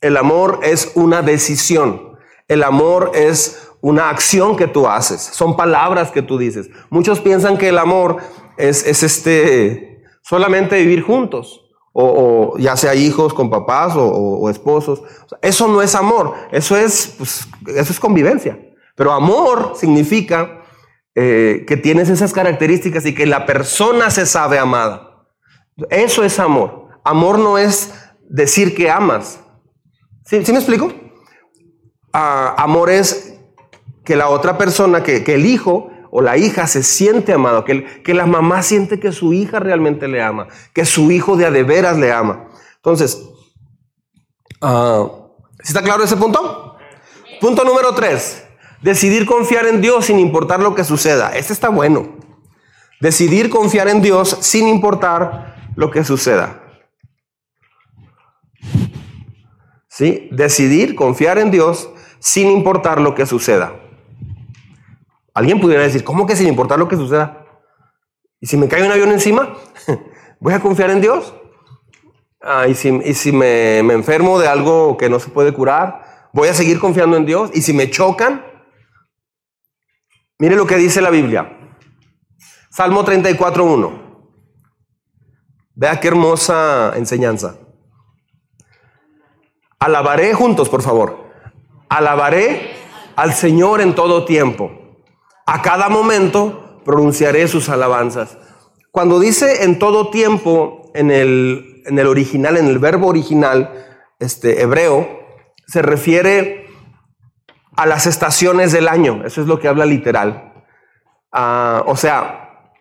El 0.03 0.17
amor 0.19 0.61
es 0.63 0.93
una 0.95 1.23
decisión. 1.23 2.09
El 2.49 2.63
amor 2.63 3.11
es 3.15 3.68
una 3.81 4.11
acción 4.11 4.57
que 4.57 4.67
tú 4.67 4.87
haces. 4.87 5.21
Son 5.21 5.57
palabras 5.57 6.11
que 6.11 6.23
tú 6.23 6.39
dices. 6.39 6.71
Muchos 6.91 7.21
piensan 7.21 7.57
que 7.59 7.69
el 7.69 7.79
amor 7.79 8.19
es, 8.57 9.03
este, 9.03 10.03
solamente 10.23 10.79
vivir 10.79 11.03
juntos. 11.03 11.65
O, 11.93 12.57
ya 12.59 12.77
sea 12.77 12.95
hijos 12.95 13.35
con 13.35 13.51
papás 13.51 13.95
o, 13.97 14.49
esposos. 14.51 15.03
eso 15.43 15.67
no 15.69 15.83
es 15.83 15.95
amor. 15.95 16.35
Eso 16.53 16.77
es, 16.77 17.15
pues, 17.19 17.49
eso 17.67 17.93
es 17.93 17.99
convivencia. 17.99 18.59
Pero 18.95 19.13
amor 19.13 19.73
significa 19.75 20.63
eh, 21.15 21.65
que 21.67 21.77
tienes 21.77 22.09
esas 22.09 22.33
características 22.33 23.05
y 23.07 23.15
que 23.15 23.27
la 23.27 23.47
persona 23.47 24.11
se 24.11 24.27
sabe 24.27 24.59
amada. 24.59 25.27
Eso 25.91 26.25
es 26.25 26.39
amor. 26.39 26.89
Amor 27.05 27.39
no 27.39 27.59
es 27.59 27.93
decir 28.29 28.75
que 28.75 28.91
amas. 28.91 29.41
¿Sí, 30.25 30.37
me 30.37 30.59
explico? 30.59 30.93
Ah, 32.13 32.55
amor 32.59 32.91
es 32.91 33.28
que 34.09 34.17
la 34.17 34.31
otra 34.31 34.57
persona, 34.57 35.03
que, 35.03 35.23
el 35.35 35.45
hijo 35.45 35.91
o 36.11 36.23
la 36.23 36.39
hija 36.39 36.67
se 36.67 36.83
siente 36.83 37.35
amado, 37.35 37.67
que, 37.67 37.85
que 38.03 38.15
la 38.15 38.25
mamá 38.25 38.63
siente 38.63 38.99
que 38.99 39.13
su 39.13 39.35
hija 39.35 39.61
realmente 39.61 40.09
le 40.09 40.23
ama, 40.23 40.49
que 40.73 40.87
su 40.87 41.11
hijo 41.11 41.37
de 41.37 41.45
a 41.45 41.51
de 41.51 41.63
veras 41.63 41.99
le 41.99 42.11
ama. 42.11 42.49
Entonces, 42.77 43.23
uh, 44.63 45.11
¿está 45.63 45.83
claro 45.83 46.03
ese 46.03 46.17
punto? 46.17 46.79
Punto 47.39 47.65
número 47.65 47.95
tres, 47.95 48.43
decidir 48.81 49.27
confiar 49.27 49.67
en 49.67 49.83
Dios 49.83 50.07
sin 50.07 50.19
importar 50.19 50.61
lo 50.61 50.75
que 50.75 50.85
suceda. 50.85 51.37
Este 51.37 51.53
está 51.53 51.69
bueno. 51.69 52.17
Decidir 53.03 53.51
confiar 53.51 53.89
en 53.89 54.01
Dios 54.01 54.39
sin 54.41 54.69
importar 54.69 55.71
lo 55.77 55.91
que 55.91 56.03
suceda. 56.03 56.63
¿Sí? 59.87 60.31
Decidir 60.33 60.95
confiar 60.95 61.37
en 61.37 61.51
Dios 61.51 61.91
sin 62.21 62.51
importar 62.51 63.03
lo 63.03 63.15
que 63.15 63.27
suceda. 63.27 63.83
Alguien 65.39 65.61
pudiera 65.61 65.85
decir, 65.85 66.03
¿cómo 66.03 66.27
que 66.27 66.35
sin 66.35 66.49
importar 66.49 66.81
lo 66.81 66.89
que 66.89 66.97
suceda? 66.97 67.47
¿Y 68.41 68.49
si 68.49 68.57
me 68.57 68.67
cae 68.67 68.85
un 68.85 68.91
avión 68.91 69.13
encima? 69.13 69.55
¿Voy 70.41 70.53
a 70.53 70.59
confiar 70.59 70.91
en 70.91 71.01
Dios? 71.01 71.33
Ah, 72.43 72.67
¿Y 72.67 72.75
si, 72.75 72.91
me, 73.31 73.85
me 73.85 73.95
enfermo 73.95 74.41
de 74.41 74.49
algo 74.49 74.97
que 74.97 75.09
no 75.09 75.21
se 75.21 75.31
puede 75.31 75.53
curar? 75.53 76.29
¿Voy 76.33 76.49
a 76.49 76.55
seguir 76.55 76.81
confiando 76.81 77.17
en 77.17 77.25
Dios? 77.25 77.53
¿Y 77.55 77.63
si 77.63 77.73
me 77.73 77.89
chocan? 77.89 78.45
Mire 80.41 80.57
lo 80.57 80.67
que 80.67 80.75
dice 80.75 81.01
la 81.01 81.11
Biblia. 81.11 81.57
Salmo 82.69 83.05
34.1. 83.05 83.93
Vea 85.77 86.01
qué 86.01 86.09
hermosa 86.09 86.95
enseñanza. 86.97 87.59
Alabaré 89.79 90.35
juntos, 90.35 90.69
por 90.69 90.83
favor. 90.83 91.31
Alabaré 91.89 92.73
al 93.15 93.33
Señor 93.35 93.81
en 93.81 93.95
todo 93.95 94.25
tiempo. 94.25 94.88
A 95.49 95.63
cada 95.63 95.89
momento 95.89 96.83
pronunciaré 96.85 97.49
sus 97.49 97.71
alabanzas. 97.71 98.37
Cuando 98.91 99.19
dice 99.19 99.65
en 99.65 99.79
todo 99.79 100.11
tiempo, 100.11 100.91
en 100.93 101.11
el, 101.11 101.83
en 101.87 101.99
el 101.99 102.07
original, 102.07 102.59
en 102.59 102.67
el 102.67 102.79
verbo 102.79 103.07
original 103.07 103.73
este, 104.19 104.61
hebreo, 104.61 105.09
se 105.67 105.81
refiere 105.81 106.67
a 107.79 107.87
las 107.87 108.07
estaciones 108.07 108.73
del 108.73 108.89
año. 108.89 109.23
Eso 109.25 109.41
es 109.41 109.47
lo 109.47 109.59
que 109.59 109.69
habla 109.69 109.87
literal. 109.87 110.53
Ah, 111.33 111.83
o 111.87 111.97
sea, 111.97 112.73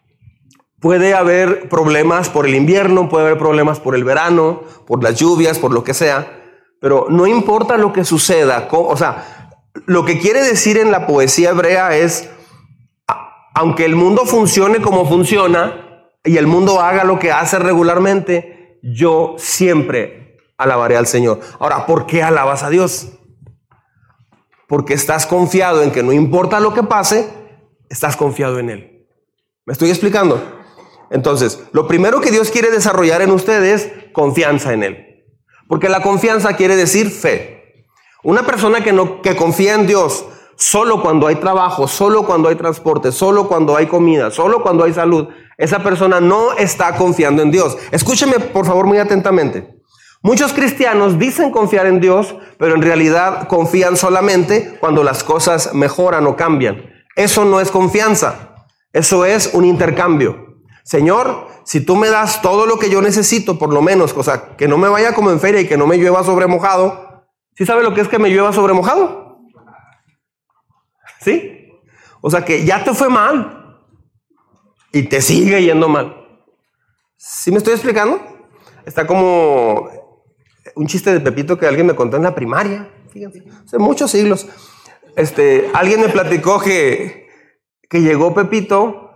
puede 0.82 1.13
haber 1.13 1.70
problemas 1.70 2.28
por 2.28 2.47
el 2.47 2.55
invierno, 2.55 3.07
puede 3.07 3.28
haber 3.28 3.38
problemas 3.38 3.80
por 3.80 3.95
el 3.95 4.03
verano, 4.03 4.63
por 4.86 5.01
las 5.01 5.15
lluvias, 5.15 5.57
por 5.57 5.72
lo 5.72 5.86
que 5.86 5.93
sea, 5.93 6.43
pero 6.82 7.05
no 7.09 7.28
importa 7.28 7.78
lo 7.78 7.93
que 7.93 8.03
suceda, 8.03 8.68
o 8.72 8.97
sea, 8.97 9.53
lo 9.86 10.03
que 10.03 10.20
quiere 10.20 10.43
decir 10.43 10.78
en 10.78 10.91
la 10.91 11.07
poesía 11.07 11.51
hebrea 11.51 11.95
es, 11.95 12.30
aunque 13.57 13.85
el 13.85 13.95
mundo 13.95 14.27
funcione 14.27 14.83
como 14.83 15.07
funciona 15.07 16.11
y 16.23 16.37
el 16.37 16.45
mundo 16.45 16.79
haga 16.79 17.03
lo 17.03 17.17
que 17.17 17.31
hace 17.31 17.57
regularmente, 17.57 18.79
yo 18.83 19.33
siempre 19.39 20.37
alabaré 20.59 20.95
al 20.95 21.07
Señor. 21.07 21.39
Ahora, 21.57 21.87
¿por 21.87 22.05
qué 22.05 22.21
alabas 22.21 22.61
a 22.61 22.69
Dios? 22.69 23.13
Porque 24.67 24.93
estás 24.93 25.25
confiado 25.25 25.81
en 25.81 25.89
que 25.89 26.03
no 26.03 26.11
importa 26.11 26.59
lo 26.59 26.75
que 26.75 26.83
pase, 26.83 27.33
estás 27.89 28.15
confiado 28.15 28.59
en 28.59 28.69
Él. 28.69 29.07
¿Me 29.65 29.73
estoy 29.73 29.89
explicando? 29.89 30.39
Entonces, 31.09 31.63
lo 31.71 31.87
primero 31.87 32.21
que 32.21 32.29
Dios 32.29 32.51
quiere 32.51 32.69
desarrollar 32.69 33.23
en 33.23 33.31
ustedes 33.31 33.85
es 33.85 34.11
confianza 34.13 34.71
en 34.73 34.83
Él. 34.83 35.25
Porque 35.67 35.89
la 35.89 36.03
confianza 36.03 36.55
quiere 36.55 36.75
decir 36.75 37.09
fe. 37.09 37.87
Una 38.21 38.43
persona 38.43 38.83
que, 38.83 38.93
no, 38.93 39.23
que 39.23 39.35
confía 39.35 39.73
en 39.73 39.87
Dios 39.87 40.25
solo 40.57 41.01
cuando 41.01 41.27
hay 41.27 41.35
trabajo, 41.35 41.87
solo 41.87 42.23
cuando 42.23 42.49
hay 42.49 42.55
transporte, 42.55 43.11
solo 43.11 43.47
cuando 43.47 43.77
hay 43.77 43.85
comida, 43.85 44.31
solo 44.31 44.61
cuando 44.61 44.83
hay 44.83 44.93
salud, 44.93 45.27
esa 45.57 45.83
persona 45.83 46.19
no 46.19 46.53
está 46.53 46.95
confiando 46.95 47.41
en 47.41 47.51
Dios. 47.51 47.77
Escúcheme 47.91 48.39
por 48.39 48.65
favor 48.65 48.85
muy 48.85 48.97
atentamente. 48.97 49.75
Muchos 50.23 50.51
cristianos 50.51 51.19
dicen 51.19 51.51
confiar 51.51 51.85
en 51.85 51.99
Dios, 51.99 52.35
pero 52.57 52.75
en 52.75 52.81
realidad 52.81 53.47
confían 53.47 53.95
solamente 53.95 54.77
cuando 54.79 55.03
las 55.03 55.23
cosas 55.23 55.73
mejoran 55.73 56.25
o 56.25 56.35
cambian. 56.35 56.89
Eso 57.15 57.45
no 57.45 57.59
es 57.61 57.71
confianza, 57.71 58.55
eso 58.93 59.25
es 59.25 59.51
un 59.53 59.63
intercambio. 59.63 60.47
Señor, 60.83 61.47
si 61.65 61.81
tú 61.81 61.95
me 61.95 62.09
das 62.09 62.41
todo 62.41 62.65
lo 62.65 62.79
que 62.79 62.89
yo 62.89 63.01
necesito, 63.01 63.59
por 63.59 63.73
lo 63.73 63.81
menos, 63.81 64.13
o 64.15 64.23
sea, 64.23 64.55
que 64.55 64.67
no 64.67 64.77
me 64.77 64.87
vaya 64.87 65.13
como 65.13 65.31
en 65.31 65.39
feria 65.39 65.61
y 65.61 65.67
que 65.67 65.77
no 65.77 65.85
me 65.85 65.97
llueva 65.97 66.23
sobre 66.23 66.47
mojado. 66.47 67.25
¿Sí 67.55 67.65
sabe 67.65 67.83
lo 67.83 67.93
que 67.93 68.01
es 68.01 68.07
que 68.07 68.19
me 68.19 68.29
llueva 68.29 68.53
sobre 68.53 68.73
mojado? 68.73 69.26
¿Sí? 71.20 71.72
O 72.22 72.30
sea, 72.30 72.43
que 72.43 72.65
ya 72.65 72.84
te 72.84 72.93
fue 72.93 73.09
mal 73.09 73.86
y 74.91 75.03
te 75.03 75.22
sigue 75.22 75.63
yendo 75.63 75.88
mal. 75.88 76.28
¿Sí 77.18 77.51
me 77.51 77.57
estoy 77.57 77.74
explicando? 77.74 78.22
Está 78.86 79.05
como 79.05 79.89
un 80.76 80.88
chiste 80.88 81.11
de 81.11 81.20
Pepito 81.20 81.57
que 81.57 81.68
alguien 81.68 81.88
me 81.88 81.95
contó 81.95 82.18
en 82.18 82.24
la 82.24 82.36
primaria, 82.36 82.89
fíjense, 83.11 83.43
hace 83.65 83.78
muchos 83.78 84.11
siglos. 84.11 84.47
Este, 85.15 85.70
alguien 85.74 86.01
me 86.01 86.09
platicó 86.09 86.59
que, 86.59 87.28
que 87.89 88.01
llegó 88.01 88.34
Pepito 88.34 89.07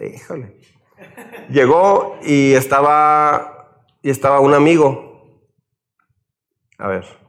Híjole. 0.00 0.60
Llegó 1.48 2.18
y 2.22 2.52
estaba, 2.52 3.82
y 4.02 4.10
estaba 4.10 4.40
un 4.40 4.54
amigo. 4.54 5.50
A 6.78 6.88
ver. 6.88 7.25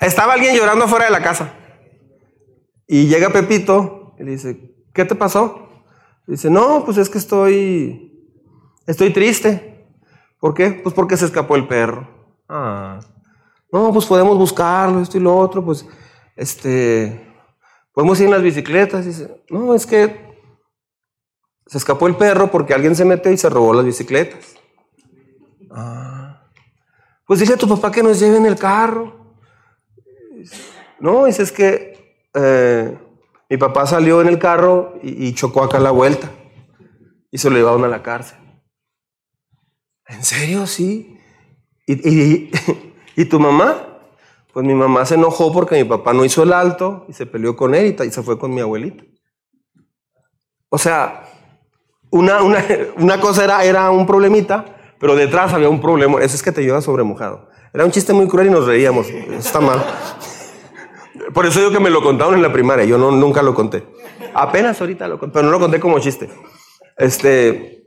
Estaba 0.00 0.34
alguien 0.34 0.54
llorando 0.54 0.88
fuera 0.88 1.06
de 1.06 1.10
la 1.10 1.22
casa. 1.22 1.54
Y 2.86 3.06
llega 3.06 3.30
Pepito 3.30 4.14
y 4.18 4.24
le 4.24 4.32
dice, 4.32 4.74
¿qué 4.94 5.04
te 5.04 5.14
pasó? 5.14 5.64
dice, 6.26 6.50
no, 6.50 6.84
pues 6.84 6.98
es 6.98 7.08
que 7.08 7.16
estoy, 7.16 8.30
estoy 8.86 9.12
triste. 9.12 9.86
¿Por 10.38 10.52
qué? 10.52 10.70
Pues 10.70 10.94
porque 10.94 11.16
se 11.16 11.24
escapó 11.24 11.56
el 11.56 11.66
perro. 11.66 12.06
Ah. 12.48 13.00
No, 13.72 13.92
pues 13.92 14.04
podemos 14.06 14.36
buscarlo, 14.36 15.00
esto 15.00 15.16
y 15.16 15.20
lo 15.20 15.36
otro, 15.36 15.64
pues, 15.64 15.86
este, 16.36 17.28
Podemos 17.98 18.20
ir 18.20 18.26
en 18.26 18.30
las 18.30 18.42
bicicletas. 18.44 19.04
Y 19.04 19.08
dice, 19.08 19.44
no, 19.50 19.74
es 19.74 19.84
que 19.84 20.32
se 21.66 21.78
escapó 21.78 22.06
el 22.06 22.14
perro 22.14 22.48
porque 22.48 22.72
alguien 22.72 22.94
se 22.94 23.04
metió 23.04 23.32
y 23.32 23.36
se 23.36 23.50
robó 23.50 23.74
las 23.74 23.84
bicicletas. 23.84 24.54
Ah. 25.72 26.48
Pues 27.26 27.40
dile 27.40 27.54
a 27.54 27.58
tu 27.58 27.66
papá 27.66 27.90
que 27.90 28.04
nos 28.04 28.20
lleve 28.20 28.36
en 28.36 28.46
el 28.46 28.56
carro. 28.56 29.17
No, 31.00 31.26
dice, 31.26 31.42
es 31.42 31.52
que 31.52 32.28
eh, 32.34 32.98
mi 33.48 33.56
papá 33.56 33.86
salió 33.86 34.20
en 34.20 34.28
el 34.28 34.38
carro 34.38 34.98
y, 35.02 35.32
chocó 35.34 35.62
acá 35.62 35.78
a 35.78 35.80
la 35.80 35.90
vuelta. 35.90 36.30
Y 37.30 37.38
se 37.38 37.50
lo 37.50 37.56
llevaron 37.56 37.84
a 37.84 37.88
la 37.88 38.02
cárcel. 38.02 38.38
¿En 40.06 40.24
serio? 40.24 40.66
Sí. 40.66 41.18
¿Y, 41.86 42.50
y 43.16 43.24
tu 43.26 43.38
mamá? 43.40 43.88
Pues 44.52 44.66
mi 44.66 44.74
mamá 44.74 45.04
se 45.04 45.14
enojó 45.14 45.52
porque 45.52 45.76
mi 45.76 45.88
papá 45.88 46.12
no 46.12 46.24
hizo 46.24 46.42
el 46.42 46.52
alto 46.52 47.06
y 47.08 47.12
se 47.12 47.26
peleó 47.26 47.56
con 47.56 47.74
él 47.74 47.94
y, 47.98 48.10
se 48.10 48.22
fue 48.22 48.38
con 48.38 48.52
mi 48.52 48.60
abuelita. 48.60 49.04
O 50.68 50.78
sea, 50.78 51.24
una, 52.10 52.42
una, 52.96 53.20
cosa 53.20 53.44
era, 53.44 53.64
era 53.64 53.90
un 53.90 54.06
problemita, 54.06 54.64
pero 54.98 55.14
detrás 55.14 55.52
había 55.52 55.68
un 55.68 55.80
problema. 55.80 56.20
Eso 56.20 56.34
es 56.34 56.42
que 56.42 56.52
te 56.52 56.62
lleva 56.62 56.80
sobre 56.80 57.04
mojado. 57.04 57.48
Era 57.72 57.84
un 57.84 57.90
chiste 57.90 58.12
muy 58.12 58.26
cruel 58.28 58.48
y 58.48 58.50
nos 58.50 58.66
reíamos. 58.66 59.08
Está 59.08 59.60
mal. 59.60 59.84
Por 61.34 61.46
eso 61.46 61.60
digo 61.60 61.70
que 61.72 61.80
me 61.80 61.90
lo 61.90 62.02
contaron 62.02 62.34
en 62.34 62.42
la 62.42 62.52
primaria. 62.52 62.84
Yo 62.84 62.98
no, 62.98 63.10
nunca 63.10 63.42
lo 63.42 63.54
conté. 63.54 63.84
Apenas 64.34 64.80
ahorita 64.80 65.08
lo 65.08 65.18
conté, 65.18 65.34
pero 65.34 65.46
no 65.46 65.52
lo 65.52 65.60
conté 65.60 65.80
como 65.80 65.98
chiste. 65.98 66.28
Este, 66.96 67.84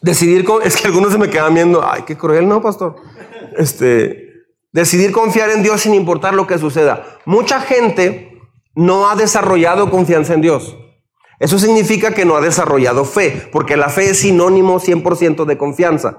decidir, 0.00 0.44
es 0.64 0.76
que 0.76 0.86
algunos 0.86 1.12
se 1.12 1.18
me 1.18 1.28
quedan 1.28 1.54
viendo, 1.54 1.84
ay, 1.84 2.02
qué 2.06 2.16
cruel, 2.16 2.48
¿no, 2.48 2.62
pastor? 2.62 2.96
Este, 3.56 4.28
Decidir 4.72 5.12
confiar 5.12 5.50
en 5.50 5.62
Dios 5.62 5.80
sin 5.80 5.94
importar 5.94 6.34
lo 6.34 6.46
que 6.46 6.58
suceda. 6.58 7.18
Mucha 7.24 7.60
gente 7.60 8.38
no 8.74 9.08
ha 9.08 9.16
desarrollado 9.16 9.90
confianza 9.90 10.34
en 10.34 10.42
Dios. 10.42 10.76
Eso 11.40 11.58
significa 11.58 12.12
que 12.12 12.24
no 12.24 12.36
ha 12.36 12.40
desarrollado 12.40 13.04
fe, 13.04 13.48
porque 13.50 13.76
la 13.76 13.88
fe 13.88 14.10
es 14.10 14.20
sinónimo 14.20 14.78
100% 14.78 15.46
de 15.46 15.56
confianza, 15.56 16.18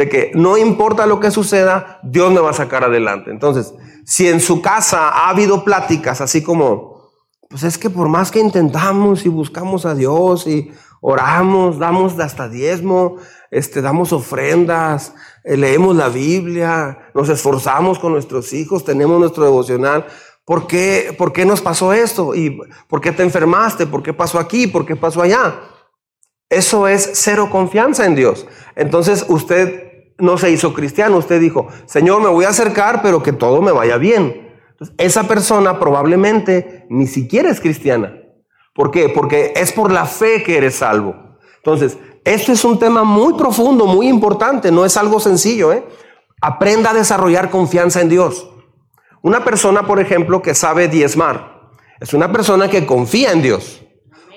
de 0.00 0.08
que 0.08 0.32
no 0.34 0.56
importa 0.56 1.04
lo 1.04 1.20
que 1.20 1.30
suceda, 1.30 2.00
Dios 2.02 2.32
me 2.32 2.40
va 2.40 2.48
a 2.48 2.54
sacar 2.54 2.84
adelante. 2.84 3.30
Entonces, 3.30 3.74
si 4.06 4.28
en 4.28 4.40
su 4.40 4.62
casa 4.62 5.10
ha 5.10 5.28
habido 5.28 5.62
pláticas 5.62 6.22
así 6.22 6.42
como, 6.42 7.10
pues 7.50 7.64
es 7.64 7.76
que 7.76 7.90
por 7.90 8.08
más 8.08 8.30
que 8.30 8.40
intentamos 8.40 9.26
y 9.26 9.28
buscamos 9.28 9.84
a 9.84 9.94
Dios 9.94 10.46
y 10.46 10.72
oramos, 11.02 11.78
damos 11.78 12.18
hasta 12.18 12.48
diezmo, 12.48 13.16
este, 13.50 13.82
damos 13.82 14.14
ofrendas, 14.14 15.12
eh, 15.44 15.58
leemos 15.58 15.94
la 15.94 16.08
Biblia, 16.08 17.10
nos 17.12 17.28
esforzamos 17.28 17.98
con 17.98 18.12
nuestros 18.12 18.54
hijos, 18.54 18.86
tenemos 18.86 19.20
nuestro 19.20 19.44
devocional. 19.44 20.06
¿Por 20.46 20.66
qué, 20.66 21.14
¿Por 21.18 21.34
qué 21.34 21.44
nos 21.44 21.60
pasó 21.60 21.92
esto? 21.92 22.34
¿Y 22.34 22.58
por 22.88 23.02
qué 23.02 23.12
te 23.12 23.22
enfermaste? 23.22 23.86
¿Por 23.86 24.02
qué 24.02 24.14
pasó 24.14 24.38
aquí? 24.38 24.66
¿Por 24.66 24.86
qué 24.86 24.96
pasó 24.96 25.20
allá? 25.20 25.60
Eso 26.48 26.88
es 26.88 27.10
cero 27.14 27.48
confianza 27.48 28.06
en 28.06 28.16
Dios. 28.16 28.46
Entonces 28.74 29.24
usted 29.28 29.89
no 30.20 30.38
se 30.38 30.50
hizo 30.50 30.72
cristiano, 30.72 31.16
usted 31.16 31.40
dijo, 31.40 31.68
Señor, 31.86 32.22
me 32.22 32.28
voy 32.28 32.44
a 32.44 32.50
acercar, 32.50 33.02
pero 33.02 33.22
que 33.22 33.32
todo 33.32 33.62
me 33.62 33.72
vaya 33.72 33.96
bien. 33.96 34.48
Esa 34.96 35.24
persona 35.24 35.78
probablemente 35.78 36.86
ni 36.88 37.06
siquiera 37.06 37.50
es 37.50 37.60
cristiana. 37.60 38.16
¿Por 38.74 38.90
qué? 38.90 39.08
Porque 39.08 39.52
es 39.56 39.72
por 39.72 39.92
la 39.92 40.06
fe 40.06 40.42
que 40.42 40.56
eres 40.56 40.76
salvo. 40.76 41.14
Entonces, 41.56 41.98
esto 42.24 42.52
es 42.52 42.64
un 42.64 42.78
tema 42.78 43.02
muy 43.02 43.34
profundo, 43.34 43.86
muy 43.86 44.08
importante, 44.08 44.70
no 44.70 44.84
es 44.84 44.96
algo 44.96 45.20
sencillo. 45.20 45.72
¿eh? 45.72 45.84
Aprenda 46.40 46.90
a 46.90 46.94
desarrollar 46.94 47.50
confianza 47.50 48.00
en 48.00 48.08
Dios. 48.08 48.48
Una 49.22 49.44
persona, 49.44 49.86
por 49.86 50.00
ejemplo, 50.00 50.40
que 50.40 50.54
sabe 50.54 50.88
diezmar, 50.88 51.70
es 52.00 52.14
una 52.14 52.32
persona 52.32 52.70
que 52.70 52.86
confía 52.86 53.32
en 53.32 53.42
Dios. 53.42 53.82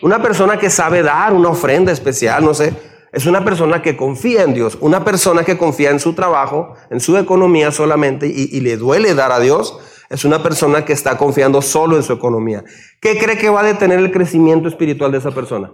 Una 0.02 0.22
persona 0.22 0.60
que 0.60 0.70
sabe 0.70 1.02
dar 1.02 1.32
una 1.32 1.50
ofrenda 1.50 1.94
especial, 1.94 2.44
no 2.44 2.54
sé, 2.54 2.74
es 3.14 3.28
una 3.28 3.46
persona 3.46 3.84
que 3.84 3.96
confía 3.96 4.42
en 4.42 4.56
Dios. 4.56 4.76
Una 4.82 5.06
persona 5.06 5.44
que 5.44 5.56
confía 5.56 5.92
en 5.92 6.00
su 6.00 6.14
trabajo, 6.14 6.74
en 6.90 7.00
su 7.00 7.16
economía 7.16 7.72
solamente 7.72 8.28
y, 8.28 8.60
le 8.60 8.76
duele 8.76 9.14
dar 9.14 9.32
a 9.32 9.40
Dios, 9.40 9.78
es 10.10 10.26
una 10.26 10.42
persona 10.42 10.84
que 10.84 10.94
está 10.94 11.16
confiando 11.16 11.62
solo 11.62 11.96
en 11.96 12.02
su 12.02 12.12
economía. 12.12 12.64
¿Qué 13.00 13.20
cree 13.20 13.38
que 13.38 13.50
va 13.50 13.62
a 13.62 13.64
detener 13.64 14.00
el 14.00 14.12
crecimiento 14.12 14.68
espiritual 14.68 15.12
de 15.12 15.20
esa 15.20 15.30
persona? 15.30 15.72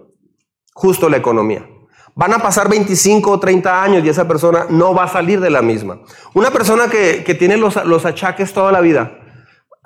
Justo 0.73 1.07
la 1.07 1.15
economía. 1.15 1.65
Van 2.13 2.33
a 2.33 2.39
pasar 2.39 2.67
25 2.67 3.31
o 3.31 3.39
30 3.39 3.83
años 3.83 4.03
y 4.03 4.09
esa 4.09 4.27
persona 4.27 4.65
no 4.69 4.93
va 4.93 5.05
a 5.05 5.07
salir 5.07 5.39
de 5.39 5.49
la 5.49 5.61
misma. 5.61 6.01
Una 6.33 6.51
persona 6.51 6.89
que, 6.89 7.23
tiene 7.39 7.55
los, 7.55 7.77
los, 7.85 8.05
achaques 8.05 8.51
toda 8.51 8.73
la 8.73 8.81
vida. 8.81 9.17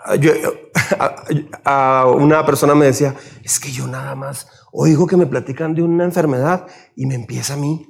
A 1.63 2.07
una 2.07 2.45
persona 2.45 2.73
me 2.73 2.87
decía, 2.87 3.15
es 3.43 3.59
que 3.59 3.71
yo 3.71 3.87
nada 3.87 4.15
más 4.15 4.47
oigo 4.73 5.05
que 5.07 5.15
me 5.15 5.27
platican 5.27 5.75
de 5.75 5.83
una 5.83 6.03
enfermedad 6.03 6.65
y 6.95 7.05
me 7.05 7.15
empieza 7.15 7.53
a 7.53 7.57
mí. 7.57 7.87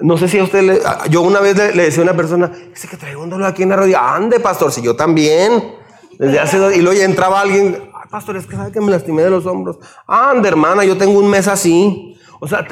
No 0.00 0.16
sé 0.16 0.26
si 0.26 0.38
a 0.38 0.44
usted, 0.44 0.62
le, 0.62 0.80
yo 1.10 1.20
una 1.20 1.40
vez 1.40 1.56
le, 1.56 1.84
decía 1.84 2.00
a 2.00 2.04
una 2.04 2.16
persona, 2.16 2.48
dice 2.48 2.88
que 2.88 2.96
traigo 2.96 3.22
un 3.22 3.30
dolor 3.30 3.46
aquí 3.46 3.62
en 3.62 3.68
la 3.68 3.76
rodilla, 3.76 4.14
ande 4.14 4.40
pastor, 4.40 4.72
si 4.72 4.82
yo 4.82 4.96
también. 4.96 5.76
Y 6.18 6.80
luego 6.80 6.92
ya 6.94 7.04
entraba 7.04 7.40
alguien, 7.40 7.90
Ay, 7.94 8.08
pastor, 8.10 8.36
es 8.36 8.46
que 8.46 8.56
sabe 8.56 8.72
que 8.72 8.80
me 8.80 8.90
lastimé 8.90 9.22
de 9.22 9.30
los 9.30 9.46
hombros. 9.46 9.78
Ande 10.06 10.48
hermana, 10.48 10.84
yo 10.84 10.96
tengo 10.96 11.18
un 11.18 11.28
mes 11.28 11.46
así. 11.46 12.16
O 12.40 12.48
sea, 12.48 12.66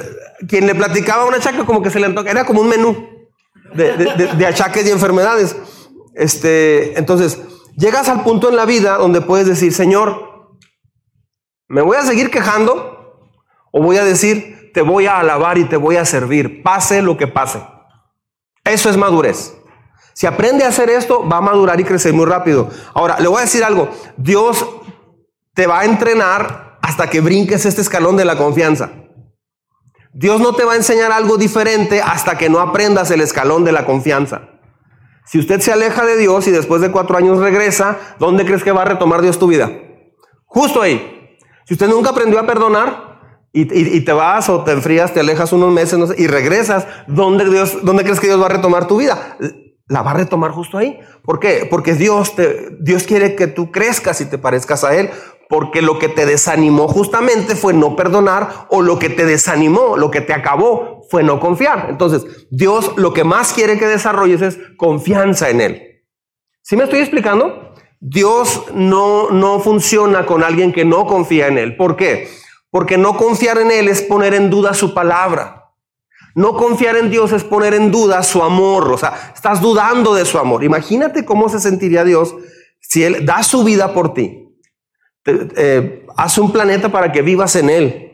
quien 0.48 0.66
le 0.66 0.74
platicaba 0.74 1.26
una 1.26 1.36
achaque 1.36 1.64
como 1.64 1.82
que 1.82 1.90
se 1.90 2.00
le 2.00 2.06
antoja, 2.06 2.30
era 2.30 2.44
como 2.44 2.62
un 2.62 2.68
menú 2.68 2.96
de, 3.74 3.92
de, 4.36 4.46
achaques 4.46 4.86
y 4.86 4.90
enfermedades. 4.90 5.54
Este, 6.14 6.98
entonces, 6.98 7.40
llegas 7.76 8.08
al 8.08 8.22
punto 8.22 8.48
en 8.48 8.56
la 8.56 8.64
vida 8.64 8.96
donde 8.96 9.20
puedes 9.20 9.46
decir, 9.46 9.72
Señor, 9.72 10.29
¿me 11.70 11.82
voy 11.82 11.96
a 11.96 12.02
seguir 12.02 12.30
quejando? 12.30 13.30
¿O 13.70 13.80
voy 13.80 13.96
a 13.96 14.04
decir, 14.04 14.72
te 14.74 14.82
voy 14.82 15.06
a 15.06 15.20
alabar 15.20 15.56
y 15.56 15.64
te 15.64 15.76
voy 15.76 15.96
a 15.96 16.04
servir, 16.04 16.62
pase 16.62 17.00
lo 17.00 17.16
que 17.16 17.28
pase? 17.28 17.62
Eso 18.64 18.90
es 18.90 18.96
madurez. 18.96 19.56
Si 20.12 20.26
aprende 20.26 20.64
a 20.64 20.68
hacer 20.68 20.90
esto, 20.90 21.26
va 21.26 21.38
a 21.38 21.40
madurar 21.40 21.80
y 21.80 21.84
crecer 21.84 22.12
muy 22.12 22.26
rápido. 22.26 22.68
Ahora, 22.92 23.20
le 23.20 23.28
voy 23.28 23.38
a 23.38 23.42
decir 23.42 23.62
algo. 23.62 23.88
Dios 24.16 24.66
te 25.54 25.68
va 25.68 25.80
a 25.80 25.84
entrenar 25.84 26.78
hasta 26.82 27.08
que 27.08 27.20
brinques 27.20 27.64
este 27.64 27.80
escalón 27.80 28.16
de 28.16 28.24
la 28.24 28.36
confianza. 28.36 28.90
Dios 30.12 30.40
no 30.40 30.54
te 30.54 30.64
va 30.64 30.72
a 30.72 30.76
enseñar 30.76 31.12
algo 31.12 31.36
diferente 31.36 32.02
hasta 32.02 32.36
que 32.36 32.50
no 32.50 32.58
aprendas 32.58 33.12
el 33.12 33.20
escalón 33.20 33.64
de 33.64 33.72
la 33.72 33.86
confianza. 33.86 34.58
Si 35.24 35.38
usted 35.38 35.60
se 35.60 35.72
aleja 35.72 36.04
de 36.04 36.16
Dios 36.16 36.48
y 36.48 36.50
después 36.50 36.80
de 36.80 36.90
cuatro 36.90 37.16
años 37.16 37.38
regresa, 37.38 37.96
¿dónde 38.18 38.44
crees 38.44 38.64
que 38.64 38.72
va 38.72 38.82
a 38.82 38.86
retomar 38.86 39.22
Dios 39.22 39.38
tu 39.38 39.46
vida? 39.46 39.70
Justo 40.46 40.82
ahí. 40.82 41.19
Si 41.70 41.74
usted 41.74 41.86
nunca 41.86 42.10
aprendió 42.10 42.40
a 42.40 42.46
perdonar 42.48 43.20
y, 43.52 44.00
te 44.00 44.12
vas 44.12 44.48
o 44.48 44.64
te 44.64 44.72
enfrías, 44.72 45.14
te 45.14 45.20
alejas 45.20 45.52
unos 45.52 45.70
meses 45.72 46.00
no 46.00 46.06
y 46.18 46.26
regresas, 46.26 46.84
¿dónde, 47.06 47.48
Dios, 47.48 47.78
¿dónde 47.84 48.02
crees 48.02 48.18
que 48.18 48.26
Dios 48.26 48.42
va 48.42 48.46
a 48.46 48.48
retomar 48.48 48.88
tu 48.88 48.96
vida? 48.96 49.36
La 49.86 50.02
va 50.02 50.10
a 50.10 50.14
retomar 50.14 50.50
justo 50.50 50.78
ahí. 50.78 50.98
¿Por 51.22 51.38
qué? 51.38 51.68
Porque 51.70 51.94
Dios, 51.94 52.32
Dios 52.80 53.04
quiere 53.04 53.36
que 53.36 53.46
tú 53.46 53.70
crezcas 53.70 54.20
y 54.20 54.24
te 54.24 54.36
parezcas 54.36 54.82
a 54.82 54.96
Él. 54.96 55.10
Porque 55.48 55.80
lo 55.80 56.00
que 56.00 56.08
te 56.08 56.26
desanimó 56.26 56.88
justamente 56.88 57.54
fue 57.54 57.72
no 57.72 57.94
perdonar 57.94 58.66
o 58.70 58.82
lo 58.82 58.98
que 58.98 59.08
te 59.08 59.24
desanimó, 59.24 59.96
lo 59.96 60.10
que 60.10 60.22
te 60.22 60.32
acabó 60.32 61.02
fue 61.08 61.22
no 61.22 61.38
confiar. 61.38 61.86
Entonces, 61.88 62.48
Dios 62.50 62.94
lo 62.96 63.12
que 63.12 63.22
más 63.22 63.52
quiere 63.52 63.78
que 63.78 63.86
desarrolles 63.86 64.42
es 64.42 64.58
confianza 64.76 65.50
en 65.50 65.60
Él. 65.60 65.86
¿Sí 66.62 66.74
me 66.74 66.82
estoy 66.82 66.98
explicando? 66.98 67.69
Dios 68.00 68.64
no, 68.74 69.30
no 69.30 69.60
funciona 69.60 70.26
con 70.26 70.42
alguien 70.42 70.72
que 70.72 70.84
no 70.84 71.06
confía 71.06 71.46
en 71.46 71.58
Él. 71.58 71.76
¿Por 71.76 71.96
qué? 71.96 72.28
Porque 72.70 72.98
no 72.98 73.16
confiar 73.16 73.58
en 73.58 73.70
Él 73.70 73.88
es 73.88 74.02
poner 74.02 74.34
en 74.34 74.50
duda 74.50 74.74
su 74.74 74.94
palabra. 74.94 75.72
No 76.34 76.56
confiar 76.56 76.96
en 76.96 77.10
Dios 77.10 77.32
es 77.32 77.44
poner 77.44 77.74
en 77.74 77.90
duda 77.90 78.22
su 78.22 78.42
amor. 78.42 78.90
O 78.92 78.98
sea, 78.98 79.32
estás 79.34 79.60
dudando 79.60 80.14
de 80.14 80.24
su 80.24 80.38
amor. 80.38 80.64
Imagínate 80.64 81.24
cómo 81.24 81.48
se 81.48 81.60
sentiría 81.60 82.04
Dios 82.04 82.34
si 82.80 83.04
Él 83.04 83.24
da 83.24 83.42
su 83.42 83.62
vida 83.62 83.92
por 83.92 84.14
ti 84.14 84.40
te, 85.22 85.48
eh, 85.56 86.06
hace 86.16 86.40
un 86.40 86.52
planeta 86.52 86.90
para 86.90 87.12
que 87.12 87.22
vivas 87.22 87.56
en 87.56 87.70
él. 87.70 88.06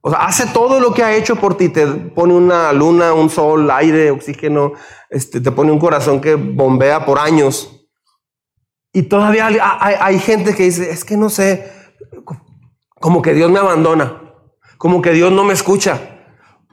O 0.00 0.10
sea, 0.10 0.20
hace 0.20 0.46
todo 0.48 0.80
lo 0.80 0.92
que 0.92 1.04
ha 1.04 1.14
hecho 1.14 1.36
por 1.36 1.56
ti. 1.56 1.68
Te 1.68 1.86
pone 1.86 2.34
una 2.34 2.72
luna, 2.72 3.12
un 3.12 3.30
sol, 3.30 3.70
aire, 3.70 4.10
oxígeno. 4.10 4.72
Este, 5.08 5.40
te 5.40 5.52
pone 5.52 5.70
un 5.70 5.78
corazón 5.78 6.20
que 6.20 6.34
bombea 6.34 7.04
por 7.04 7.18
años. 7.18 7.81
Y 8.92 9.04
todavía 9.04 9.46
hay, 9.46 10.18
gente 10.18 10.54
que 10.54 10.64
dice, 10.64 10.90
es 10.90 11.04
que 11.04 11.16
no 11.16 11.30
sé, 11.30 11.72
como 13.00 13.22
que 13.22 13.32
Dios 13.32 13.50
me 13.50 13.58
abandona. 13.58 14.20
Como 14.76 15.00
que 15.00 15.12
Dios 15.12 15.32
no 15.32 15.44
me 15.44 15.54
escucha. 15.54 16.00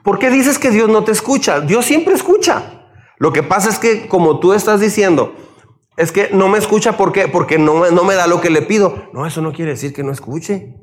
¿Por 0.04 0.18
qué 0.18 0.30
dices 0.30 0.58
que 0.58 0.70
Dios 0.70 0.88
no 0.88 1.04
te 1.04 1.12
escucha? 1.12 1.60
Dios 1.60 1.84
siempre 1.86 2.14
escucha. 2.14 2.88
Lo 3.18 3.32
que 3.32 3.42
pasa 3.42 3.68
es 3.68 3.78
que 3.78 4.06
como 4.08 4.38
tú 4.38 4.52
estás 4.52 4.80
diciendo, 4.80 5.34
es 5.96 6.12
que 6.12 6.30
no 6.32 6.48
me 6.48 6.58
escucha 6.58 6.96
¿por 6.96 7.12
qué? 7.12 7.28
porque 7.28 7.58
no, 7.58 7.90
no 7.90 8.04
me 8.04 8.14
da 8.14 8.26
lo 8.26 8.40
que 8.40 8.50
le 8.50 8.62
pido. 8.62 9.08
No, 9.12 9.26
eso 9.26 9.40
no 9.40 9.52
quiere 9.52 9.72
decir 9.72 9.92
que 9.92 10.02
no 10.02 10.12
escuche. 10.12 10.74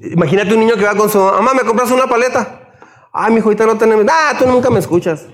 Imagínate 0.00 0.54
un 0.54 0.60
niño 0.60 0.76
que 0.76 0.84
va 0.84 0.94
con 0.94 1.10
su 1.10 1.18
mamá, 1.18 1.52
¿me 1.54 1.62
compras 1.62 1.90
una 1.90 2.06
paleta? 2.06 2.72
Ay, 3.12 3.32
mi 3.32 3.38
hijo, 3.38 3.48
ahorita 3.48 3.66
no 3.66 3.76
tenemos. 3.76 4.06
Ah, 4.08 4.34
tú 4.38 4.46
nunca 4.46 4.70
me 4.70 4.78
escuchas. 4.78 5.26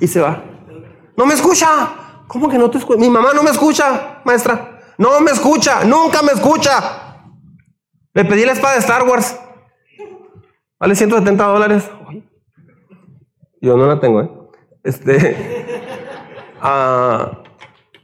Y 0.00 0.06
se 0.06 0.20
va. 0.20 0.42
No 1.16 1.26
me 1.26 1.34
escucha. 1.34 2.24
¿Cómo 2.26 2.48
que 2.48 2.58
no 2.58 2.70
te 2.70 2.78
escucha? 2.78 2.98
Mi 2.98 3.10
mamá 3.10 3.32
no 3.34 3.42
me 3.42 3.50
escucha, 3.50 4.20
maestra. 4.24 4.77
No 4.98 5.20
me 5.20 5.30
escucha, 5.30 5.84
nunca 5.84 6.22
me 6.22 6.32
escucha. 6.32 7.22
Le 8.12 8.24
pedí 8.24 8.44
la 8.44 8.52
espada 8.52 8.74
de 8.74 8.80
Star 8.80 9.04
Wars. 9.04 9.38
Vale 10.80 10.96
170 10.96 11.44
dólares. 11.44 11.88
Yo 13.60 13.76
no 13.76 13.86
la 13.86 14.00
tengo, 14.00 14.20
¿eh? 14.20 14.30
Este. 14.82 15.64
Ah. 16.60 17.44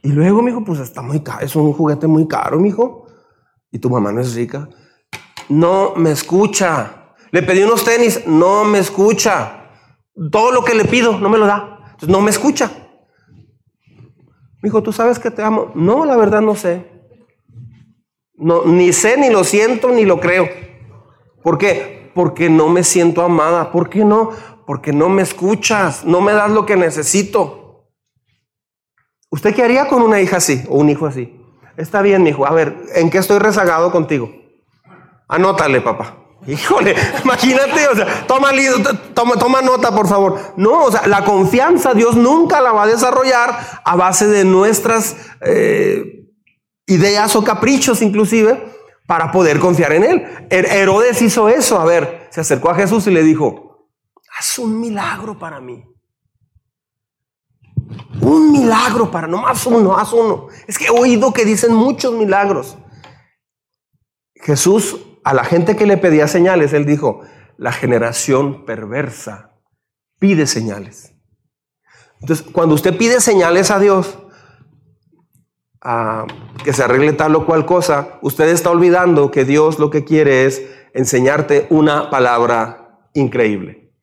Y 0.01 0.13
luego, 0.13 0.41
mijo, 0.41 0.63
pues 0.63 0.79
está 0.79 1.01
muy 1.01 1.21
caro, 1.21 1.45
es 1.45 1.53
un 1.57 1.73
juguete 1.73 2.07
muy 2.07 2.25
caro, 2.25 2.57
mijo. 2.57 3.05
Y 3.69 3.79
tu 3.79 3.89
mamá 3.89 4.13
no 4.13 4.21
es 4.21 4.33
rica. 4.33 4.69
No 5.49 5.93
me 5.97 6.11
escucha. 6.11 7.15
Le 7.31 7.43
pedí 7.43 7.63
unos 7.63 7.83
tenis, 7.83 8.25
no 8.25 8.63
me 8.63 8.79
escucha. 8.79 9.71
Todo 10.31 10.53
lo 10.53 10.63
que 10.63 10.73
le 10.73 10.85
pido, 10.85 11.19
no 11.19 11.27
me 11.27 11.37
lo 11.37 11.45
da. 11.45 11.79
Entonces, 11.85 12.07
no 12.07 12.21
me 12.21 12.29
escucha. 12.29 12.71
Mijo, 14.65 14.81
¿tú 14.81 14.91
sabes 14.91 15.19
que 15.19 15.29
te 15.29 15.43
amo? 15.43 15.71
No, 15.75 16.05
la 16.05 16.17
verdad 16.17 16.41
no 16.41 16.55
sé. 16.55 16.87
No, 18.33 18.65
ni 18.65 18.93
sé, 18.93 19.15
ni 19.15 19.29
lo 19.29 19.43
siento, 19.43 19.89
ni 19.89 20.05
lo 20.05 20.19
creo. 20.19 20.49
¿Por 21.43 21.59
qué? 21.59 22.09
Porque 22.15 22.49
no 22.49 22.67
me 22.67 22.83
siento 22.83 23.21
amada. 23.21 23.71
¿Por 23.71 23.89
qué 23.89 24.03
no? 24.03 24.31
Porque 24.65 24.91
no 24.91 25.07
me 25.07 25.21
escuchas, 25.21 26.03
no 26.03 26.19
me 26.19 26.33
das 26.33 26.49
lo 26.49 26.65
que 26.65 26.75
necesito. 26.75 27.91
¿Usted 29.29 29.53
qué 29.53 29.61
haría 29.61 29.87
con 29.87 30.01
una 30.01 30.19
hija 30.19 30.37
así 30.37 30.63
o 30.67 30.79
un 30.79 30.89
hijo 30.89 31.05
así? 31.05 31.39
Está 31.77 32.01
bien, 32.01 32.25
hijo. 32.25 32.47
A 32.47 32.51
ver, 32.51 32.75
¿en 32.95 33.11
qué 33.11 33.19
estoy 33.19 33.37
rezagado 33.37 33.91
contigo? 33.91 34.31
Anótale, 35.27 35.79
papá. 35.79 36.24
Híjole, 36.47 36.95
imagínate, 37.23 37.87
o 37.87 37.95
sea, 37.95 38.27
toma, 38.27 38.49
toma, 39.13 39.35
toma 39.35 39.61
nota, 39.61 39.93
por 39.93 40.07
favor. 40.07 40.53
No, 40.57 40.83
o 40.85 40.91
sea, 40.91 41.07
la 41.07 41.23
confianza 41.25 41.93
Dios 41.93 42.15
nunca 42.15 42.61
la 42.61 42.71
va 42.71 42.83
a 42.83 42.87
desarrollar 42.87 43.81
a 43.83 43.95
base 43.95 44.27
de 44.27 44.45
nuestras 44.45 45.15
eh, 45.41 46.27
ideas 46.85 47.35
o 47.35 47.43
caprichos, 47.43 48.01
inclusive, 48.01 48.73
para 49.07 49.31
poder 49.31 49.59
confiar 49.59 49.93
en 49.93 50.03
Él. 50.03 50.47
Herodes 50.49 51.21
hizo 51.21 51.49
eso. 51.49 51.79
A 51.79 51.85
ver, 51.85 52.27
se 52.29 52.41
acercó 52.41 52.69
a 52.69 52.75
Jesús 52.75 53.07
y 53.07 53.11
le 53.11 53.23
dijo: 53.23 53.89
Haz 54.37 54.59
un 54.59 54.79
milagro 54.79 55.39
para 55.39 55.59
mí. 55.59 55.83
Un 58.21 58.51
milagro 58.51 59.11
para, 59.11 59.27
no 59.27 59.39
más 59.39 59.65
uno, 59.65 59.97
haz 59.97 60.13
uno. 60.13 60.47
Es 60.67 60.77
que 60.77 60.85
he 60.85 60.89
oído 60.89 61.33
que 61.33 61.45
dicen 61.45 61.73
muchos 61.73 62.13
milagros. 62.13 62.77
Jesús, 64.35 64.97
a 65.25 65.33
la 65.33 65.43
gente 65.43 65.75
que 65.75 65.87
le 65.87 65.97
pedía 65.97 66.27
señales, 66.27 66.71
él 66.71 66.85
dijo, 66.85 67.21
la 67.57 67.71
generación 67.71 68.63
perversa 68.63 69.55
pide 70.19 70.45
señales. 70.45 71.15
Entonces, 72.21 72.45
cuando 72.51 72.75
usted 72.75 72.95
pide 72.95 73.19
señales 73.19 73.71
a 73.71 73.79
Dios, 73.79 74.19
a 75.81 76.27
que 76.63 76.73
se 76.73 76.83
arregle 76.83 77.13
tal 77.13 77.35
o 77.35 77.47
cual 77.47 77.65
cosa, 77.65 78.19
usted 78.21 78.49
está 78.49 78.69
olvidando 78.69 79.31
que 79.31 79.45
Dios 79.45 79.79
lo 79.79 79.89
que 79.89 80.03
quiere 80.05 80.45
es 80.45 80.61
enseñarte 80.93 81.65
una 81.71 82.11
palabra 82.11 83.09
increíble. 83.15 83.93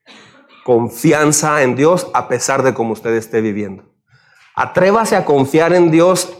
Confianza 0.64 1.62
en 1.62 1.76
Dios 1.76 2.08
a 2.14 2.26
pesar 2.26 2.64
de 2.64 2.74
cómo 2.74 2.94
usted 2.94 3.14
esté 3.14 3.40
viviendo. 3.40 3.84
Atrévase 4.56 5.14
a 5.14 5.24
confiar 5.24 5.72
en 5.72 5.92
Dios 5.92 6.36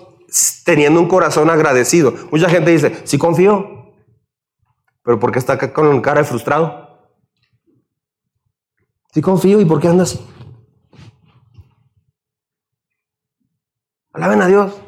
teniendo 0.65 1.01
un 1.01 1.09
corazón 1.09 1.51
agradecido. 1.51 2.15
Mucha 2.33 2.49
gente 2.49 2.73
dice, 2.73 3.01
sí 3.05 3.17
confío, 3.17 3.72
pero 5.03 5.19
¿por 5.19 5.33
qué 5.33 5.39
está 5.39 5.73
con 5.73 6.01
cara 6.01 6.21
de 6.21 6.27
frustrado? 6.27 7.11
Sí 9.13 9.21
confío, 9.21 9.61
¿y 9.61 9.65
por 9.65 9.81
qué 9.81 9.89
andas 9.89 10.15
así? 10.15 10.27
Alaben 14.13 14.43
a 14.43 14.47
Dios. 14.47 14.73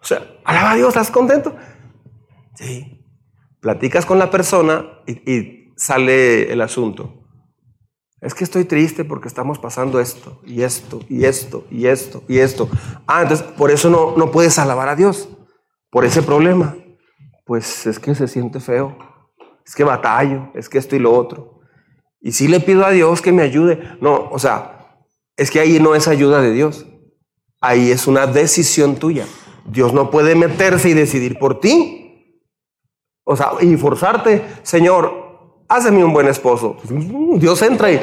O 0.00 0.04
sea, 0.04 0.40
alaba 0.44 0.72
a 0.72 0.74
Dios, 0.74 0.88
¿estás 0.88 1.12
contento? 1.12 1.56
Sí. 2.54 3.06
Platicas 3.60 4.04
con 4.04 4.18
la 4.18 4.30
persona 4.30 4.84
y, 5.06 5.72
sale 5.76 6.52
el 6.52 6.60
asunto. 6.60 7.21
Es 8.22 8.34
que 8.34 8.44
estoy 8.44 8.64
triste 8.64 9.04
porque 9.04 9.26
estamos 9.26 9.58
pasando 9.58 9.98
esto 9.98 10.40
y 10.46 10.62
esto 10.62 11.00
y 11.08 11.24
esto 11.24 11.66
y 11.72 11.86
esto 11.86 12.22
y 12.28 12.38
esto. 12.38 12.68
Ah, 13.08 13.22
entonces 13.22 13.44
por 13.44 13.72
eso 13.72 13.90
no, 13.90 14.16
no 14.16 14.30
puedes 14.30 14.60
alabar 14.60 14.88
a 14.88 14.94
Dios, 14.94 15.28
por 15.90 16.04
ese 16.04 16.22
problema. 16.22 16.76
Pues 17.44 17.84
es 17.86 17.98
que 17.98 18.14
se 18.14 18.28
siente 18.28 18.60
feo, 18.60 18.96
es 19.66 19.74
que 19.74 19.82
batallo, 19.82 20.52
es 20.54 20.68
que 20.68 20.78
esto 20.78 20.94
y 20.94 21.00
lo 21.00 21.12
otro. 21.12 21.60
Y 22.20 22.30
si 22.30 22.46
le 22.46 22.60
pido 22.60 22.86
a 22.86 22.92
Dios 22.92 23.20
que 23.20 23.32
me 23.32 23.42
ayude. 23.42 23.96
No, 24.00 24.28
o 24.30 24.38
sea, 24.38 25.04
es 25.36 25.50
que 25.50 25.58
ahí 25.58 25.80
no 25.80 25.96
es 25.96 26.06
ayuda 26.06 26.40
de 26.40 26.52
Dios. 26.52 26.86
Ahí 27.60 27.90
es 27.90 28.06
una 28.06 28.28
decisión 28.28 28.94
tuya. 28.94 29.26
Dios 29.66 29.92
no 29.92 30.12
puede 30.12 30.36
meterse 30.36 30.90
y 30.90 30.94
decidir 30.94 31.40
por 31.40 31.58
ti. 31.58 32.38
O 33.24 33.36
sea, 33.36 33.50
y 33.60 33.76
forzarte, 33.76 34.44
Señor, 34.62 35.21
hazme 35.72 36.04
un 36.04 36.12
buen 36.12 36.28
esposo. 36.28 36.76
Dios 36.84 37.62
entra 37.62 37.90
y, 37.90 38.00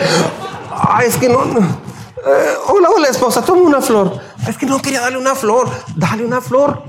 ay, 0.72 1.08
es 1.08 1.18
que 1.18 1.30
no, 1.30 1.44
eh, 1.44 2.54
hola, 2.68 2.90
hola 2.90 3.08
esposa, 3.08 3.44
toma 3.44 3.62
una 3.62 3.82
flor. 3.82 4.20
Es 4.48 4.58
que 4.58 4.66
no 4.66 4.82
quería 4.82 5.02
darle 5.02 5.18
una 5.18 5.36
flor, 5.36 5.70
dale 5.96 6.26
una 6.26 6.42
flor. 6.42 6.84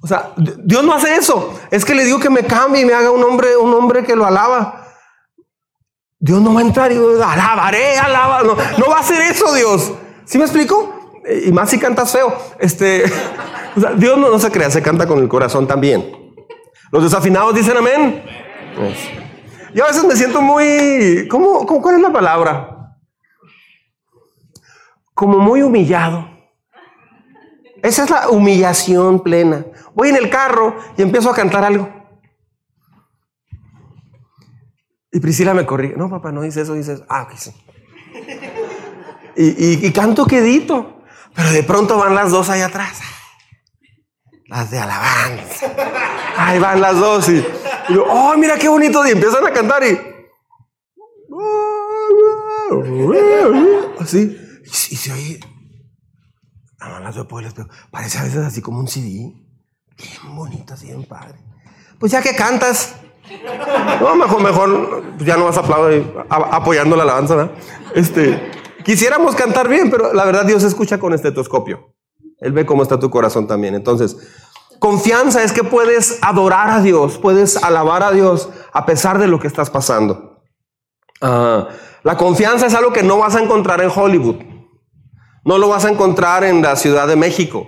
O 0.00 0.06
sea, 0.06 0.32
Dios 0.36 0.84
no 0.84 0.94
hace 0.94 1.16
eso. 1.16 1.58
Es 1.70 1.84
que 1.84 1.94
le 1.94 2.04
digo 2.04 2.20
que 2.20 2.30
me 2.30 2.44
cambie 2.44 2.82
y 2.82 2.84
me 2.84 2.94
haga 2.94 3.10
un 3.10 3.22
hombre, 3.24 3.56
un 3.56 3.74
hombre 3.74 4.04
que 4.04 4.14
lo 4.14 4.24
alaba. 4.24 4.84
Dios 6.20 6.40
no 6.40 6.54
va 6.54 6.60
a 6.60 6.64
entrar 6.64 6.92
y 6.92 6.96
alabaré, 6.96 7.98
alaba. 7.98 8.42
No, 8.42 8.56
va 8.88 8.96
a 8.96 9.00
hacer 9.00 9.20
eso, 9.22 9.52
Dios. 9.54 9.92
¿Sí 10.24 10.38
me 10.38 10.44
explico? 10.44 10.94
Y 11.44 11.50
más 11.52 11.70
si 11.70 11.78
cantas 11.78 12.12
feo. 12.12 12.36
Este, 12.58 13.04
Dios 13.96 14.18
no, 14.18 14.30
no, 14.30 14.38
se 14.38 14.50
crea, 14.50 14.70
se 14.70 14.82
canta 14.82 15.06
con 15.06 15.18
el 15.18 15.28
corazón 15.28 15.66
también. 15.66 16.16
Los 16.90 17.02
desafinados 17.02 17.54
dicen 17.54 17.76
amén. 17.76 18.22
Pues, 18.76 18.96
yo 19.74 19.84
a 19.84 19.88
veces 19.88 20.04
me 20.04 20.16
siento 20.16 20.40
muy. 20.40 21.26
¿cómo, 21.28 21.66
cuál 21.66 21.96
es 21.96 22.02
la 22.02 22.12
palabra? 22.12 22.96
Como 25.14 25.38
muy 25.38 25.62
humillado. 25.62 26.28
Esa 27.82 28.04
es 28.04 28.10
la 28.10 28.28
humillación 28.28 29.22
plena. 29.22 29.64
Voy 29.94 30.08
en 30.08 30.16
el 30.16 30.30
carro 30.30 30.76
y 30.96 31.02
empiezo 31.02 31.30
a 31.30 31.34
cantar 31.34 31.64
algo. 31.64 31.88
Y 35.10 35.20
Priscila 35.20 35.54
me 35.54 35.64
corrige, 35.64 35.96
no, 35.96 36.10
papá, 36.10 36.32
no 36.32 36.42
dice 36.42 36.60
eso, 36.62 36.74
dices, 36.74 37.02
ah, 37.08 37.22
ok. 37.22 37.32
Y, 39.36 39.92
canto 39.92 40.26
quedito, 40.26 41.02
pero 41.34 41.50
de 41.52 41.62
pronto 41.62 41.96
van 41.96 42.14
las 42.14 42.30
dos 42.30 42.50
allá 42.50 42.66
atrás. 42.66 43.00
Las 44.46 44.70
de 44.70 44.78
alabanza. 44.78 45.66
Ahí 46.36 46.58
van 46.58 46.80
las 46.80 46.96
dos 46.96 47.28
y, 47.28 47.44
yo, 47.90 48.04
oh, 48.08 48.36
mira 48.36 48.56
qué 48.58 48.68
bonito. 48.68 49.06
Y 49.06 49.10
empiezan 49.10 49.46
a 49.46 49.52
cantar 49.52 49.82
y. 49.84 49.98
Así. 54.00 54.36
Y, 54.64 54.96
se 54.96 55.12
oye. 55.12 55.40
No, 56.80 57.00
las 57.00 57.14
veo 57.14 57.26
Parece 57.90 58.18
a 58.18 58.22
veces 58.22 58.44
así 58.44 58.62
como 58.62 58.80
un 58.80 58.88
CD. 58.88 59.32
Bien 59.96 60.36
bonito, 60.36 60.74
así 60.74 60.86
bien 60.86 61.04
padre. 61.04 61.38
Pues 61.98 62.12
ya 62.12 62.22
que 62.22 62.36
cantas, 62.36 62.94
no, 64.00 64.14
mejor, 64.14 64.42
mejor, 64.42 65.02
ya 65.18 65.36
no 65.36 65.46
vas 65.46 65.56
a 65.56 65.60
aplaudir 65.60 66.06
apoyando 66.28 66.96
la 66.96 67.02
alabanza, 67.02 67.34
¿verdad? 67.34 67.52
Este, 67.94 68.50
quisiéramos 68.84 69.34
cantar 69.34 69.68
bien, 69.68 69.90
pero 69.90 70.12
la 70.12 70.24
verdad 70.24 70.46
Dios 70.46 70.62
escucha 70.62 70.98
con 70.98 71.12
estetoscopio. 71.12 71.94
Él 72.40 72.52
ve 72.52 72.64
cómo 72.64 72.82
está 72.82 72.98
tu 72.98 73.10
corazón 73.10 73.46
también. 73.46 73.74
Entonces, 73.74 74.16
confianza 74.78 75.42
es 75.42 75.52
que 75.52 75.64
puedes 75.64 76.18
adorar 76.22 76.70
a 76.70 76.80
Dios, 76.80 77.18
puedes 77.18 77.62
alabar 77.62 78.02
a 78.02 78.12
Dios 78.12 78.48
a 78.72 78.86
pesar 78.86 79.18
de 79.18 79.26
lo 79.26 79.38
que 79.38 79.46
estás 79.46 79.70
pasando. 79.70 80.42
Ah, 81.20 81.68
la 82.02 82.16
confianza 82.16 82.66
es 82.66 82.74
algo 82.74 82.92
que 82.92 83.02
no 83.02 83.18
vas 83.18 83.34
a 83.34 83.40
encontrar 83.40 83.80
en 83.80 83.90
Hollywood. 83.94 84.36
No 85.44 85.58
lo 85.58 85.68
vas 85.68 85.84
a 85.84 85.90
encontrar 85.90 86.44
en 86.44 86.62
la 86.62 86.76
Ciudad 86.76 87.08
de 87.08 87.16
México. 87.16 87.66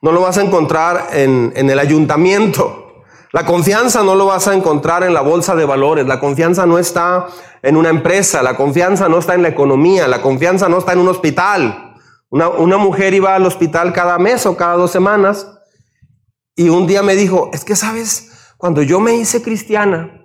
No 0.00 0.12
lo 0.12 0.20
vas 0.20 0.38
a 0.38 0.42
encontrar 0.42 1.08
en, 1.12 1.52
en 1.56 1.70
el 1.70 1.78
ayuntamiento. 1.78 2.84
La 3.32 3.44
confianza 3.44 4.04
no 4.04 4.14
lo 4.14 4.26
vas 4.26 4.46
a 4.46 4.54
encontrar 4.54 5.02
en 5.02 5.12
la 5.12 5.20
bolsa 5.20 5.56
de 5.56 5.64
valores, 5.64 6.06
la 6.06 6.20
confianza 6.20 6.66
no 6.66 6.78
está 6.78 7.26
en 7.62 7.76
una 7.76 7.88
empresa, 7.88 8.44
la 8.44 8.56
confianza 8.56 9.08
no 9.08 9.18
está 9.18 9.34
en 9.34 9.42
la 9.42 9.48
economía, 9.48 10.06
la 10.06 10.22
confianza 10.22 10.68
no 10.68 10.78
está 10.78 10.92
en 10.92 11.00
un 11.00 11.08
hospital. 11.08 11.94
Una, 12.30 12.76
mujer 12.76 13.14
iba 13.14 13.34
al 13.34 13.46
hospital 13.46 13.92
cada 13.92 14.18
mes 14.18 14.44
o 14.46 14.56
cada 14.56 14.74
dos 14.74 14.90
semanas 14.90 15.53
y 16.56 16.68
un 16.68 16.86
día 16.86 17.02
me 17.02 17.16
dijo, 17.16 17.50
es 17.52 17.64
que 17.64 17.76
sabes, 17.76 18.30
cuando 18.56 18.82
yo 18.82 19.00
me 19.00 19.16
hice 19.16 19.42
cristiana, 19.42 20.22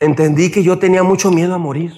entendí 0.00 0.50
que 0.50 0.62
yo 0.62 0.78
tenía 0.78 1.02
mucho 1.02 1.30
miedo 1.30 1.54
a 1.54 1.58
morir. 1.58 1.92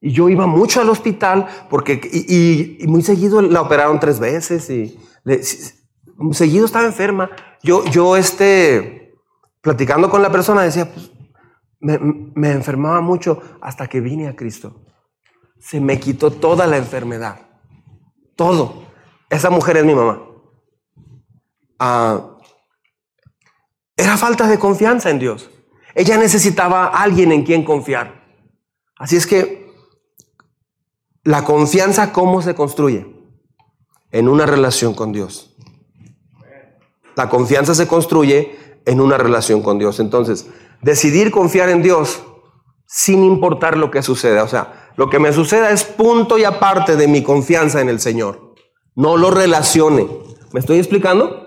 Y 0.00 0.12
yo 0.12 0.28
iba 0.28 0.46
mucho 0.46 0.82
al 0.82 0.90
hospital 0.90 1.46
porque, 1.70 1.94
y, 2.12 2.86
muy 2.86 3.02
seguido 3.02 3.40
la 3.40 3.62
operaron 3.62 3.98
tres 3.98 4.20
veces 4.20 4.68
y 4.68 4.98
seguido 6.32 6.66
estaba 6.66 6.84
enferma. 6.84 7.30
Yo, 7.62 7.86
yo 7.86 8.16
este, 8.16 9.14
platicando 9.62 10.10
con 10.10 10.20
la 10.20 10.30
persona 10.30 10.62
decía, 10.62 10.92
pues, 10.92 11.10
me, 11.80 11.98
me 11.98 12.52
enfermaba 12.52 13.00
mucho 13.00 13.40
hasta 13.62 13.86
que 13.86 14.00
vine 14.00 14.28
a 14.28 14.36
Cristo. 14.36 14.82
Se 15.58 15.80
me 15.80 15.98
quitó 15.98 16.30
toda 16.30 16.66
la 16.66 16.76
enfermedad. 16.76 17.40
Todo. 18.36 18.84
Esa 19.30 19.48
mujer 19.48 19.78
es 19.78 19.86
mi 19.86 19.94
mamá. 19.94 20.33
Ah, 21.86 22.38
era 23.94 24.16
falta 24.16 24.48
de 24.48 24.58
confianza 24.58 25.10
en 25.10 25.18
Dios. 25.18 25.50
Ella 25.94 26.16
necesitaba 26.16 26.86
a 26.86 27.02
alguien 27.02 27.30
en 27.30 27.44
quien 27.44 27.62
confiar. 27.62 28.24
Así 28.96 29.16
es 29.16 29.26
que 29.26 29.70
la 31.24 31.44
confianza, 31.44 32.10
¿cómo 32.10 32.40
se 32.40 32.54
construye? 32.54 33.06
En 34.10 34.30
una 34.30 34.46
relación 34.46 34.94
con 34.94 35.12
Dios. 35.12 35.54
La 37.16 37.28
confianza 37.28 37.74
se 37.74 37.86
construye 37.86 38.80
en 38.86 39.02
una 39.02 39.18
relación 39.18 39.60
con 39.60 39.78
Dios. 39.78 40.00
Entonces, 40.00 40.46
decidir 40.80 41.30
confiar 41.30 41.68
en 41.68 41.82
Dios 41.82 42.22
sin 42.86 43.22
importar 43.24 43.76
lo 43.76 43.90
que 43.90 44.02
suceda. 44.02 44.42
O 44.42 44.48
sea, 44.48 44.90
lo 44.96 45.10
que 45.10 45.18
me 45.18 45.34
suceda 45.34 45.70
es 45.70 45.84
punto 45.84 46.38
y 46.38 46.44
aparte 46.44 46.96
de 46.96 47.08
mi 47.08 47.22
confianza 47.22 47.82
en 47.82 47.90
el 47.90 48.00
Señor. 48.00 48.54
No 48.94 49.18
lo 49.18 49.30
relacione. 49.30 50.08
¿Me 50.54 50.60
estoy 50.60 50.78
explicando? 50.78 51.43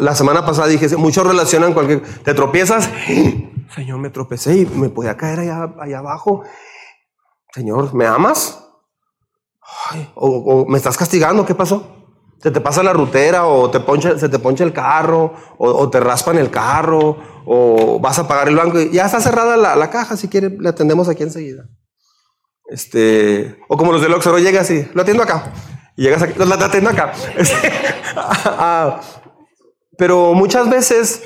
La 0.00 0.14
semana 0.14 0.44
pasada 0.44 0.68
dije, 0.68 0.94
muchos 0.96 1.26
relacionan 1.26 1.72
cualquier... 1.72 2.02
Te 2.22 2.34
tropiezas, 2.34 2.90
Señor, 3.74 3.98
me 3.98 4.10
tropecé 4.10 4.58
y 4.58 4.66
me 4.66 4.90
podía 4.90 5.16
caer 5.16 5.40
allá, 5.40 5.98
abajo. 5.98 6.42
Señor, 7.52 7.94
¿me 7.94 8.06
amas? 8.06 8.66
o, 10.14 10.28
o, 10.28 10.66
me 10.66 10.76
estás 10.76 10.98
castigando, 10.98 11.46
¿qué 11.46 11.54
pasó? 11.54 12.00
se 12.42 12.50
te 12.50 12.60
pasa 12.60 12.82
la 12.82 12.92
rutera 12.92 13.46
o 13.46 13.70
te 13.70 13.80
poncha, 13.80 14.18
se 14.18 14.28
te 14.28 14.38
poncha 14.38 14.64
el 14.64 14.72
carro 14.72 15.34
o, 15.58 15.90
te 15.90 16.00
raspan 16.00 16.38
el 16.38 16.50
carro 16.50 17.18
o 17.44 18.00
vas 18.00 18.18
a 18.18 18.26
pagar 18.26 18.48
el 18.48 18.56
banco 18.56 18.80
y 18.80 18.90
ya 18.92 19.06
está 19.06 19.20
cerrada 19.20 19.56
la, 19.56 19.90
caja, 19.90 20.16
si 20.16 20.28
quiere 20.28 20.48
le 20.48 20.68
atendemos 20.68 21.08
aquí 21.08 21.22
enseguida. 21.22 21.64
Este, 22.70 23.58
o 23.68 23.76
como 23.76 23.92
los 23.92 24.00
del 24.00 24.14
Oxxo, 24.14 24.38
llegas 24.38 24.70
y 24.70 24.88
lo 24.94 25.02
atiendo 25.02 25.22
acá. 25.22 25.52
Y 25.96 26.04
llegas 26.04 26.22
aquí, 26.22 26.34
lo 26.38 26.54
atiendo 26.54 26.90
acá. 26.90 27.12
Este, 27.36 27.72
ah, 28.16 29.00
pero 30.00 30.32
muchas 30.32 30.70
veces 30.70 31.24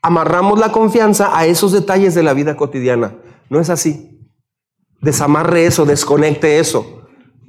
amarramos 0.00 0.58
la 0.58 0.72
confianza 0.72 1.36
a 1.36 1.44
esos 1.44 1.70
detalles 1.70 2.14
de 2.14 2.22
la 2.22 2.32
vida 2.32 2.56
cotidiana. 2.56 3.14
No 3.50 3.60
es 3.60 3.68
así. 3.68 4.26
Desamarre 5.02 5.66
eso, 5.66 5.84
desconecte 5.84 6.58
eso. 6.58 7.02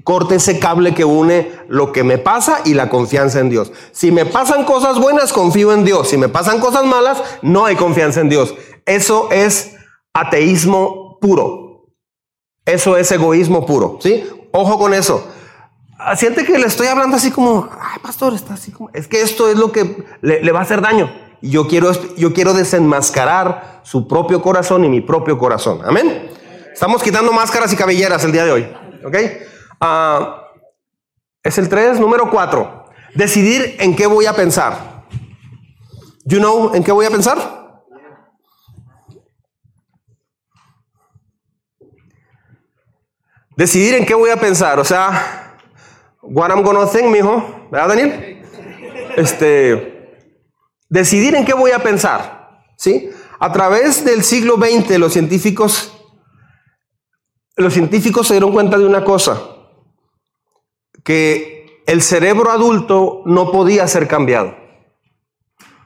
Corte 0.04 0.36
ese 0.36 0.60
cable 0.60 0.94
que 0.94 1.06
une 1.06 1.54
lo 1.70 1.94
que 1.94 2.04
me 2.04 2.18
pasa 2.18 2.60
y 2.66 2.74
la 2.74 2.90
confianza 2.90 3.40
en 3.40 3.50
Dios. 3.50 3.72
Si 3.94 4.12
me 4.12 4.26
pasan 4.26 4.66
cosas 4.66 5.00
buenas, 5.00 5.32
confío 5.32 5.72
en 5.72 5.86
Dios. 5.86 6.10
Si 6.10 6.18
me 6.18 6.28
pasan 6.28 6.60
cosas 6.60 6.84
malas, 6.84 7.24
no 7.42 7.66
hay 7.66 7.78
confianza 7.78 8.20
en 8.20 8.28
Dios. 8.28 8.54
Eso 8.86 9.30
es 9.32 9.74
ateísmo 10.14 11.18
puro. 11.22 11.86
Eso 12.66 12.98
es 12.98 13.10
egoísmo 13.10 13.66
puro. 13.66 14.00
¿Sí? 14.02 14.26
Ojo 14.52 14.78
con 14.78 14.94
eso. 14.94 15.26
Ah, 16.00 16.16
siente 16.16 16.46
que 16.46 16.58
le 16.60 16.68
estoy 16.68 16.88
hablando 16.88 17.18
así 17.18 17.32
como, 17.32 17.70
ay, 17.72 18.00
pastor, 18.02 18.34
está 18.34 18.54
así 18.54 18.72
como. 18.72 18.90
Es 18.94 19.08
que 19.08 19.22
esto 19.22 19.50
es 19.50 19.58
lo 19.58 19.72
que 19.72 20.06
le, 20.22 20.52
va 20.52 20.60
a 20.60 20.62
hacer 20.62 20.82
daño. 20.82 21.12
Y 21.42 21.50
yo 21.50 21.68
quiero, 21.68 21.92
yo 22.16 22.34
quiero 22.34 22.54
desenmascarar 22.54 23.82
su 23.84 24.08
propio 24.08 24.42
corazón 24.42 24.86
y 24.86 24.90
mi 24.90 25.02
propio 25.02 25.38
corazón. 25.38 25.82
Amén. 25.84 26.30
Estamos 26.72 27.02
quitando 27.02 27.32
máscaras 27.32 27.74
y 27.74 27.76
cabelleras 27.76 28.24
el 28.24 28.32
día 28.32 28.46
de 28.46 28.52
hoy. 28.52 28.68
¿Ok? 29.04 29.16
Ah, 29.82 30.44
es 31.42 31.58
el 31.58 31.68
3, 31.68 32.00
número 32.00 32.30
4. 32.30 32.86
Decidir 33.16 33.78
en 33.80 33.96
qué 33.96 34.06
voy 34.06 34.28
a 34.28 34.34
pensar. 34.34 35.06
You 36.26 36.38
know 36.38 36.76
en 36.76 36.84
qué 36.84 36.92
voy 36.92 37.06
a 37.06 37.10
pensar? 37.10 37.58
Decidir 43.56 43.96
en 43.96 44.06
qué 44.06 44.14
voy 44.14 44.30
a 44.30 44.38
pensar, 44.38 44.78
o 44.78 44.86
sea, 44.86 45.47
what 46.30 46.52
I'm 46.52 46.64
gonna 46.64 46.86
think, 46.88 47.08
mijo, 47.08 47.68
¿verdad, 47.72 47.90
Daniel? 47.90 48.44
Este, 49.16 50.20
decidir 50.90 51.36
en 51.36 51.46
qué 51.46 51.54
voy 51.54 51.72
a 51.72 51.80
pensar, 51.80 52.62
¿sí? 52.78 53.10
A 53.40 53.52
través 53.52 54.04
del 54.04 54.24
siglo 54.24 54.58
XX, 54.58 54.98
los 54.98 55.14
científicos, 55.14 55.94
los 57.56 57.74
científicos 57.74 58.28
se 58.28 58.34
dieron 58.36 58.52
cuenta 58.52 58.78
de 58.78 58.86
una 58.86 59.04
cosa, 59.04 59.42
que 61.04 61.82
el 61.86 62.02
cerebro 62.02 62.52
adulto 62.52 63.22
no 63.26 63.52
podía 63.52 63.88
ser 63.88 64.08
cambiado. 64.08 64.56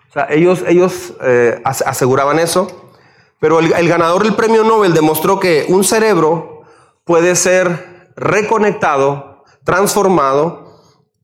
O 0.09 0.13
sea, 0.13 0.27
ellos, 0.29 0.63
ellos 0.67 1.13
eh, 1.21 1.61
aseguraban 1.63 2.39
eso, 2.39 2.91
pero 3.39 3.59
el, 3.59 3.71
el 3.71 3.87
ganador 3.87 4.23
del 4.23 4.35
premio 4.35 4.63
Nobel 4.63 4.93
demostró 4.93 5.39
que 5.39 5.65
un 5.69 5.83
cerebro 5.83 6.63
puede 7.05 7.35
ser 7.35 8.11
reconectado, 8.15 9.30
transformado, 9.64 10.72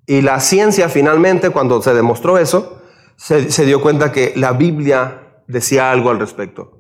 y 0.06 0.22
la 0.22 0.40
ciencia 0.40 0.88
finalmente, 0.88 1.50
cuando 1.50 1.82
se 1.82 1.94
demostró 1.94 2.38
eso, 2.38 2.82
se, 3.18 3.66
dio 3.66 3.82
cuenta 3.82 4.12
que 4.12 4.34
la 4.36 4.54
Biblia 4.54 5.44
decía 5.48 5.92
algo 5.92 6.10
al 6.10 6.20
respecto. 6.20 6.80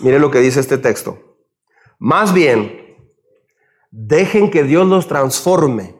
Mire 0.00 0.18
lo 0.18 0.30
que 0.30 0.40
dice 0.40 0.58
este 0.58 0.78
texto. 0.78 1.36
Más 1.98 2.34
bien, 2.34 2.96
dejen 3.90 4.50
que 4.50 4.64
Dios 4.64 4.88
los 4.88 5.06
transforme 5.06 5.94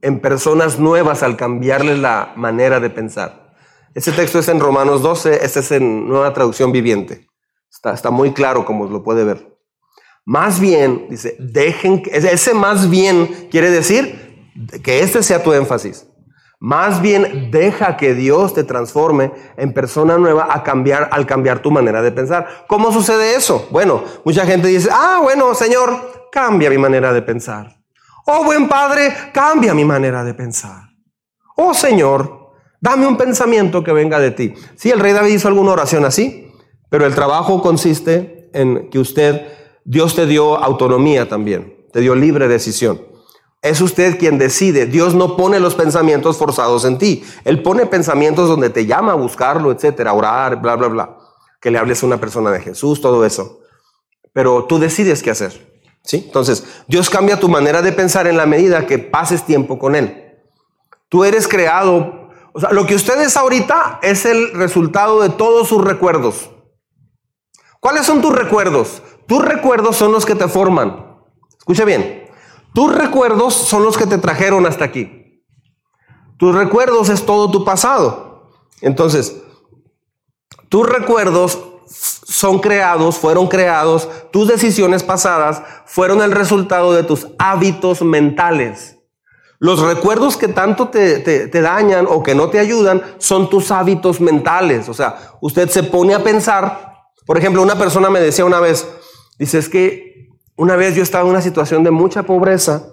en 0.00 0.20
personas 0.20 0.78
nuevas 0.78 1.22
al 1.22 1.36
cambiarles 1.36 1.98
la 1.98 2.32
manera 2.36 2.80
de 2.80 2.88
pensar. 2.88 3.54
Ese 3.94 4.12
texto 4.12 4.38
es 4.38 4.48
en 4.48 4.60
Romanos 4.60 5.02
12, 5.02 5.44
este 5.44 5.60
es 5.60 5.72
en 5.72 6.08
nueva 6.08 6.32
traducción 6.32 6.72
viviente. 6.72 7.28
Está 7.68 8.10
muy 8.10 8.32
claro 8.32 8.64
como 8.64 8.86
lo 8.86 9.02
puede 9.02 9.24
ver. 9.24 9.58
Más 10.30 10.60
bien, 10.60 11.08
dice, 11.10 11.34
dejen, 11.40 12.04
ese 12.12 12.54
más 12.54 12.88
bien 12.88 13.48
quiere 13.50 13.68
decir 13.68 14.52
que 14.80 15.00
este 15.00 15.24
sea 15.24 15.42
tu 15.42 15.52
énfasis. 15.52 16.06
Más 16.60 17.02
bien 17.02 17.50
deja 17.50 17.96
que 17.96 18.14
Dios 18.14 18.54
te 18.54 18.62
transforme 18.62 19.32
en 19.56 19.74
persona 19.74 20.18
nueva 20.18 20.46
a 20.48 20.62
cambiar, 20.62 21.08
al 21.10 21.26
cambiar 21.26 21.62
tu 21.62 21.72
manera 21.72 22.00
de 22.00 22.12
pensar. 22.12 22.64
¿Cómo 22.68 22.92
sucede 22.92 23.34
eso? 23.34 23.66
Bueno, 23.72 24.04
mucha 24.24 24.46
gente 24.46 24.68
dice, 24.68 24.88
ah, 24.92 25.18
bueno, 25.20 25.52
Señor, 25.52 26.28
cambia 26.30 26.70
mi 26.70 26.78
manera 26.78 27.12
de 27.12 27.22
pensar. 27.22 27.80
Oh, 28.24 28.44
buen 28.44 28.68
Padre, 28.68 29.12
cambia 29.32 29.74
mi 29.74 29.84
manera 29.84 30.22
de 30.22 30.34
pensar. 30.34 30.90
Oh, 31.56 31.74
Señor, 31.74 32.52
dame 32.80 33.04
un 33.04 33.16
pensamiento 33.16 33.82
que 33.82 33.92
venga 33.92 34.20
de 34.20 34.30
ti. 34.30 34.54
Sí, 34.76 34.92
el 34.92 35.00
rey 35.00 35.12
David 35.12 35.34
hizo 35.34 35.48
alguna 35.48 35.72
oración 35.72 36.04
así, 36.04 36.52
pero 36.88 37.04
el 37.04 37.16
trabajo 37.16 37.60
consiste 37.60 38.48
en 38.54 38.90
que 38.90 39.00
usted 39.00 39.59
Dios 39.90 40.14
te 40.14 40.24
dio 40.24 40.56
autonomía 40.56 41.28
también, 41.28 41.84
te 41.92 41.98
dio 41.98 42.14
libre 42.14 42.46
decisión. 42.46 43.02
Es 43.60 43.80
usted 43.80 44.20
quien 44.20 44.38
decide. 44.38 44.86
Dios 44.86 45.16
no 45.16 45.36
pone 45.36 45.58
los 45.58 45.74
pensamientos 45.74 46.36
forzados 46.36 46.84
en 46.84 46.96
ti. 46.96 47.24
Él 47.44 47.60
pone 47.60 47.86
pensamientos 47.86 48.48
donde 48.48 48.70
te 48.70 48.86
llama 48.86 49.10
a 49.10 49.16
buscarlo, 49.16 49.72
etcétera, 49.72 50.12
orar, 50.12 50.62
bla, 50.62 50.76
bla, 50.76 50.86
bla. 50.86 51.18
Que 51.60 51.72
le 51.72 51.78
hables 51.78 52.04
a 52.04 52.06
una 52.06 52.20
persona 52.20 52.52
de 52.52 52.60
Jesús, 52.60 53.00
todo 53.00 53.26
eso. 53.26 53.62
Pero 54.32 54.64
tú 54.66 54.78
decides 54.78 55.24
qué 55.24 55.32
hacer. 55.32 55.82
¿Sí? 56.04 56.22
Entonces, 56.24 56.64
Dios 56.86 57.10
cambia 57.10 57.40
tu 57.40 57.48
manera 57.48 57.82
de 57.82 57.90
pensar 57.90 58.28
en 58.28 58.36
la 58.36 58.46
medida 58.46 58.86
que 58.86 59.00
pases 59.00 59.44
tiempo 59.44 59.80
con 59.80 59.96
Él. 59.96 60.38
Tú 61.08 61.24
eres 61.24 61.48
creado, 61.48 62.30
o 62.52 62.60
sea, 62.60 62.70
lo 62.70 62.86
que 62.86 62.94
usted 62.94 63.20
es 63.22 63.36
ahorita 63.36 63.98
es 64.04 64.24
el 64.24 64.52
resultado 64.52 65.20
de 65.20 65.30
todos 65.30 65.66
sus 65.66 65.84
recuerdos. 65.84 66.48
¿Cuáles 67.80 68.06
son 68.06 68.22
tus 68.22 68.32
recuerdos? 68.32 69.02
Tus 69.30 69.44
recuerdos 69.44 69.94
son 69.94 70.10
los 70.10 70.26
que 70.26 70.34
te 70.34 70.48
forman. 70.48 71.06
Escucha 71.56 71.84
bien. 71.84 72.28
Tus 72.74 72.92
recuerdos 72.92 73.54
son 73.54 73.84
los 73.84 73.96
que 73.96 74.04
te 74.04 74.18
trajeron 74.18 74.66
hasta 74.66 74.84
aquí. 74.84 75.44
Tus 76.36 76.52
recuerdos 76.52 77.08
es 77.10 77.24
todo 77.24 77.48
tu 77.48 77.64
pasado. 77.64 78.50
Entonces, 78.80 79.40
tus 80.68 80.84
recuerdos 80.84 81.60
son 81.86 82.58
creados, 82.58 83.18
fueron 83.18 83.46
creados, 83.46 84.08
tus 84.32 84.48
decisiones 84.48 85.04
pasadas 85.04 85.62
fueron 85.86 86.22
el 86.22 86.32
resultado 86.32 86.92
de 86.92 87.04
tus 87.04 87.28
hábitos 87.38 88.02
mentales. 88.02 88.96
Los 89.60 89.78
recuerdos 89.78 90.36
que 90.36 90.48
tanto 90.48 90.88
te, 90.88 91.20
te, 91.20 91.60
dañan 91.60 92.08
o 92.08 92.24
que 92.24 92.34
no 92.34 92.50
te 92.50 92.58
ayudan 92.58 93.00
son 93.18 93.48
tus 93.48 93.70
hábitos 93.70 94.20
mentales. 94.20 94.88
O 94.88 94.94
sea, 94.94 95.34
usted 95.40 95.68
se 95.70 95.84
pone 95.84 96.14
a 96.14 96.24
pensar, 96.24 96.96
por 97.24 97.38
ejemplo, 97.38 97.62
una 97.62 97.78
persona 97.78 98.10
me 98.10 98.18
decía 98.18 98.44
una 98.44 98.58
vez, 98.58 98.88
Dice, 99.40 99.56
es 99.56 99.70
que 99.70 100.28
una 100.54 100.76
vez 100.76 100.94
yo 100.94 101.02
estaba 101.02 101.24
en 101.24 101.30
una 101.30 101.40
situación 101.40 101.82
de 101.82 101.90
mucha 101.90 102.24
pobreza 102.24 102.92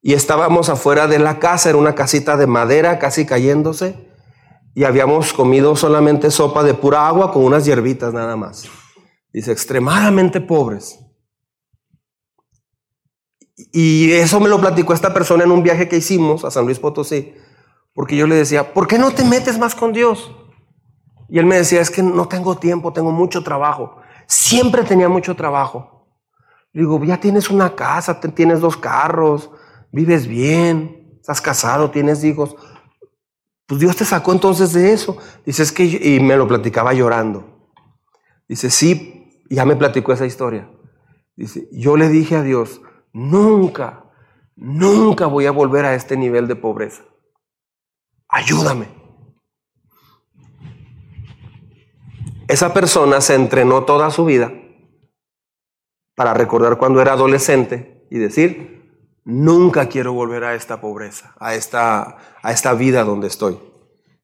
y 0.00 0.12
estábamos 0.12 0.68
afuera 0.68 1.08
de 1.08 1.18
la 1.18 1.40
casa, 1.40 1.70
era 1.70 1.76
una 1.76 1.96
casita 1.96 2.36
de 2.36 2.46
madera 2.46 3.00
casi 3.00 3.26
cayéndose 3.26 4.08
y 4.76 4.84
habíamos 4.84 5.32
comido 5.32 5.74
solamente 5.74 6.30
sopa 6.30 6.62
de 6.62 6.74
pura 6.74 7.08
agua 7.08 7.32
con 7.32 7.44
unas 7.44 7.64
hierbitas 7.64 8.14
nada 8.14 8.36
más. 8.36 8.68
Dice, 9.32 9.50
extremadamente 9.50 10.40
pobres. 10.40 11.00
Y 13.72 14.12
eso 14.12 14.38
me 14.38 14.48
lo 14.48 14.60
platicó 14.60 14.92
esta 14.92 15.12
persona 15.12 15.42
en 15.42 15.50
un 15.50 15.64
viaje 15.64 15.88
que 15.88 15.96
hicimos 15.96 16.44
a 16.44 16.52
San 16.52 16.64
Luis 16.66 16.78
Potosí, 16.78 17.34
porque 17.92 18.14
yo 18.14 18.28
le 18.28 18.36
decía, 18.36 18.72
¿por 18.72 18.86
qué 18.86 19.00
no 19.00 19.10
te 19.10 19.24
metes 19.24 19.58
más 19.58 19.74
con 19.74 19.92
Dios? 19.92 20.30
Y 21.28 21.40
él 21.40 21.46
me 21.46 21.56
decía, 21.56 21.80
es 21.80 21.90
que 21.90 22.04
no 22.04 22.28
tengo 22.28 22.56
tiempo, 22.56 22.92
tengo 22.92 23.10
mucho 23.10 23.42
trabajo. 23.42 23.96
Siempre 24.26 24.84
tenía 24.84 25.08
mucho 25.08 25.34
trabajo. 25.34 26.08
digo, 26.72 27.02
ya 27.04 27.18
tienes 27.18 27.48
una 27.50 27.74
casa, 27.74 28.20
tienes 28.20 28.60
dos 28.60 28.76
carros, 28.76 29.50
vives 29.92 30.26
bien, 30.26 31.16
estás 31.20 31.40
casado, 31.40 31.90
tienes 31.90 32.22
hijos. 32.24 32.56
Pues 33.66 33.80
Dios 33.80 33.96
te 33.96 34.04
sacó 34.04 34.32
entonces 34.32 34.72
de 34.72 34.92
eso. 34.92 35.16
Dice, 35.44 35.62
es 35.62 35.72
que, 35.72 35.84
y 35.84 36.20
me 36.20 36.36
lo 36.36 36.46
platicaba 36.46 36.92
llorando. 36.92 37.70
Dice, 38.48 38.70
sí, 38.70 39.42
ya 39.50 39.64
me 39.64 39.76
platicó 39.76 40.12
esa 40.12 40.26
historia. 40.26 40.70
Dice, 41.34 41.68
yo 41.72 41.96
le 41.96 42.08
dije 42.08 42.36
a 42.36 42.42
Dios, 42.42 42.80
nunca, 43.12 44.04
nunca 44.54 45.26
voy 45.26 45.46
a 45.46 45.50
volver 45.50 45.84
a 45.84 45.94
este 45.94 46.16
nivel 46.16 46.46
de 46.46 46.56
pobreza. 46.56 47.02
Ayúdame. 48.28 49.05
Esa 52.48 52.72
persona 52.72 53.20
se 53.20 53.34
entrenó 53.34 53.84
toda 53.84 54.10
su 54.10 54.24
vida 54.24 54.52
para 56.14 56.32
recordar 56.32 56.78
cuando 56.78 57.00
era 57.00 57.12
adolescente 57.12 58.06
y 58.10 58.18
decir, 58.18 58.76
nunca 59.24 59.88
quiero 59.88 60.12
volver 60.12 60.44
a 60.44 60.54
esta 60.54 60.80
pobreza, 60.80 61.34
a 61.38 61.54
esta, 61.54 62.18
a 62.42 62.52
esta 62.52 62.72
vida 62.74 63.04
donde 63.04 63.26
estoy. 63.26 63.58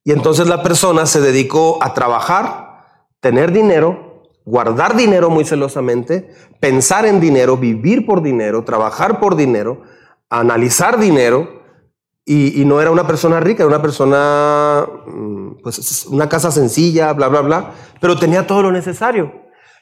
Y 0.04 0.12
entonces 0.12 0.48
la 0.48 0.62
persona 0.62 1.06
se 1.06 1.20
dedicó 1.20 1.78
a 1.82 1.94
trabajar, 1.94 3.06
tener 3.20 3.52
dinero, 3.52 4.30
guardar 4.44 4.96
dinero 4.96 5.28
muy 5.28 5.44
celosamente, 5.44 6.32
pensar 6.60 7.06
en 7.06 7.20
dinero, 7.20 7.56
vivir 7.56 8.06
por 8.06 8.22
dinero, 8.22 8.64
trabajar 8.64 9.20
por 9.20 9.36
dinero, 9.36 9.82
analizar 10.30 10.98
dinero, 10.98 11.61
y, 12.24 12.64
no 12.64 12.80
era 12.80 12.90
una 12.90 13.06
persona 13.06 13.40
rica, 13.40 13.62
era 13.62 13.68
una 13.68 13.82
persona, 13.82 14.86
mm, 15.06 15.62
pues 15.62 16.06
una 16.06 16.28
casa 16.28 16.52
sencilla, 16.52 17.12
bla, 17.12 17.28
bla, 17.28 17.40
bla, 17.40 17.72
pero 18.00 18.18
tenía 18.18 18.46
todo 18.46 18.62
lo 18.62 18.70
necesario. 18.70 19.32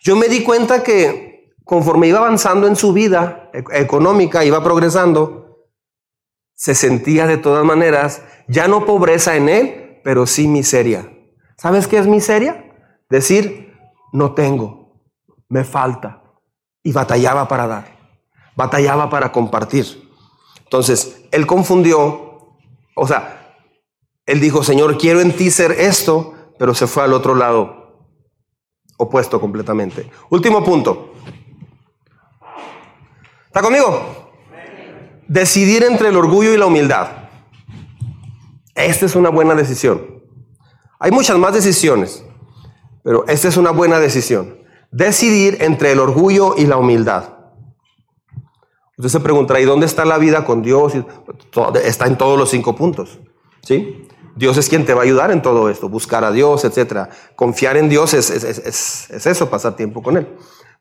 Yo 0.03 0.17
me 0.17 0.29
di 0.29 0.43
cuenta 0.43 0.83
que 0.83 1.55
conforme 1.65 2.09
iba 2.09 2.19
avanzando 2.19 2.67
en 2.67 2.77
su 2.77 2.93
vida 2.93 3.51
e, 3.53 3.63
económica, 3.81 4.45
iba 4.45 4.63
progresando, 4.65 5.69
se 6.55 6.75
sentía 6.75 7.27
de 7.27 7.37
todas 7.37 7.65
maneras, 7.65 8.23
ya 8.49 8.69
no 8.69 8.87
pobreza 8.87 9.37
en 9.37 9.49
él, 9.49 10.01
pero 10.03 10.27
sí 10.27 10.49
miseria. 10.49 11.11
¿Sabes 11.57 11.87
qué 11.89 11.99
es 11.99 12.07
miseria? 12.07 12.65
Decir, 13.11 13.75
no 14.13 14.33
tengo, 14.33 15.05
me 15.49 15.65
falta. 15.65 16.23
Y 16.83 16.93
batallaba 16.93 17.47
para 17.49 17.67
dar, 17.67 17.99
batallaba 18.57 19.11
para 19.11 19.31
compartir. 19.31 20.09
Entonces, 20.65 21.27
él 21.31 21.47
confundió 21.47 22.30
o 23.03 23.07
sea, 23.07 23.57
él 24.27 24.41
dijo, 24.41 24.63
Señor, 24.63 24.99
quiero 24.99 25.23
en 25.23 25.33
ti 25.35 25.51
ser 25.51 25.73
esto, 25.73 26.35
pero 26.59 26.75
se 26.75 26.87
fue 26.87 27.03
al 27.03 27.15
otro 27.15 27.35
lado, 27.35 28.05
opuesto 28.99 29.41
completamente. 29.41 30.11
Último 30.29 30.63
punto. 30.63 31.15
¿Está 33.47 33.63
conmigo? 33.63 34.29
Decidir 35.27 35.83
entre 35.85 36.11
el 36.11 36.17
orgullo 36.19 36.53
y 36.53 36.59
la 36.59 36.67
humildad. 36.67 37.09
Esta 38.75 39.07
es 39.07 39.17
una 39.17 39.31
buena 39.31 39.55
decisión. 39.55 40.23
Hay 40.99 41.11
muchas 41.11 41.39
más 41.39 41.55
decisiones, 41.55 42.23
pero 43.03 43.25
esta 43.29 43.49
es 43.49 43.57
una 43.57 43.71
buena 43.71 43.99
decisión. 43.99 44.59
Decidir 44.91 45.57
entre 45.63 45.93
el 45.93 46.01
orgullo 46.01 46.55
y 46.59 46.67
la 46.67 46.77
humildad. 46.77 47.40
Entonces 49.01 49.13
se 49.13 49.25
preguntará, 49.25 49.59
¿y 49.59 49.65
dónde 49.65 49.87
está 49.87 50.05
la 50.05 50.19
vida 50.19 50.45
con 50.45 50.61
Dios? 50.61 50.93
Está 51.83 52.07
en 52.07 52.19
todos 52.19 52.39
los 52.39 52.51
cinco 52.51 52.77
puntos. 52.77 53.19
¿Sí? 53.63 54.07
Dios 54.37 54.59
es 54.59 54.69
quien 54.69 54.85
te 54.85 54.93
va 54.93 55.01
a 55.01 55.05
ayudar 55.05 55.31
en 55.31 55.41
todo 55.41 55.71
esto, 55.71 55.89
buscar 55.89 56.23
a 56.23 56.31
Dios, 56.31 56.67
etc. 56.67 57.09
Confiar 57.35 57.79
en 57.79 57.89
Dios 57.89 58.13
es, 58.13 58.29
es, 58.29 59.27
eso, 59.27 59.49
pasar 59.49 59.75
tiempo 59.75 60.03
con 60.03 60.19
Él. 60.19 60.29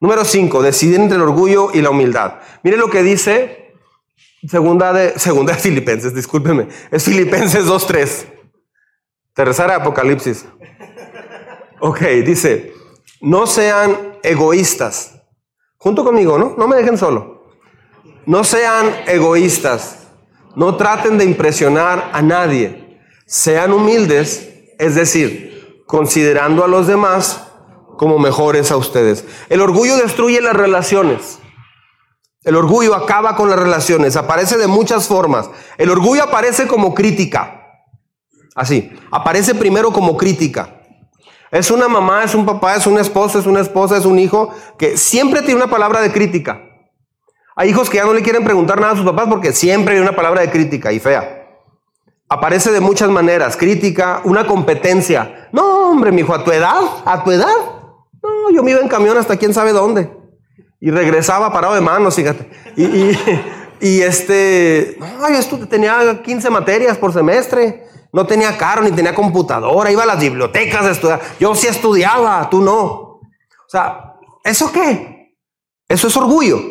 Número 0.01 0.25
cinco, 0.25 0.61
decidir 0.61 0.99
entre 0.99 1.15
el 1.15 1.21
orgullo 1.21 1.69
y 1.73 1.81
la 1.81 1.91
humildad. 1.91 2.39
Mire 2.61 2.75
lo 2.75 2.89
que 2.89 3.03
dice 3.03 3.73
segunda 4.45 4.91
de, 4.91 5.17
segunda 5.17 5.53
Filipenses, 5.53 6.13
discúlpeme, 6.13 6.67
es 6.91 7.05
Filipenses 7.05 7.65
2.3. 7.67 8.25
Tercera 9.33 9.77
Apocalipsis. 9.77 10.45
Ok, 11.79 12.01
dice, 12.25 12.73
no 13.21 13.47
sean 13.47 14.17
egoístas. 14.23 15.21
Junto 15.77 16.03
conmigo, 16.03 16.37
¿no? 16.37 16.55
No 16.57 16.67
me 16.67 16.75
dejen 16.75 16.97
solo. 16.97 17.38
No 18.29 18.43
sean 18.43 18.93
egoístas. 19.07 20.07
No 20.55 20.77
traten 20.77 21.17
de 21.17 21.25
impresionar 21.25 22.11
a 22.13 22.21
nadie. 22.21 23.01
Sean 23.25 23.73
humildes, 23.73 24.47
es 24.77 24.93
decir, 24.93 25.81
considerando 25.87 26.63
a 26.63 26.67
los 26.67 26.85
demás 26.85 27.47
como 27.97 28.19
mejores 28.19 28.69
a 28.69 28.77
ustedes. 28.77 29.25
El 29.49 29.61
orgullo 29.61 29.97
destruye 29.97 30.41
las 30.41 30.55
relaciones. 30.55 31.39
El 32.43 32.55
orgullo 32.55 32.93
acaba 32.93 33.35
con 33.35 33.49
las 33.49 33.57
relaciones. 33.57 34.15
Aparece 34.15 34.59
de 34.59 34.67
muchas 34.67 35.07
formas. 35.07 35.49
El 35.79 35.89
orgullo 35.89 36.21
aparece 36.21 36.67
como 36.67 36.93
crítica. 36.93 37.63
Así. 38.53 38.91
Aparece 39.09 39.55
primero 39.55 39.91
como 39.91 40.17
crítica. 40.17 40.83
Es 41.49 41.71
una 41.71 41.87
mamá, 41.87 42.25
es 42.25 42.35
un 42.35 42.45
papá, 42.45 42.75
es 42.75 42.85
un 42.85 42.99
esposo, 42.99 43.39
es 43.39 43.47
una 43.47 43.61
esposa, 43.61 43.97
es 43.97 44.05
un 44.05 44.19
hijo 44.19 44.53
que 44.77 44.97
siempre 44.97 45.41
tiene 45.41 45.55
una 45.55 45.71
palabra 45.71 45.99
de 45.99 46.11
crítica. 46.11 46.68
Hay 47.59 47.71
hijos 47.71 47.89
que 47.89 47.97
ya 47.97 48.05
no 48.05 48.13
le 48.13 48.21
quieren 48.21 48.45
preguntar 48.45 48.79
nada 48.79 48.93
a 48.93 48.95
sus 48.95 49.03
papás 49.03 49.27
porque 49.27 49.51
siempre 49.51 49.93
hay 49.95 49.99
una 49.99 50.15
palabra 50.15 50.39
de 50.39 50.49
crítica 50.49 50.93
y 50.93 50.99
fea. 51.01 51.45
Aparece 52.29 52.71
de 52.71 52.79
muchas 52.79 53.09
maneras, 53.09 53.57
crítica, 53.57 54.21
una 54.23 54.47
competencia. 54.47 55.49
No, 55.51 55.89
hombre, 55.89 56.13
mi 56.13 56.21
hijo, 56.21 56.33
a 56.33 56.41
tu 56.41 56.53
edad, 56.53 56.79
a 57.03 57.21
tu 57.21 57.31
edad. 57.31 57.53
No, 58.23 58.49
yo 58.49 58.63
me 58.63 58.71
iba 58.71 58.79
en 58.79 58.87
camión 58.87 59.17
hasta 59.17 59.35
quién 59.35 59.53
sabe 59.53 59.73
dónde. 59.73 60.09
Y 60.79 60.89
regresaba 60.89 61.51
parado 61.51 61.75
de 61.75 61.81
manos, 61.81 62.15
fíjate. 62.15 62.49
Y, 62.77 62.85
y, 63.81 64.01
este, 64.03 64.95
no, 64.97 65.29
yo 65.29 65.67
tenía 65.67 66.21
15 66.23 66.49
materias 66.49 66.97
por 66.97 67.11
semestre. 67.11 67.83
No 68.13 68.25
tenía 68.25 68.57
carro 68.57 68.83
ni 68.83 68.91
tenía 68.91 69.13
computadora, 69.13 69.91
iba 69.91 70.03
a 70.03 70.05
las 70.05 70.21
bibliotecas 70.21 70.85
a 70.85 70.91
estudiar. 70.91 71.19
Yo 71.41 71.53
sí 71.55 71.67
estudiaba, 71.67 72.49
tú 72.49 72.61
no. 72.61 72.75
O 72.75 73.67
sea, 73.67 74.15
¿eso 74.45 74.71
qué? 74.71 75.35
Eso 75.89 76.07
es 76.07 76.15
orgullo, 76.15 76.61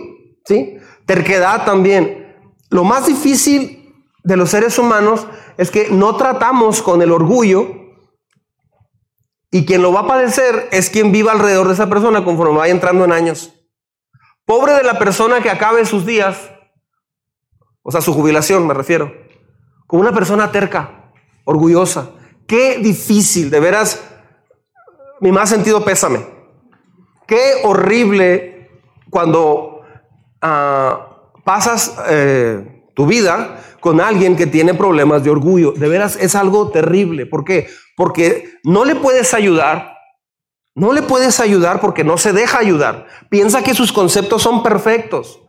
¿sí? 0.47 0.78
Terquedad 1.09 1.65
también. 1.65 2.37
Lo 2.69 2.85
más 2.85 3.07
difícil 3.07 3.95
de 4.25 4.37
los 4.37 4.51
seres 4.51 4.79
humanos 4.79 5.27
es 5.57 5.71
que 5.71 5.89
no 5.89 6.17
tratamos 6.17 6.83
con 6.83 7.01
el 7.01 7.13
orgullo 7.13 7.67
y 9.51 9.65
quien 9.65 9.81
lo 9.81 9.91
va 9.91 10.01
a 10.01 10.07
padecer 10.07 10.69
es 10.71 10.91
quien 10.91 11.11
viva 11.11 11.33
alrededor 11.33 11.67
de 11.67 11.73
esa 11.73 11.89
persona 11.89 12.27
conforme 12.27 12.59
vaya 12.59 12.75
entrando 12.75 13.07
en 13.07 13.13
años. 13.13 13.55
Pobre 14.45 14.75
de 14.75 14.83
la 14.83 14.99
persona 14.99 15.41
que 15.41 15.49
acabe 15.49 15.87
sus 15.87 16.05
días, 16.05 16.51
o 17.83 17.91
sea, 17.91 18.03
su 18.03 18.13
jubilación 18.13 18.67
me 18.67 18.75
refiero, 18.75 19.11
con 19.87 20.01
una 20.01 20.13
persona 20.13 20.53
terca 20.53 21.11
orgullosa. 21.45 22.11
Qué 22.47 22.81
difícil, 22.81 23.49
de 23.49 23.61
veras, 23.61 24.05
mi 25.21 25.33
más 25.33 25.49
sentido 25.49 25.83
pésame. 25.87 26.27
Qué 27.27 27.63
horrible 27.65 28.83
cuando 29.09 29.78
ah, 30.43 31.32
pasas 31.45 31.97
eh, 32.09 32.84
tu 32.95 33.07
vida 33.07 33.61
con 33.80 34.01
alguien 34.01 34.36
que 34.36 34.47
tiene 34.47 34.74
problemas 34.74 35.24
de 35.24 35.30
orgullo. 35.30 35.72
De 35.72 35.89
veras 35.89 36.16
es 36.20 36.34
algo 36.34 36.70
terrible. 36.70 37.26
¿Por 37.26 37.45
qué? 37.45 37.68
Porque 37.97 38.59
no 38.64 38.84
le 38.84 38.95
puedes 38.95 39.34
ayudar. 39.34 39.97
No 40.74 40.93
le 40.93 41.03
puedes 41.03 41.41
ayudar 41.41 41.80
porque 41.80 42.05
no 42.05 42.18
se 42.18 42.32
deja 42.32 42.59
ayudar. 42.59 43.07
Piensa 43.30 43.62
que 43.62 43.74
sus 43.74 43.93
conceptos 43.93 44.43
son 44.43 44.62
perfectos. 44.62 45.41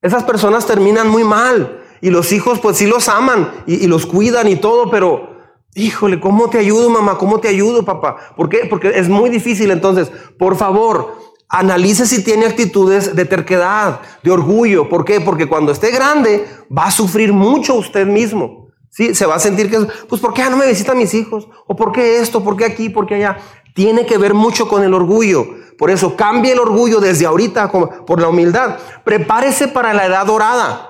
Esas 0.00 0.24
personas 0.24 0.66
terminan 0.66 1.08
muy 1.08 1.22
mal. 1.22 1.80
Y 2.00 2.10
los 2.10 2.32
hijos 2.32 2.58
pues 2.58 2.78
sí 2.78 2.86
los 2.86 3.08
aman 3.08 3.52
y 3.66 3.86
los 3.86 4.06
cuidan 4.06 4.48
y 4.48 4.56
todo, 4.56 4.90
pero 4.90 5.32
Híjole, 5.74 6.20
¿cómo 6.20 6.50
te 6.50 6.58
ayudo, 6.58 6.90
mamá? 6.90 7.16
¿Cómo 7.16 7.40
te 7.40 7.48
ayudo, 7.48 7.82
papá? 7.82 8.34
¿Por 8.36 8.50
qué? 8.50 8.66
Porque 8.68 8.92
es 8.94 9.08
muy 9.08 9.30
difícil. 9.30 9.70
Entonces, 9.70 10.12
por 10.38 10.56
favor, 10.56 11.16
analice 11.52 12.06
si 12.06 12.24
tiene 12.24 12.46
actitudes 12.46 13.14
de 13.14 13.24
terquedad, 13.26 14.00
de 14.22 14.30
orgullo. 14.30 14.88
¿Por 14.88 15.04
qué? 15.04 15.20
Porque 15.20 15.46
cuando 15.46 15.70
esté 15.70 15.90
grande, 15.90 16.48
va 16.76 16.86
a 16.86 16.90
sufrir 16.90 17.32
mucho 17.32 17.74
usted 17.74 18.06
mismo. 18.06 18.68
¿Sí? 18.90 19.14
Se 19.14 19.26
va 19.26 19.36
a 19.36 19.38
sentir 19.38 19.70
que, 19.70 19.78
pues, 20.08 20.20
¿por 20.20 20.34
qué 20.34 20.42
no 20.50 20.56
me 20.56 20.66
visitan 20.66 20.98
mis 20.98 21.14
hijos? 21.14 21.46
¿O 21.66 21.76
por 21.76 21.92
qué 21.92 22.18
esto? 22.20 22.42
¿Por 22.42 22.56
qué 22.56 22.64
aquí? 22.64 22.88
¿Por 22.88 23.06
qué 23.06 23.16
allá? 23.16 23.38
Tiene 23.74 24.04
que 24.06 24.18
ver 24.18 24.34
mucho 24.34 24.66
con 24.66 24.82
el 24.82 24.92
orgullo. 24.92 25.46
Por 25.78 25.90
eso, 25.90 26.16
cambie 26.16 26.52
el 26.52 26.58
orgullo 26.58 27.00
desde 27.00 27.26
ahorita 27.26 27.70
por 27.70 28.20
la 28.20 28.28
humildad. 28.28 28.78
Prepárese 29.04 29.68
para 29.68 29.94
la 29.94 30.06
edad 30.06 30.26
dorada. 30.26 30.88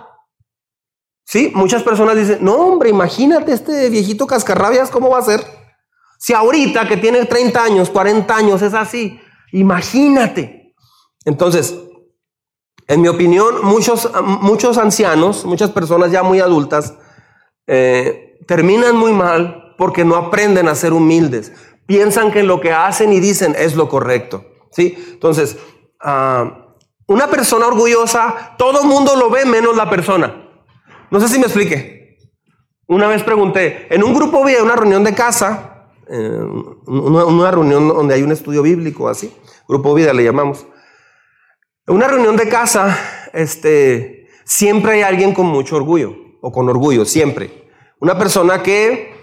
Sí, 1.25 1.51
muchas 1.55 1.83
personas 1.83 2.17
dicen, 2.17 2.39
no 2.41 2.55
hombre, 2.55 2.91
imagínate 2.91 3.53
este 3.53 3.89
viejito 3.89 4.27
cascarrabias, 4.27 4.91
¿cómo 4.91 5.11
va 5.11 5.19
a 5.19 5.23
ser? 5.23 5.41
Si 6.19 6.35
ahorita 6.35 6.87
que 6.87 6.97
tiene 6.97 7.25
30 7.25 7.65
años, 7.65 7.91
40 7.91 8.37
años 8.37 8.63
es 8.63 8.75
así, 8.75 9.19
imagínate. 9.53 10.75
Entonces, 11.25 11.79
en 12.89 13.01
mi 13.01 13.09
opinión, 13.09 13.65
muchos, 13.65 14.11
muchos 14.41 14.77
ancianos, 14.79 15.45
muchas 15.45 15.71
personas 15.71 16.11
ya 16.11 16.23
muy 16.23 16.41
adultas, 16.41 16.95
eh, 17.67 18.39
terminan 18.47 18.97
muy 18.97 19.13
mal 19.13 19.75
porque 19.79 20.05
no 20.05 20.17
aprenden 20.17 20.69
a 20.69 20.75
ser 20.75 20.93
humildes. 20.93 21.53
Piensan 21.87 22.33
que 22.33 22.43
lo 22.43 22.61
que 22.61 22.73
hacen 22.73 23.13
y 23.13 23.21
dicen 23.21 23.55
es 23.59 23.77
lo 23.77 23.89
correcto. 23.89 24.45
¿sí? 24.71 24.95
Entonces, 25.13 25.57
ah, 26.01 26.67
una 27.07 27.29
persona 27.29 27.67
orgullosa, 27.67 28.55
todo 28.59 28.83
el 28.83 28.89
mundo 28.89 29.17
lo 29.17 29.31
ve 29.31 29.45
menos 29.45 29.77
la 29.77 29.89
persona. 29.89 30.51
No 31.11 31.21
sé 31.21 31.29
si 31.29 31.39
me 31.39 31.45
explique. 31.45 32.19
Una 32.87 33.07
vez 33.07 33.23
pregunté, 33.23 33.87
en 33.95 34.03
un 34.03 34.15
grupo 34.15 34.43
había 34.43 34.63
una 34.63 34.77
reunión 34.77 35.05
de 35.05 35.15
casa, 35.15 35.72
una, 36.87 37.51
reunión 37.51 37.89
donde 37.89 38.15
hay 38.15 38.23
un 38.23 38.33
estudio 38.33 38.63
bíblico, 38.63 39.09
así, 39.09 39.35
grupo 39.69 39.95
vida 39.95 40.13
le 40.13 40.25
llamamos. 40.25 40.67
Una 41.87 42.09
reunión 42.09 42.37
de 42.37 42.49
casa, 42.49 42.99
este, 43.33 44.29
siempre 44.45 44.93
hay 44.93 45.03
alguien 45.03 45.35
con 45.35 45.47
mucho 45.47 45.77
orgullo, 45.77 46.15
o 46.41 46.53
con 46.53 46.69
orgullo, 46.69 47.05
siempre. 47.05 47.71
Una 48.01 48.19
persona 48.19 48.63
que 48.63 49.15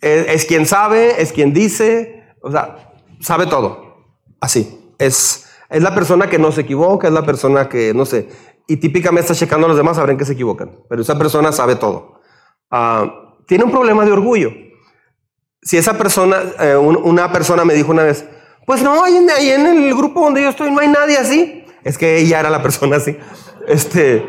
es, 0.00 0.28
es 0.28 0.44
quien 0.44 0.66
sabe, 0.66 1.20
es 1.22 1.32
quien 1.32 1.52
dice, 1.52 2.34
o 2.42 2.50
sea, 2.50 2.92
sabe 3.20 3.46
todo. 3.46 3.84
Así. 4.40 4.80
Es, 4.98 5.46
es 5.70 5.82
la 5.82 5.94
persona 5.94 6.28
que 6.28 6.38
no 6.38 6.52
se 6.52 6.60
equivoca, 6.60 7.08
es 7.08 7.14
la 7.14 7.24
persona 7.24 7.68
que, 7.68 7.94
no 7.94 8.04
sé, 8.04 8.28
y 8.66 8.76
típicamente 8.78 9.32
está 9.32 9.34
checando 9.34 9.66
a 9.66 9.68
los 9.68 9.76
demás, 9.76 9.96
sabrán 9.96 10.16
que 10.16 10.24
se 10.24 10.32
equivocan. 10.32 10.70
Pero 10.88 11.02
esa 11.02 11.18
persona 11.18 11.52
sabe 11.52 11.76
todo. 11.76 12.20
Ah, 12.70 13.34
tiene 13.46 13.64
un 13.64 13.70
problema 13.70 14.04
de 14.04 14.12
orgullo. 14.12 14.50
Si 15.64 15.76
esa 15.76 15.98
persona, 15.98 16.42
eh, 16.60 16.76
una 16.76 17.32
persona 17.32 17.64
me 17.64 17.74
dijo 17.74 17.90
una 17.90 18.04
vez, 18.04 18.24
pues 18.66 18.82
no, 18.82 19.02
ahí 19.02 19.16
en, 19.16 19.28
en 19.28 19.66
el 19.66 19.94
grupo 19.94 20.20
donde 20.20 20.42
yo 20.42 20.50
estoy 20.50 20.70
no 20.70 20.80
hay 20.80 20.88
nadie 20.88 21.16
así. 21.16 21.64
Es 21.82 21.98
que 21.98 22.18
ella 22.18 22.40
era 22.40 22.50
la 22.50 22.62
persona 22.62 22.96
así. 22.96 23.16
Este, 23.66 24.24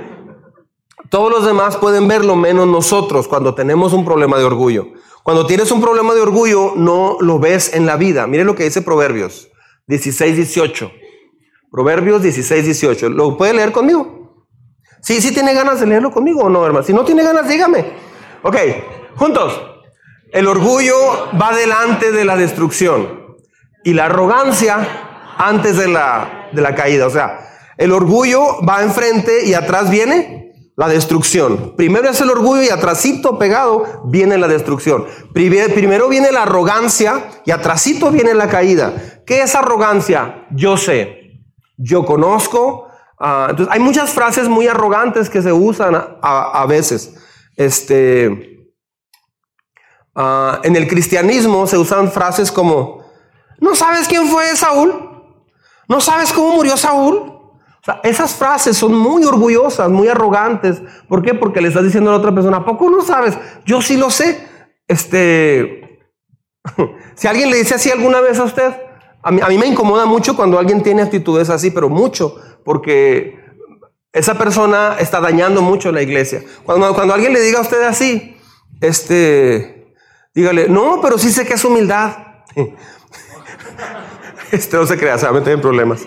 todos 1.10 1.32
los 1.32 1.46
demás 1.46 1.78
pueden 1.78 2.08
verlo 2.08 2.36
menos 2.36 2.68
nosotros 2.68 3.28
cuando 3.28 3.54
tenemos 3.54 3.94
un 3.94 4.06
problema 4.06 4.38
de 4.38 4.46
orgullo. 4.46 4.88
Cuando 5.24 5.46
tienes 5.46 5.72
un 5.72 5.82
problema 5.82 6.14
de 6.14 6.22
orgullo, 6.22 6.74
no 6.76 7.18
lo 7.20 7.40
ves 7.40 7.74
en 7.74 7.86
la 7.86 7.98
vida. 7.98 8.28
Mire 8.28 8.44
lo 8.44 8.56
que 8.56 8.64
dice 8.64 8.82
Proverbios 8.82 9.50
16, 9.88 10.36
18. 10.36 10.92
Proverbios 11.72 12.22
16, 12.22 12.66
18. 12.66 13.10
¿Lo 13.10 13.38
puede 13.38 13.54
leer 13.54 13.72
conmigo? 13.72 14.48
Sí, 15.02 15.22
sí 15.22 15.34
tiene 15.34 15.54
ganas 15.54 15.80
de 15.80 15.86
leerlo 15.86 16.12
conmigo 16.12 16.42
o 16.42 16.50
no, 16.50 16.66
hermano. 16.66 16.86
Si 16.86 16.94
no 16.94 17.04
tiene 17.04 17.24
ganas, 17.24 17.48
dígame. 17.48 17.86
Ok, 18.44 18.56
juntos. 19.16 19.75
El 20.36 20.48
orgullo 20.48 20.96
va 21.42 21.56
delante 21.56 22.12
de 22.12 22.26
la 22.26 22.36
destrucción 22.36 23.38
y 23.84 23.94
la 23.94 24.06
arrogancia 24.06 25.36
antes 25.38 25.78
de 25.78 25.88
la, 25.88 26.50
de 26.52 26.62
la 26.62 26.76
caída. 26.76 27.08
O 27.08 27.10
sea, 27.10 27.40
el 27.78 27.92
orgullo 27.92 28.62
va 28.68 28.84
enfrente 28.84 29.46
y 29.46 29.54
atrás 29.54 29.90
viene 29.90 30.54
la 30.76 30.88
destrucción. 30.88 31.74
Primero 31.76 32.10
es 32.10 32.22
el 32.22 32.30
orgullo 32.30 32.62
y 32.62 32.70
atrásito 32.70 33.40
pegado 33.40 34.04
viene 34.06 34.38
la 34.38 34.48
destrucción. 34.48 35.06
Primero 35.34 36.10
viene 36.10 36.32
la 36.32 36.44
arrogancia 36.44 37.30
y 37.46 37.52
atrásito 37.52 38.12
viene 38.12 38.34
la 38.34 38.50
caída. 38.50 38.94
¿Qué 39.26 39.42
es 39.42 39.56
arrogancia? 39.56 40.46
Yo 40.52 40.78
sé, 40.78 41.42
yo 41.78 42.06
conozco, 42.06 42.86
Ah, 43.18 43.48
entonces, 43.50 43.74
hay 43.74 43.80
muchas 43.80 44.12
frases 44.12 44.50
muy 44.50 44.68
arrogantes 44.68 45.30
que 45.30 45.42
se 45.42 45.54
usan 45.54 45.96
a, 45.96 46.66
veces. 46.68 47.16
Este, 47.56 48.55
ah, 50.16 50.60
en 50.64 50.76
el 50.76 50.88
cristianismo 50.88 51.68
se 51.68 51.78
usan 51.78 52.12
frases 52.12 52.52
como, 52.52 53.06
¿no 53.60 53.76
sabes 53.76 54.08
quién 54.08 54.28
fue 54.28 54.56
Saúl? 54.56 55.12
¿No 55.88 56.02
sabes 56.02 56.34
cómo 56.34 56.56
murió 56.56 56.78
Saúl? 56.78 57.16
O 57.16 57.86
sea, 57.86 58.00
esas 58.04 58.34
frases 58.34 58.76
son 58.76 58.96
muy 58.96 59.24
orgullosas, 59.24 59.92
muy 59.92 60.08
arrogantes. 60.08 60.82
¿Por 61.08 61.22
qué? 61.22 61.36
Porque 61.36 61.62
le 61.62 61.68
estás 61.68 61.84
diciendo 61.84 62.10
a 62.10 62.14
la 62.14 62.20
otra 62.20 62.34
persona, 62.34 62.58
¿a 62.58 62.66
poco 62.66 62.90
no 62.90 63.02
sabes? 63.02 63.38
Yo 63.64 63.82
sí 63.82 63.96
lo 63.96 64.10
sé. 64.10 64.48
Este, 64.88 66.00
si 67.16 67.28
alguien 67.28 67.52
le 67.52 67.58
dice 67.58 67.76
así 67.76 67.92
alguna 67.92 68.22
vez 68.22 68.40
a 68.40 68.44
usted, 68.44 68.74
a 69.22 69.32
mí, 69.32 69.40
a 69.42 69.48
mí 69.50 69.58
me 69.58 69.68
incomoda 69.68 70.06
mucho 70.06 70.36
cuando 70.36 70.58
alguien 70.58 70.82
tiene 70.82 71.04
actitudes 71.04 71.50
así, 71.50 71.70
pero 71.70 71.90
mucho, 71.90 72.36
porque 72.64 73.40
esa 74.16 74.36
persona 74.36 74.96
está 74.98 75.20
dañando 75.20 75.62
mucho 75.62 75.92
la 75.92 76.02
iglesia. 76.02 76.42
Cuando, 76.64 76.96
cuando 76.96 77.14
alguien 77.14 77.34
le 77.34 77.42
diga 77.42 77.60
a 77.60 77.64
usted 77.64 77.84
así, 77.84 78.38
este, 78.80 79.75
dígale, 80.36 80.70
no, 80.70 81.00
pero 81.02 81.18
sí 81.18 81.32
sé 81.32 81.46
que 81.46 81.54
es 81.54 81.66
humildad. 81.66 82.18
Este 84.52 84.78
no 84.78 84.86
se 84.86 84.98
crea, 84.98 85.18
se 85.18 85.26
va 85.26 85.32
a 85.32 85.34
meter 85.34 85.54
en 85.54 85.60
problemas. 85.60 86.04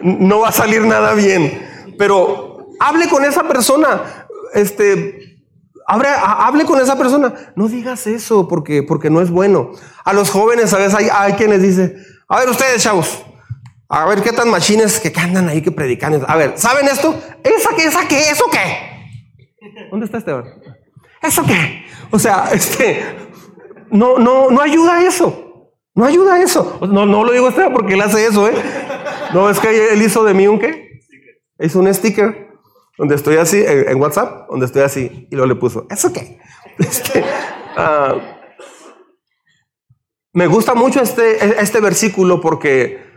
No 0.00 0.40
va 0.40 0.48
a 0.48 0.52
salir 0.52 0.82
nada 0.86 1.12
bien. 1.14 1.60
Pero 1.98 2.68
hable 2.78 3.08
con 3.08 3.24
esa 3.24 3.42
persona. 3.48 4.26
Este, 4.54 5.42
hable, 5.86 6.08
hable 6.08 6.64
con 6.64 6.80
esa 6.80 6.96
persona. 6.96 7.34
No 7.56 7.68
digas 7.68 8.06
eso 8.06 8.46
porque, 8.48 8.84
porque 8.84 9.10
no 9.10 9.20
es 9.20 9.30
bueno. 9.30 9.72
A 10.04 10.12
los 10.12 10.30
jóvenes, 10.30 10.72
a 10.72 10.78
veces 10.78 10.94
hay, 10.94 11.08
hay 11.12 11.32
quienes 11.32 11.60
dicen, 11.60 12.00
a 12.28 12.38
ver 12.38 12.48
ustedes, 12.48 12.82
chavos, 12.82 13.22
a 13.88 14.06
ver 14.06 14.22
qué 14.22 14.32
tan 14.32 14.50
machines 14.50 15.00
que 15.00 15.12
andan 15.18 15.48
ahí 15.48 15.60
que 15.60 15.72
predican. 15.72 16.24
A 16.26 16.36
ver, 16.36 16.54
¿saben 16.56 16.86
esto? 16.86 17.14
¿Esa 17.42 17.70
qué? 17.74 17.84
¿Esa 17.84 18.06
qué? 18.06 18.30
¿Eso 18.30 18.44
qué? 18.52 19.88
¿Dónde 19.90 20.06
está 20.06 20.18
Esteban? 20.18 20.44
¿Eso 21.22 21.44
qué? 21.44 21.84
O 22.10 22.18
sea, 22.18 22.50
este, 22.52 23.02
no, 23.90 24.18
no, 24.18 24.50
no 24.50 24.60
ayuda 24.60 25.04
eso. 25.04 25.70
No 25.94 26.04
ayuda 26.04 26.40
eso. 26.40 26.78
No, 26.80 27.06
no 27.06 27.24
lo 27.24 27.32
digo 27.32 27.48
Esteban 27.48 27.72
porque 27.72 27.94
él 27.94 28.00
hace 28.00 28.26
eso, 28.26 28.48
¿eh? 28.48 28.54
No, 29.34 29.50
es 29.50 29.58
que 29.58 29.92
él 29.92 30.02
hizo 30.02 30.24
de 30.24 30.34
mí 30.34 30.46
un 30.46 30.58
qué? 30.58 31.00
Hizo 31.58 31.80
un 31.80 31.92
sticker 31.92 32.48
donde 32.96 33.14
estoy 33.14 33.36
así, 33.36 33.62
en, 33.64 34.00
WhatsApp, 34.00 34.48
donde 34.50 34.66
estoy 34.66 34.82
así, 34.82 35.28
y 35.30 35.34
luego 35.34 35.46
le 35.46 35.54
puso, 35.54 35.86
¿eso 35.90 36.12
qué? 36.12 36.38
Este, 36.78 37.24
uh, 37.76 38.20
me 40.32 40.46
gusta 40.46 40.76
mucho 40.76 41.00
este, 41.02 41.60
este 41.60 41.80
versículo 41.80 42.40
porque 42.40 43.08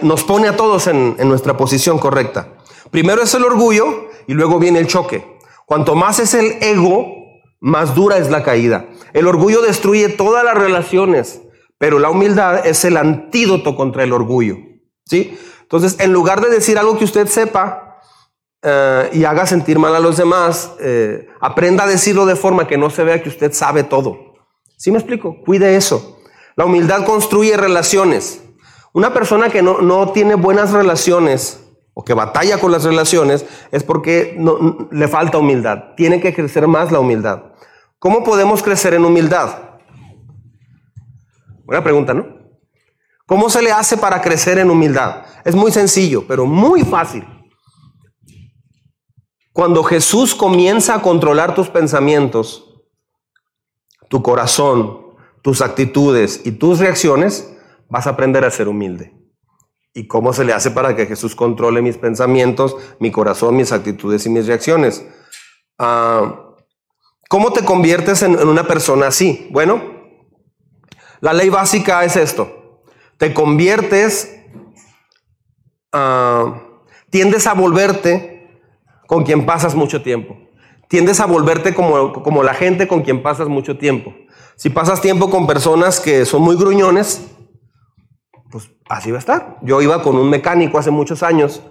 nos 0.00 0.24
pone 0.24 0.48
a 0.48 0.56
todos 0.56 0.86
en, 0.86 1.16
nuestra 1.28 1.56
posición 1.56 1.98
correcta. 1.98 2.54
Primero 2.90 3.22
es 3.22 3.34
el 3.34 3.44
orgullo 3.44 4.08
y 4.26 4.32
luego 4.34 4.58
viene 4.58 4.78
el 4.78 4.86
choque. 4.86 5.38
Cuanto 5.66 5.94
más 5.94 6.18
es 6.20 6.32
el 6.32 6.56
ego, 6.62 7.19
más 7.60 7.94
dura 7.94 8.18
es 8.18 8.30
la 8.30 8.42
caída. 8.42 8.88
El 9.12 9.26
orgullo 9.26 9.62
destruye 9.62 10.08
todas 10.08 10.44
las 10.44 10.54
relaciones, 10.54 11.42
pero 11.78 11.98
la 11.98 12.10
humildad 12.10 12.66
es 12.66 12.84
el 12.84 12.96
antídoto 12.96 13.76
contra 13.76 14.02
el 14.02 14.12
orgullo. 14.12 14.56
¿sí? 15.04 15.38
Entonces, 15.62 15.96
en 16.00 16.12
lugar 16.12 16.40
de 16.40 16.50
decir 16.50 16.78
algo 16.78 16.98
que 16.98 17.04
usted 17.04 17.26
sepa 17.28 18.00
eh, 18.62 19.10
y 19.12 19.24
haga 19.24 19.46
sentir 19.46 19.78
mal 19.78 19.94
a 19.94 20.00
los 20.00 20.16
demás, 20.16 20.72
eh, 20.80 21.28
aprenda 21.40 21.84
a 21.84 21.86
decirlo 21.86 22.26
de 22.26 22.36
forma 22.36 22.66
que 22.66 22.76
no 22.76 22.90
se 22.90 23.04
vea 23.04 23.22
que 23.22 23.28
usted 23.28 23.52
sabe 23.52 23.84
todo. 23.84 24.18
¿Sí 24.76 24.90
me 24.90 24.98
explico? 24.98 25.36
Cuide 25.44 25.76
eso. 25.76 26.18
La 26.56 26.64
humildad 26.64 27.04
construye 27.04 27.56
relaciones. 27.56 28.42
Una 28.92 29.14
persona 29.14 29.50
que 29.50 29.62
no, 29.62 30.12
tiene 30.12 30.34
buenas 30.34 30.72
relaciones 30.72 31.60
o 31.94 32.04
que 32.04 32.14
batalla 32.14 32.58
con 32.58 32.72
las 32.72 32.84
relaciones 32.84 33.44
es 33.70 33.82
porque 33.82 34.34
no, 34.38 34.88
le 34.90 35.08
falta 35.08 35.38
humildad. 35.38 35.94
Tiene 35.96 36.20
que 36.20 36.34
crecer 36.34 36.66
más 36.66 36.92
la 36.92 37.00
humildad. 37.00 37.42
¿Cómo 37.98 38.24
podemos 38.24 38.62
crecer 38.62 38.94
en 38.94 39.04
humildad? 39.04 39.78
Buena 41.64 41.82
pregunta, 41.84 42.14
¿no? 42.14 42.26
¿Cómo 43.26 43.48
se 43.48 43.62
le 43.62 43.70
hace 43.70 43.96
para 43.96 44.20
crecer 44.20 44.58
en 44.58 44.70
humildad? 44.70 45.24
Es 45.44 45.54
muy 45.54 45.70
sencillo, 45.70 46.26
pero 46.26 46.46
muy 46.46 46.82
fácil. 46.82 47.24
Cuando 49.52 49.84
Jesús 49.84 50.34
comienza 50.34 50.94
a 50.94 51.02
controlar 51.02 51.54
tus 51.54 51.68
pensamientos, 51.68 52.82
tu 54.08 54.22
corazón, 54.22 55.14
tus 55.42 55.60
actitudes 55.60 56.40
y 56.44 56.52
tus 56.52 56.78
reacciones, 56.78 57.56
vas 57.88 58.06
a 58.06 58.10
aprender 58.10 58.44
a 58.44 58.50
ser 58.50 58.68
humilde. 58.68 59.19
¿Y 59.92 60.06
cómo 60.06 60.32
se 60.32 60.44
le 60.44 60.52
hace 60.52 60.70
para 60.70 60.94
que 60.94 61.06
Jesús 61.06 61.34
controle 61.34 61.82
mis 61.82 61.96
pensamientos, 61.96 62.76
mi 63.00 63.10
corazón, 63.10 63.56
mis 63.56 63.72
actitudes 63.72 64.24
y 64.26 64.30
mis 64.30 64.46
reacciones? 64.46 65.04
Ah, 65.78 66.50
¿Cómo 67.28 67.52
te 67.52 67.64
conviertes 67.64 68.22
en, 68.22 68.36
una 68.36 68.64
persona 68.64 69.08
así? 69.08 69.48
Bueno, 69.50 69.80
la 71.20 71.32
ley 71.32 71.48
básica 71.48 72.04
es 72.04 72.16
esto. 72.16 72.82
Te 73.18 73.32
conviertes, 73.34 74.36
ah, 75.92 76.60
tiendes 77.10 77.46
a 77.46 77.54
volverte 77.54 78.60
con 79.06 79.24
quien 79.24 79.46
pasas 79.46 79.74
mucho 79.74 80.02
tiempo. 80.02 80.36
Tiendes 80.88 81.20
a 81.20 81.26
volverte 81.26 81.74
como, 81.74 82.12
como 82.12 82.42
la 82.42 82.54
gente 82.54 82.88
con 82.88 83.02
quien 83.02 83.22
pasas 83.22 83.48
mucho 83.48 83.78
tiempo. 83.78 84.12
Si 84.56 84.70
pasas 84.70 85.00
tiempo 85.00 85.30
con 85.30 85.46
personas 85.46 86.00
que 86.00 86.24
son 86.24 86.42
muy 86.42 86.56
gruñones, 86.56 87.28
pues 88.50 88.70
así 88.88 89.10
va 89.10 89.18
a 89.18 89.20
estar. 89.20 89.58
Yo 89.62 89.80
iba 89.80 90.02
con 90.02 90.16
un 90.16 90.28
mecánico 90.28 90.78
hace 90.78 90.90
muchos 90.90 91.22
años 91.22 91.62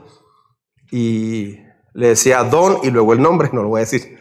y 0.92 1.58
le 1.94 2.10
decía 2.10 2.44
Don 2.44 2.80
y 2.84 2.90
luego 2.90 3.14
el 3.14 3.22
nombre, 3.22 3.50
no 3.54 3.64
lo 3.64 3.70
voy 3.70 3.80
a 3.80 3.86
decir. 3.86 4.20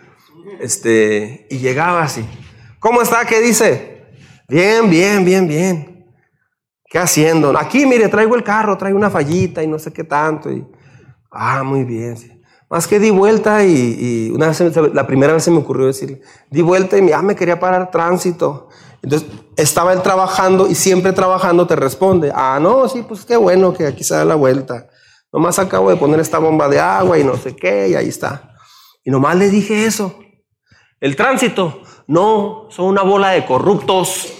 Este, 0.60 1.46
y 1.50 1.58
llegaba 1.58 2.02
así. 2.02 2.24
¿Cómo 2.80 3.02
está? 3.02 3.24
¿Qué 3.24 3.40
dice? 3.40 4.06
Bien, 4.48 4.88
bien, 4.88 5.24
bien, 5.24 5.46
bien. 5.46 6.06
¿Qué 6.84 6.98
haciendo? 6.98 7.56
Aquí, 7.58 7.84
mire, 7.84 8.08
traigo 8.08 8.34
el 8.34 8.42
carro, 8.42 8.78
traigo 8.78 8.96
una 8.96 9.10
fallita 9.10 9.62
y 9.62 9.66
no 9.66 9.78
sé 9.78 9.92
qué 9.92 10.04
tanto. 10.04 10.50
Y, 10.50 10.66
ah, 11.30 11.62
muy 11.62 11.84
bien. 11.84 12.16
Más 12.70 12.86
que 12.86 12.98
di 12.98 13.10
vuelta 13.10 13.64
y, 13.64 14.30
una 14.34 14.48
vez, 14.48 14.60
la 14.94 15.06
primera 15.06 15.32
vez 15.32 15.42
se 15.42 15.50
me 15.50 15.58
ocurrió 15.58 15.86
decirle, 15.86 16.20
di 16.50 16.62
vuelta 16.62 16.98
y 16.98 17.08
ya 17.08 17.22
me 17.22 17.34
quería 17.34 17.58
parar 17.58 17.90
tránsito. 17.90 18.68
Entonces, 19.02 19.28
estaba 19.56 19.92
él 19.92 20.02
trabajando 20.02 20.68
y 20.68 20.74
siempre 20.74 21.12
trabajando 21.12 21.66
te 21.66 21.76
responde, 21.76 22.32
ah, 22.34 22.58
no, 22.60 22.88
sí, 22.88 23.04
pues 23.06 23.24
qué 23.24 23.36
bueno 23.36 23.72
que 23.72 23.86
aquí 23.86 24.04
se 24.04 24.14
da 24.14 24.24
la 24.24 24.34
vuelta. 24.34 24.88
Nomás 25.32 25.58
acabo 25.58 25.90
de 25.90 25.96
poner 25.96 26.20
esta 26.20 26.38
bomba 26.38 26.68
de 26.68 26.80
agua 26.80 27.18
y 27.18 27.24
no 27.24 27.36
sé 27.36 27.54
qué, 27.54 27.88
y 27.88 27.94
ahí 27.94 28.08
está. 28.08 28.54
Y 29.04 29.10
nomás 29.10 29.36
le 29.36 29.50
dije 29.50 29.84
eso. 29.84 30.18
El 31.00 31.16
tránsito, 31.16 31.82
no, 32.06 32.66
son 32.70 32.86
una 32.86 33.02
bola 33.02 33.30
de 33.30 33.44
corruptos, 33.44 34.32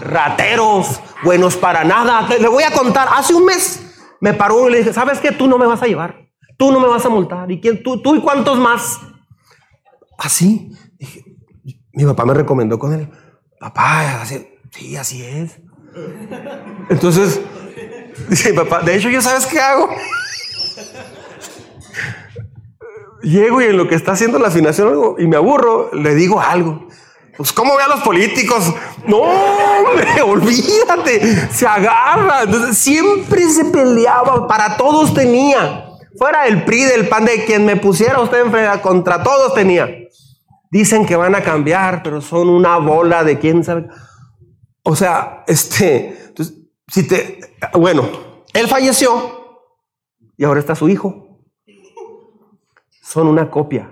rateros, 0.00 1.00
buenos 1.24 1.56
para 1.56 1.84
nada. 1.84 2.28
Le 2.28 2.48
voy 2.48 2.64
a 2.64 2.72
contar, 2.72 3.08
hace 3.14 3.34
un 3.34 3.44
mes 3.44 3.80
me 4.20 4.34
paró 4.34 4.68
y 4.68 4.72
le 4.72 4.78
dije, 4.78 4.92
¿sabes 4.92 5.20
qué? 5.20 5.32
Tú 5.32 5.48
no 5.48 5.58
me 5.58 5.66
vas 5.66 5.82
a 5.82 5.86
llevar, 5.86 6.28
tú 6.58 6.70
no 6.70 6.80
me 6.80 6.88
vas 6.88 7.04
a 7.06 7.08
multar. 7.08 7.50
¿Y 7.50 7.60
quién? 7.60 7.82
Tú, 7.82 8.02
tú 8.02 8.14
y 8.14 8.20
cuántos 8.20 8.58
más. 8.58 8.98
Así, 10.18 10.70
dije, 10.98 11.24
mi 11.92 12.04
papá 12.04 12.24
me 12.24 12.34
recomendó 12.34 12.78
con 12.78 12.92
él 12.92 13.08
papá, 13.62 14.24
sí, 14.72 14.96
así 14.96 15.24
es. 15.24 15.60
Entonces, 16.90 17.40
dice 18.28 18.52
papá, 18.54 18.80
de 18.80 18.96
hecho, 18.96 19.08
¿yo 19.08 19.22
sabes 19.22 19.46
qué 19.46 19.60
hago? 19.60 19.88
Llego 23.22 23.62
y 23.62 23.66
en 23.66 23.76
lo 23.76 23.88
que 23.88 23.94
está 23.94 24.12
haciendo 24.12 24.40
la 24.40 24.48
afinación 24.48 25.14
y 25.16 25.28
me 25.28 25.36
aburro, 25.36 25.94
le 25.94 26.16
digo 26.16 26.40
algo. 26.40 26.88
Pues, 27.36 27.52
¿cómo 27.52 27.76
ve 27.76 27.84
a 27.84 27.88
los 27.88 28.00
políticos? 28.00 28.74
No, 29.06 29.18
hombre, 29.18 30.22
olvídate, 30.26 31.48
se 31.52 31.64
agarra. 31.64 32.42
Entonces, 32.42 32.76
siempre 32.76 33.48
se 33.48 33.66
peleaba, 33.66 34.48
para 34.48 34.76
todos 34.76 35.14
tenía. 35.14 35.86
Fuera 36.18 36.48
el 36.48 36.64
PRI, 36.64 36.82
del 36.82 37.08
PAN, 37.08 37.26
de 37.26 37.44
quien 37.44 37.64
me 37.64 37.76
pusiera 37.76 38.20
usted 38.20 38.44
en 38.44 38.78
contra 38.80 39.22
todos 39.22 39.54
tenía. 39.54 40.01
Dicen 40.72 41.04
que 41.04 41.16
van 41.16 41.34
a 41.34 41.42
cambiar, 41.42 42.02
pero 42.02 42.22
son 42.22 42.48
una 42.48 42.78
bola 42.78 43.24
de 43.24 43.38
quién 43.38 43.62
sabe. 43.62 43.88
O 44.82 44.96
sea, 44.96 45.44
este, 45.46 46.28
entonces, 46.28 46.56
si 46.88 47.06
te, 47.06 47.40
bueno, 47.74 48.08
él 48.54 48.66
falleció 48.68 49.68
y 50.34 50.44
ahora 50.44 50.60
está 50.60 50.74
su 50.74 50.88
hijo. 50.88 51.44
Son 53.02 53.26
una 53.26 53.50
copia. 53.50 53.90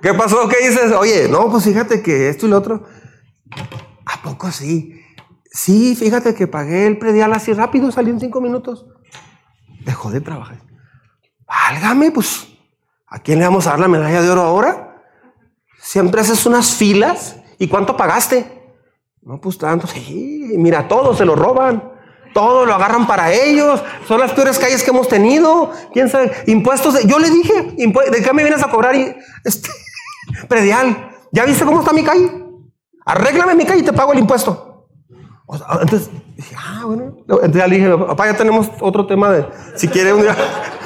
¿Qué 0.00 0.14
pasó? 0.14 0.48
¿Qué 0.48 0.66
dices? 0.66 0.90
Oye, 0.92 1.28
no, 1.28 1.50
pues 1.50 1.64
fíjate 1.64 2.02
que 2.02 2.30
esto 2.30 2.46
y 2.46 2.48
lo 2.48 2.56
otro. 2.56 2.86
¿A 4.06 4.22
poco 4.22 4.50
sí? 4.50 4.98
Sí, 5.50 5.94
fíjate 5.96 6.34
que 6.34 6.46
pagué 6.46 6.86
el 6.86 6.98
predial 6.98 7.34
así 7.34 7.52
rápido, 7.52 7.92
salí 7.92 8.08
en 8.08 8.20
cinco 8.20 8.40
minutos. 8.40 8.86
Dejó 9.84 10.10
de 10.10 10.22
trabajar. 10.22 10.62
Válgame, 11.46 12.10
pues 12.10 12.51
¿A 13.12 13.18
quién 13.18 13.38
le 13.38 13.44
vamos 13.44 13.66
a 13.66 13.70
dar 13.70 13.80
la 13.80 13.88
medalla 13.88 14.22
de 14.22 14.30
oro 14.30 14.40
ahora? 14.40 15.02
Siempre 15.78 16.22
haces 16.22 16.46
unas 16.46 16.74
filas. 16.74 17.36
¿Y 17.58 17.68
cuánto 17.68 17.94
pagaste? 17.94 18.72
No, 19.20 19.38
pues 19.38 19.58
tanto. 19.58 19.86
Sí, 19.86 20.54
mira, 20.56 20.88
todos 20.88 21.18
se 21.18 21.26
lo 21.26 21.36
roban. 21.36 21.92
Todo 22.32 22.64
lo 22.64 22.74
agarran 22.74 23.06
para 23.06 23.30
ellos. 23.30 23.82
Son 24.08 24.18
las 24.18 24.32
peores 24.32 24.58
calles 24.58 24.82
que 24.82 24.88
hemos 24.88 25.08
tenido. 25.08 25.70
¿Quién 25.92 26.08
sabe? 26.08 26.32
Impuestos. 26.46 27.02
yo 27.04 27.18
le 27.18 27.28
dije, 27.28 27.74
¿de 27.76 28.22
qué 28.22 28.32
me 28.32 28.44
vienes 28.44 28.62
a 28.62 28.70
cobrar? 28.70 28.96
Y, 28.96 29.14
este, 29.44 29.68
predial. 30.48 31.10
¿Ya 31.32 31.44
viste 31.44 31.66
cómo 31.66 31.80
está 31.80 31.92
mi 31.92 32.04
calle? 32.04 32.32
Arréglame 33.04 33.54
mi 33.54 33.66
calle 33.66 33.80
y 33.80 33.84
te 33.84 33.92
pago 33.92 34.14
el 34.14 34.20
impuesto. 34.20 34.88
entonces, 35.82 36.08
dije, 36.34 36.56
ah, 36.58 36.84
bueno. 36.86 37.14
Entonces 37.18 37.52
ya 37.52 37.66
le 37.66 37.76
dije, 37.76 37.90
papá, 37.90 38.24
ya 38.24 38.38
tenemos 38.38 38.70
otro 38.80 39.06
tema 39.06 39.30
de, 39.32 39.46
si 39.76 39.86
quiere 39.86 40.14
un 40.14 40.22
día. 40.22 40.34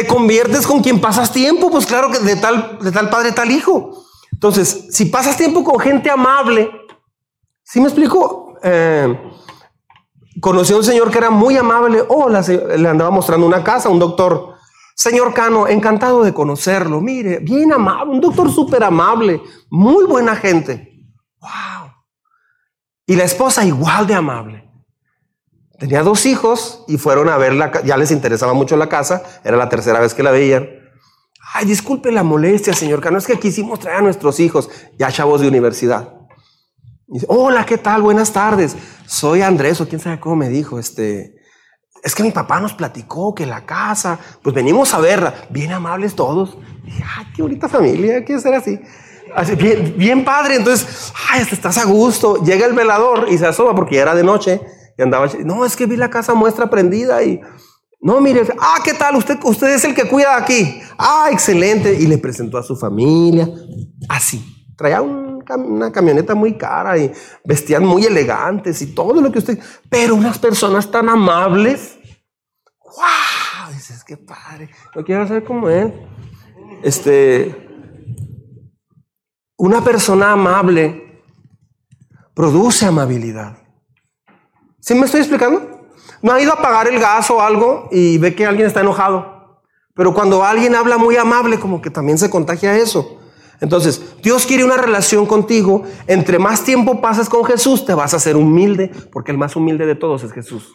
Te 0.00 0.06
conviertes 0.06 0.66
con 0.66 0.82
quien 0.82 0.98
pasas 0.98 1.30
tiempo, 1.30 1.70
pues 1.70 1.84
claro 1.84 2.10
que 2.10 2.20
de 2.20 2.36
tal, 2.36 2.78
de 2.80 2.90
tal 2.90 3.10
padre, 3.10 3.32
tal 3.32 3.50
hijo. 3.50 4.02
Entonces, 4.32 4.86
si 4.92 5.04
pasas 5.04 5.36
tiempo 5.36 5.62
con 5.62 5.78
gente 5.78 6.08
amable, 6.08 6.70
¿sí 7.62 7.80
me 7.80 7.88
explico? 7.88 8.54
Eh, 8.62 9.14
conocí 10.40 10.72
a 10.72 10.78
un 10.78 10.84
señor 10.84 11.10
que 11.10 11.18
era 11.18 11.28
muy 11.28 11.54
amable. 11.58 12.02
Oh, 12.08 12.30
le 12.30 12.88
andaba 12.88 13.10
mostrando 13.10 13.46
una 13.46 13.62
casa, 13.62 13.90
un 13.90 13.98
doctor. 13.98 14.54
Señor 14.94 15.34
Cano, 15.34 15.68
encantado 15.68 16.22
de 16.22 16.32
conocerlo. 16.32 17.02
Mire, 17.02 17.40
bien 17.40 17.70
amable, 17.70 18.12
un 18.12 18.22
doctor 18.22 18.50
súper 18.50 18.82
amable, 18.82 19.42
muy 19.68 20.06
buena 20.06 20.34
gente. 20.34 21.04
Wow. 21.40 21.92
Y 23.04 23.16
la 23.16 23.24
esposa 23.24 23.66
igual 23.66 24.06
de 24.06 24.14
amable. 24.14 24.69
Tenía 25.80 26.02
dos 26.02 26.26
hijos 26.26 26.84
y 26.88 26.98
fueron 26.98 27.30
a 27.30 27.38
verla, 27.38 27.72
ya 27.84 27.96
les 27.96 28.10
interesaba 28.10 28.52
mucho 28.52 28.76
la 28.76 28.90
casa, 28.90 29.22
era 29.42 29.56
la 29.56 29.70
tercera 29.70 29.98
vez 29.98 30.12
que 30.12 30.22
la 30.22 30.30
veían. 30.30 30.68
Ay, 31.54 31.64
disculpe 31.64 32.12
la 32.12 32.22
molestia, 32.22 32.74
señor 32.74 33.00
Cano, 33.00 33.16
es 33.16 33.26
que 33.26 33.38
quisimos 33.38 33.80
traer 33.80 33.96
a 33.96 34.02
nuestros 34.02 34.40
hijos, 34.40 34.68
ya 34.98 35.10
chavos 35.10 35.40
de 35.40 35.48
universidad. 35.48 36.12
hola, 37.28 37.64
¿qué 37.64 37.78
tal? 37.78 38.02
Buenas 38.02 38.30
tardes. 38.30 38.76
Soy 39.06 39.40
Andrés, 39.40 39.80
o 39.80 39.88
quién 39.88 40.02
sabe 40.02 40.20
cómo 40.20 40.36
me 40.36 40.50
dijo, 40.50 40.78
este, 40.78 41.34
es 42.02 42.14
que 42.14 42.24
mi 42.24 42.30
papá 42.30 42.60
nos 42.60 42.74
platicó 42.74 43.34
que 43.34 43.46
la 43.46 43.64
casa, 43.64 44.18
pues 44.42 44.54
venimos 44.54 44.92
a 44.92 45.00
verla, 45.00 45.32
bien 45.48 45.72
amables 45.72 46.14
todos. 46.14 46.58
dije, 46.84 47.02
ay, 47.16 47.24
qué 47.34 47.40
bonita 47.40 47.70
familia, 47.70 48.22
quiere 48.22 48.42
ser 48.42 48.52
así. 48.52 48.78
así 49.34 49.54
bien, 49.54 49.94
bien 49.96 50.26
padre, 50.26 50.56
entonces, 50.56 51.10
ay, 51.30 51.40
estás 51.50 51.78
a 51.78 51.86
gusto. 51.86 52.44
Llega 52.44 52.66
el 52.66 52.74
velador 52.74 53.28
y 53.30 53.38
se 53.38 53.46
asoma 53.46 53.74
porque 53.74 53.94
ya 53.94 54.02
era 54.02 54.14
de 54.14 54.24
noche 54.24 54.60
y 55.00 55.02
andaba, 55.02 55.26
no, 55.46 55.64
es 55.64 55.76
que 55.76 55.86
vi 55.86 55.96
la 55.96 56.10
casa 56.10 56.34
muestra 56.34 56.68
prendida 56.68 57.22
y, 57.24 57.40
no, 58.02 58.20
mire, 58.20 58.42
ah, 58.58 58.80
¿qué 58.84 58.92
tal? 58.92 59.16
Usted, 59.16 59.38
usted 59.42 59.74
es 59.74 59.82
el 59.86 59.94
que 59.94 60.06
cuida 60.06 60.36
aquí. 60.36 60.78
Ah, 60.98 61.30
excelente. 61.32 61.94
Y 61.94 62.06
le 62.06 62.18
presentó 62.18 62.58
a 62.58 62.62
su 62.62 62.76
familia, 62.76 63.48
así. 64.10 64.66
Traía 64.76 65.00
una 65.00 65.90
camioneta 65.90 66.34
muy 66.34 66.58
cara 66.58 66.98
y 66.98 67.10
vestían 67.46 67.82
muy 67.86 68.04
elegantes 68.04 68.82
y 68.82 68.94
todo 68.94 69.22
lo 69.22 69.32
que 69.32 69.38
usted, 69.38 69.58
pero 69.88 70.14
unas 70.14 70.38
personas 70.38 70.90
tan 70.90 71.08
amables. 71.08 71.98
¡Wow! 72.84 73.72
Dices, 73.72 74.04
qué 74.04 74.18
padre. 74.18 74.68
No 74.94 75.02
quiero 75.02 75.26
ser 75.26 75.44
como 75.44 75.70
él. 75.70 75.94
Este, 76.82 77.68
una 79.56 79.82
persona 79.82 80.32
amable 80.32 81.22
produce 82.34 82.84
amabilidad. 82.84 83.56
¿Sí 84.80 84.94
me 84.94 85.06
estoy 85.06 85.20
explicando? 85.20 85.80
No 86.22 86.32
ha 86.32 86.40
ido 86.40 86.52
a 86.52 86.60
pagar 86.60 86.88
el 86.88 86.98
gas 86.98 87.30
o 87.30 87.40
algo 87.40 87.88
y 87.90 88.18
ve 88.18 88.34
que 88.34 88.46
alguien 88.46 88.66
está 88.66 88.80
enojado. 88.80 89.60
Pero 89.94 90.14
cuando 90.14 90.44
alguien 90.44 90.74
habla 90.74 90.98
muy 90.98 91.16
amable, 91.16 91.58
como 91.58 91.80
que 91.80 91.90
también 91.90 92.18
se 92.18 92.30
contagia 92.30 92.76
eso. 92.76 93.18
Entonces, 93.60 94.02
Dios 94.22 94.46
quiere 94.46 94.64
una 94.64 94.76
relación 94.76 95.26
contigo. 95.26 95.82
Entre 96.06 96.38
más 96.38 96.64
tiempo 96.64 97.00
pases 97.00 97.28
con 97.28 97.44
Jesús, 97.44 97.84
te 97.84 97.94
vas 97.94 98.14
a 98.14 98.16
hacer 98.16 98.36
humilde, 98.36 98.90
porque 99.12 99.32
el 99.32 99.38
más 99.38 99.56
humilde 99.56 99.86
de 99.86 99.94
todos 99.94 100.22
es 100.22 100.32
Jesús. 100.32 100.72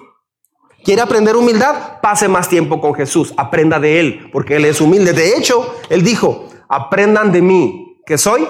¿Quiere 0.83 1.01
aprender 1.01 1.35
humildad? 1.35 1.99
Pase 2.01 2.27
más 2.27 2.47
tiempo 2.47 2.79
con 2.79 2.93
Jesús. 2.93 3.33
Aprenda 3.37 3.79
de 3.79 3.99
Él, 3.99 4.29
porque 4.31 4.57
Él 4.57 4.65
es 4.65 4.79
humilde. 4.81 5.13
De 5.13 5.35
hecho, 5.35 5.75
Él 5.89 6.03
dijo, 6.03 6.47
aprendan 6.69 7.31
de 7.31 7.41
mí, 7.41 8.01
que 8.05 8.19
soy 8.19 8.47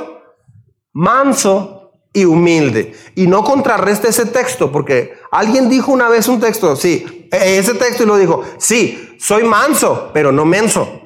manso 0.91 1.84
y 2.16 2.26
humilde. 2.26 2.95
Y 3.13 3.28
no 3.28 3.43
contrarreste 3.43 4.07
ese 4.07 4.26
texto, 4.26 4.72
porque 4.72 5.13
alguien 5.32 5.70
dijo 5.70 5.91
una 5.91 6.09
vez 6.09 6.28
un 6.28 6.39
texto, 6.39 6.76
sí, 6.76 7.28
e-, 7.32 7.57
ese 7.59 7.76
texto 7.76 8.03
y 8.03 8.05
lo 8.07 8.18
dijo, 8.18 8.41
sí, 8.57 9.16
soy 9.20 9.43
manso, 9.43 10.09
pero 10.13 10.32
no 10.32 10.45
menso. 10.45 11.01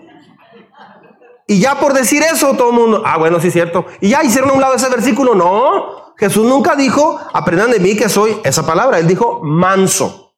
Y 1.47 1.59
ya 1.59 1.79
por 1.79 1.93
decir 1.93 2.21
eso, 2.21 2.53
todo 2.53 2.69
el 2.69 2.75
mundo, 2.75 3.01
ah, 3.03 3.17
bueno, 3.17 3.41
sí 3.41 3.47
es 3.47 3.53
cierto. 3.53 3.87
Y 3.99 4.09
ya 4.09 4.23
hicieron 4.23 4.51
a 4.51 4.53
un 4.53 4.61
lado 4.61 4.75
ese 4.75 4.87
versículo. 4.87 5.33
No, 5.33 6.13
Jesús 6.15 6.45
nunca 6.45 6.75
dijo, 6.75 7.19
aprendan 7.33 7.71
de 7.71 7.79
mí 7.79 7.95
que 7.95 8.07
soy 8.07 8.37
esa 8.43 8.67
palabra. 8.67 8.99
Él 8.99 9.07
dijo 9.07 9.41
manso. 9.41 10.35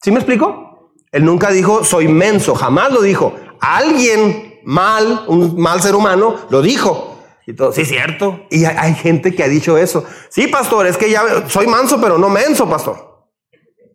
¿Sí 0.00 0.12
me 0.12 0.18
explico? 0.18 0.92
Él 1.10 1.24
nunca 1.24 1.50
dijo 1.50 1.82
soy 1.82 2.06
menso, 2.06 2.54
jamás 2.54 2.92
lo 2.92 3.02
dijo. 3.02 3.34
Alguien 3.60 4.60
mal, 4.64 5.24
un 5.26 5.60
mal 5.60 5.82
ser 5.82 5.96
humano, 5.96 6.36
lo 6.48 6.62
dijo. 6.62 7.05
Y 7.46 7.54
todo, 7.54 7.72
sí, 7.72 7.84
cierto. 7.84 8.44
Y 8.50 8.64
hay, 8.64 8.94
gente 8.94 9.32
que 9.34 9.44
ha 9.44 9.48
dicho 9.48 9.78
eso. 9.78 10.04
Sí, 10.30 10.48
pastor, 10.48 10.86
es 10.86 10.96
que 10.96 11.08
ya 11.08 11.48
soy 11.48 11.68
manso, 11.68 12.00
pero 12.00 12.18
no 12.18 12.28
menso, 12.28 12.68
pastor. 12.68 13.28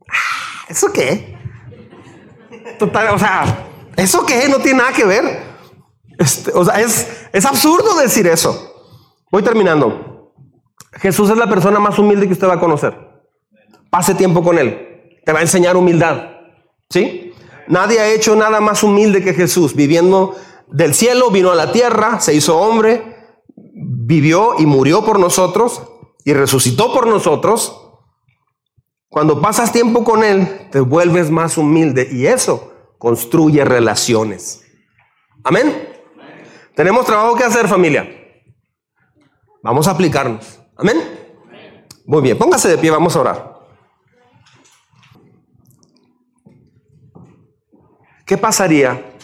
Ah, 0.07 0.65
¿Eso 0.69 0.91
qué? 0.93 1.37
Total, 2.79 3.13
o 3.13 3.19
sea, 3.19 3.67
¿eso 3.97 4.25
qué? 4.25 4.47
No 4.47 4.59
tiene 4.59 4.79
nada 4.79 4.93
que 4.93 5.03
ver. 5.03 5.43
Este, 6.17 6.51
o 6.53 6.63
sea, 6.63 6.79
es, 6.79 7.27
es 7.33 7.45
absurdo 7.45 7.97
decir 7.99 8.25
eso. 8.25 8.73
Voy 9.29 9.43
terminando. 9.43 10.33
Jesús 10.93 11.29
es 11.29 11.37
la 11.37 11.49
persona 11.49 11.79
más 11.79 11.99
humilde 11.99 12.27
que 12.27 12.33
usted 12.33 12.47
va 12.47 12.53
a 12.53 12.59
conocer. 12.59 12.97
Pase 13.89 14.15
tiempo 14.15 14.43
con 14.43 14.57
Él. 14.57 15.19
Te 15.25 15.33
va 15.33 15.39
a 15.39 15.41
enseñar 15.41 15.75
humildad. 15.75 16.23
¿Sí? 16.89 17.33
Nadie 17.67 17.99
ha 17.99 18.09
hecho 18.09 18.35
nada 18.35 18.61
más 18.61 18.81
humilde 18.81 19.21
que 19.23 19.33
Jesús. 19.33 19.75
Viviendo 19.75 20.35
del 20.67 20.93
cielo, 20.93 21.31
vino 21.31 21.51
a 21.51 21.55
la 21.55 21.73
tierra, 21.73 22.21
se 22.21 22.33
hizo 22.33 22.57
hombre, 22.57 23.10
vivió 24.11 24.59
y 24.59 24.65
murió 24.65 25.05
por 25.05 25.21
nosotros 25.21 25.83
y 26.25 26.33
resucitó 26.33 26.91
por 26.93 27.07
nosotros. 27.07 27.81
Cuando 29.07 29.41
pasas 29.41 29.71
tiempo 29.71 30.03
con 30.03 30.25
Él, 30.25 30.67
te 30.69 30.81
vuelves 30.81 31.31
más 31.31 31.57
humilde 31.57 32.09
y 32.11 32.25
eso 32.25 32.73
construye 32.97 33.63
relaciones. 33.63 34.65
Amén. 35.45 35.87
Tenemos 36.75 37.05
trabajo 37.05 37.35
que 37.35 37.45
hacer, 37.45 37.69
familia. 37.69 38.05
Vamos 39.63 39.87
a 39.87 39.91
aplicarnos. 39.91 40.59
Amén. 40.75 40.97
Muy 42.05 42.21
bien, 42.21 42.37
póngase 42.37 42.67
de 42.67 42.77
pie, 42.77 42.91
vamos 42.91 43.15
a 43.15 43.21
orar. 43.21 43.51
¿Qué 48.25 48.37
pasaría 48.37 49.15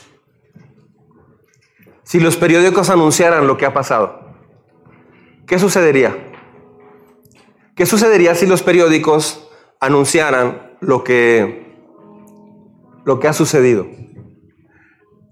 si 2.03 2.21
los 2.21 2.37
periódicos 2.37 2.89
anunciaran 2.89 3.47
lo 3.47 3.57
que 3.57 3.65
ha 3.65 3.73
pasado? 3.73 4.26
¿Qué 5.47 5.57
sucedería? 5.59 6.15
¿Qué 7.73 7.85
sucedería 7.85 8.35
si 8.35 8.45
los 8.45 8.63
periódicos 8.63 9.49
anunciaran 9.79 10.75
lo 10.81 11.05
que, 11.05 11.73
lo 13.05 13.19
que 13.19 13.29
ha 13.29 13.33
sucedido? 13.33 13.87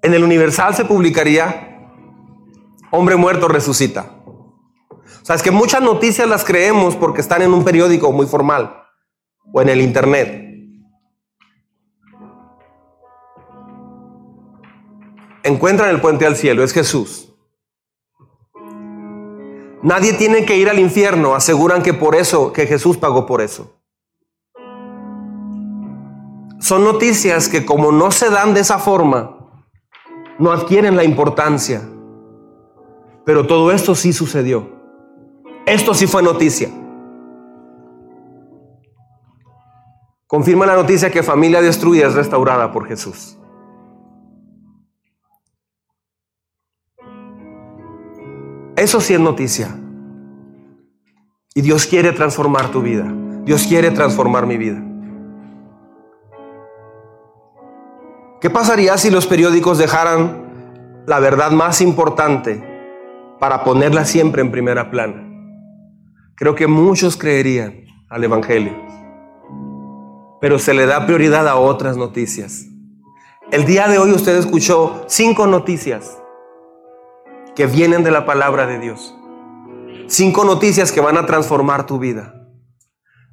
En 0.01 0.13
el 0.13 0.23
Universal 0.23 0.73
se 0.73 0.85
publicaría 0.85 1.91
hombre 2.91 3.17
muerto 3.17 3.49
resucita. 3.49 4.15
O 4.23 5.25
sea, 5.25 5.35
es 5.35 5.43
que 5.43 5.51
muchas 5.51 5.81
noticias 5.81 6.29
las 6.29 6.45
creemos 6.45 6.95
porque 6.95 7.19
están 7.19 7.41
en 7.41 7.53
un 7.53 7.65
periódico 7.65 8.13
muy 8.13 8.25
formal 8.25 8.83
o 9.51 9.61
en 9.61 9.67
el 9.67 9.81
internet. 9.81 10.43
Encuentran 15.43 15.89
el 15.89 15.99
puente 15.99 16.25
al 16.25 16.37
cielo, 16.37 16.63
es 16.63 16.71
Jesús. 16.71 17.34
Nadie 19.81 20.13
tiene 20.13 20.45
que 20.45 20.57
ir 20.57 20.69
al 20.69 20.79
infierno, 20.79 21.35
aseguran 21.35 21.83
que 21.83 21.93
por 21.93 22.15
eso, 22.15 22.51
que 22.53 22.67
Jesús 22.67 22.97
pagó 22.97 23.25
por 23.25 23.41
eso. 23.41 23.75
Son 26.59 26.83
noticias 26.83 27.47
que 27.47 27.65
como 27.65 27.91
no 27.91 28.09
se 28.11 28.29
dan 28.29 28.53
de 28.53 28.61
esa 28.61 28.79
forma, 28.79 29.37
no 30.39 30.51
adquieren 30.51 30.95
la 30.95 31.03
importancia. 31.03 31.81
Pero 33.25 33.45
todo 33.45 33.71
esto 33.71 33.95
sí 33.95 34.13
sucedió. 34.13 34.69
Esto 35.65 35.93
sí 35.93 36.07
fue 36.07 36.23
noticia. 36.23 36.69
Confirma 40.27 40.65
la 40.65 40.75
noticia 40.75 41.11
que 41.11 41.23
familia 41.23 41.61
destruida 41.61 42.07
es 42.07 42.15
restaurada 42.15 42.71
por 42.71 42.87
Jesús. 42.87 43.37
Eso 48.85 49.01
sí 49.01 49.15
es 49.15 49.19
noticia. 49.19 49.75
Y 51.55 51.61
Dios 51.61 51.87
quiere 51.87 52.11
transformar 52.11 52.69
tu 52.69 52.83
vida. 52.83 53.11
Dios 53.43 53.65
quiere 53.65 53.89
transformar 53.89 54.45
mi 54.45 54.57
vida. 54.57 54.79
¿Qué 58.39 58.51
pasaría 58.51 58.95
si 58.99 59.09
los 59.09 59.25
periódicos 59.25 59.79
dejaran 59.79 61.01
la 61.07 61.19
verdad 61.19 61.49
más 61.49 61.81
importante 61.81 62.63
para 63.39 63.63
ponerla 63.63 64.05
siempre 64.05 64.43
en 64.43 64.51
primera 64.51 64.91
plana. 64.91 65.27
Creo 66.35 66.53
que 66.53 66.67
muchos 66.67 67.17
creerían 67.17 67.85
al 68.07 68.23
Evangelio, 68.23 68.75
pero 70.39 70.59
se 70.59 70.75
le 70.75 70.85
da 70.85 71.07
prioridad 71.07 71.47
a 71.47 71.55
otras 71.55 71.97
noticias. 71.97 72.67
El 73.51 73.65
día 73.65 73.87
de 73.87 73.97
hoy 73.97 74.11
usted 74.11 74.37
escuchó 74.37 75.05
cinco 75.07 75.47
noticias 75.47 76.19
que 77.55 77.67
vienen 77.67 78.03
de 78.03 78.11
la 78.11 78.25
palabra 78.25 78.67
de 78.67 78.79
Dios. 78.79 79.15
Cinco 80.07 80.43
noticias 80.43 80.91
que 80.91 81.01
van 81.01 81.17
a 81.17 81.25
transformar 81.25 81.85
tu 81.85 81.97
vida. 81.97 82.33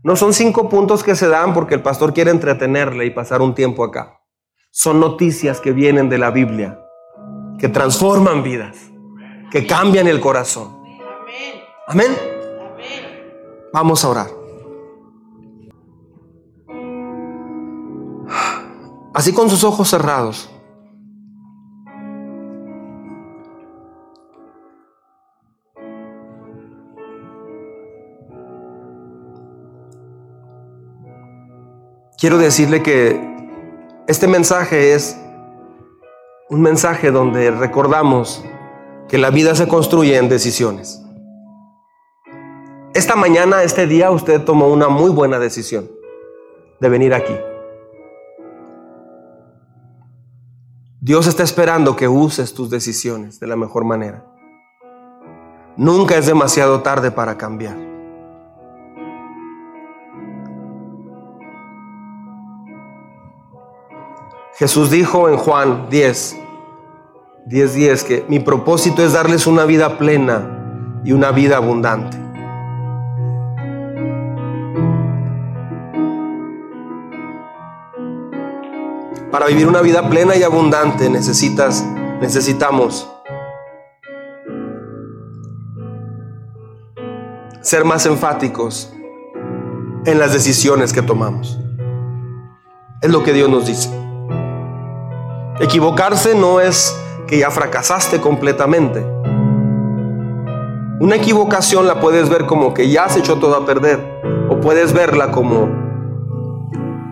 No 0.04 0.16
son 0.16 0.32
cinco 0.32 0.68
puntos 0.68 1.04
que 1.04 1.14
se 1.14 1.28
dan 1.28 1.54
porque 1.54 1.74
el 1.74 1.82
pastor 1.82 2.14
quiere 2.14 2.30
entretenerle 2.30 3.04
y 3.06 3.10
pasar 3.10 3.42
un 3.42 3.54
tiempo 3.54 3.84
acá. 3.84 4.20
Son 4.70 5.00
noticias 5.00 5.60
que 5.60 5.72
vienen 5.72 6.08
de 6.08 6.18
la 6.18 6.30
Biblia, 6.30 6.80
que 7.58 7.68
transforman 7.68 8.42
vidas, 8.42 8.76
que 9.50 9.66
cambian 9.66 10.08
el 10.08 10.20
corazón. 10.20 10.82
Amén. 11.86 12.16
Vamos 13.72 14.04
a 14.04 14.08
orar. 14.08 14.26
Así 19.14 19.32
con 19.32 19.50
sus 19.50 19.62
ojos 19.62 19.88
cerrados. 19.88 20.51
Quiero 32.22 32.38
decirle 32.38 32.84
que 32.84 33.20
este 34.06 34.28
mensaje 34.28 34.94
es 34.94 35.20
un 36.48 36.62
mensaje 36.62 37.10
donde 37.10 37.50
recordamos 37.50 38.44
que 39.08 39.18
la 39.18 39.30
vida 39.30 39.56
se 39.56 39.66
construye 39.66 40.16
en 40.16 40.28
decisiones. 40.28 41.02
Esta 42.94 43.16
mañana, 43.16 43.64
este 43.64 43.88
día, 43.88 44.12
usted 44.12 44.40
tomó 44.42 44.68
una 44.68 44.88
muy 44.88 45.10
buena 45.10 45.40
decisión 45.40 45.90
de 46.78 46.88
venir 46.88 47.12
aquí. 47.12 47.34
Dios 51.00 51.26
está 51.26 51.42
esperando 51.42 51.96
que 51.96 52.06
uses 52.06 52.54
tus 52.54 52.70
decisiones 52.70 53.40
de 53.40 53.48
la 53.48 53.56
mejor 53.56 53.84
manera. 53.84 54.24
Nunca 55.76 56.16
es 56.16 56.26
demasiado 56.26 56.82
tarde 56.82 57.10
para 57.10 57.36
cambiar. 57.36 57.91
Jesús 64.54 64.90
dijo 64.90 65.30
en 65.30 65.36
Juan 65.38 65.88
10, 65.88 66.36
10, 67.46 67.74
10 67.74 68.04
que 68.04 68.24
mi 68.28 68.38
propósito 68.38 69.02
es 69.02 69.14
darles 69.14 69.46
una 69.46 69.64
vida 69.64 69.96
plena 69.96 71.00
y 71.04 71.12
una 71.12 71.30
vida 71.30 71.56
abundante. 71.56 72.18
Para 79.30 79.46
vivir 79.46 79.66
una 79.66 79.80
vida 79.80 80.10
plena 80.10 80.36
y 80.36 80.42
abundante 80.42 81.08
necesitas, 81.08 81.82
necesitamos 82.20 83.10
ser 87.62 87.86
más 87.86 88.04
enfáticos 88.04 88.92
en 90.04 90.18
las 90.18 90.34
decisiones 90.34 90.92
que 90.92 91.00
tomamos. 91.00 91.58
Es 93.00 93.10
lo 93.10 93.24
que 93.24 93.32
Dios 93.32 93.48
nos 93.48 93.66
dice. 93.66 94.01
Equivocarse 95.62 96.34
no 96.34 96.58
es 96.58 96.92
que 97.28 97.38
ya 97.38 97.52
fracasaste 97.52 98.20
completamente. 98.20 99.06
Una 100.98 101.14
equivocación 101.14 101.86
la 101.86 102.00
puedes 102.00 102.28
ver 102.28 102.46
como 102.46 102.74
que 102.74 102.90
ya 102.90 103.04
has 103.04 103.16
hecho 103.16 103.36
todo 103.36 103.54
a 103.54 103.64
perder. 103.64 104.20
O 104.48 104.58
puedes 104.60 104.92
verla 104.92 105.30
como, 105.30 105.68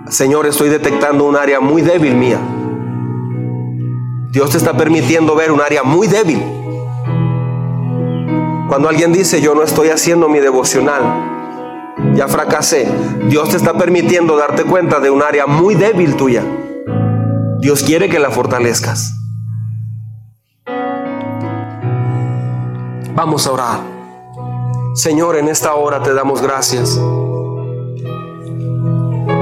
Señor, 0.08 0.46
estoy 0.46 0.68
detectando 0.68 1.26
un 1.26 1.36
área 1.36 1.60
muy 1.60 1.82
débil 1.82 2.16
mía. 2.16 2.40
Dios 4.32 4.50
te 4.50 4.58
está 4.58 4.76
permitiendo 4.76 5.36
ver 5.36 5.52
un 5.52 5.60
área 5.60 5.84
muy 5.84 6.08
débil. 6.08 6.42
Cuando 8.68 8.88
alguien 8.88 9.12
dice, 9.12 9.40
yo 9.40 9.54
no 9.54 9.62
estoy 9.62 9.90
haciendo 9.90 10.28
mi 10.28 10.40
devocional, 10.40 11.02
ya 12.16 12.26
fracasé, 12.26 12.88
Dios 13.28 13.50
te 13.50 13.56
está 13.56 13.74
permitiendo 13.74 14.36
darte 14.36 14.64
cuenta 14.64 14.98
de 14.98 15.10
un 15.10 15.22
área 15.22 15.46
muy 15.46 15.76
débil 15.76 16.16
tuya. 16.16 16.42
Dios 17.60 17.82
quiere 17.82 18.08
que 18.08 18.18
la 18.18 18.30
fortalezcas. 18.30 19.12
Vamos 23.14 23.46
a 23.46 23.52
orar. 23.52 23.80
Señor, 24.94 25.36
en 25.36 25.48
esta 25.48 25.74
hora 25.74 26.02
te 26.02 26.14
damos 26.14 26.40
gracias. 26.40 26.98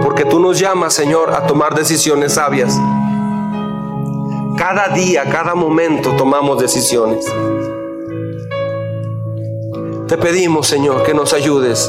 Porque 0.02 0.24
tú 0.24 0.40
nos 0.40 0.58
llamas, 0.58 0.94
Señor, 0.94 1.32
a 1.32 1.46
tomar 1.46 1.76
decisiones 1.76 2.34
sabias. 2.34 2.76
Cada 4.56 4.88
día, 4.88 5.22
cada 5.30 5.54
momento 5.54 6.10
tomamos 6.16 6.58
decisiones. 6.58 7.24
Te 10.08 10.18
pedimos, 10.18 10.66
Señor, 10.66 11.04
que 11.04 11.14
nos 11.14 11.32
ayudes 11.32 11.88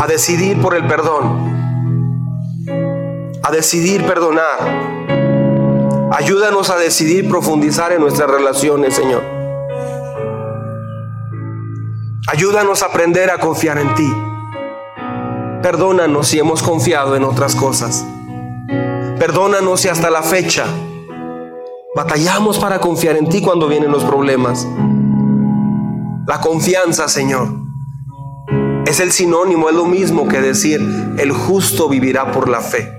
a 0.00 0.06
decidir 0.06 0.60
por 0.60 0.74
el 0.74 0.86
perdón, 0.86 1.54
a 3.42 3.50
decidir 3.50 4.04
perdonar. 4.04 4.92
Ayúdanos 6.12 6.70
a 6.70 6.76
decidir 6.76 7.28
profundizar 7.28 7.92
en 7.92 8.00
nuestras 8.00 8.30
relaciones, 8.30 8.94
Señor. 8.94 9.22
Ayúdanos 12.28 12.82
a 12.82 12.86
aprender 12.86 13.30
a 13.30 13.38
confiar 13.38 13.78
en 13.78 13.94
ti. 13.94 14.12
Perdónanos 15.62 16.28
si 16.28 16.38
hemos 16.38 16.62
confiado 16.62 17.16
en 17.16 17.24
otras 17.24 17.54
cosas. 17.54 18.04
Perdónanos 19.18 19.80
si 19.80 19.88
hasta 19.88 20.10
la 20.10 20.22
fecha 20.22 20.66
batallamos 21.94 22.58
para 22.58 22.80
confiar 22.80 23.16
en 23.16 23.28
ti 23.28 23.40
cuando 23.40 23.68
vienen 23.68 23.90
los 23.90 24.04
problemas. 24.04 24.66
La 26.26 26.40
confianza, 26.40 27.08
Señor, 27.08 27.63
es 28.86 29.00
el 29.00 29.12
sinónimo, 29.12 29.68
es 29.70 29.74
lo 29.74 29.86
mismo 29.86 30.28
que 30.28 30.40
decir, 30.40 30.80
el 31.16 31.32
justo 31.32 31.88
vivirá 31.88 32.32
por 32.32 32.48
la 32.48 32.60
fe. 32.60 32.92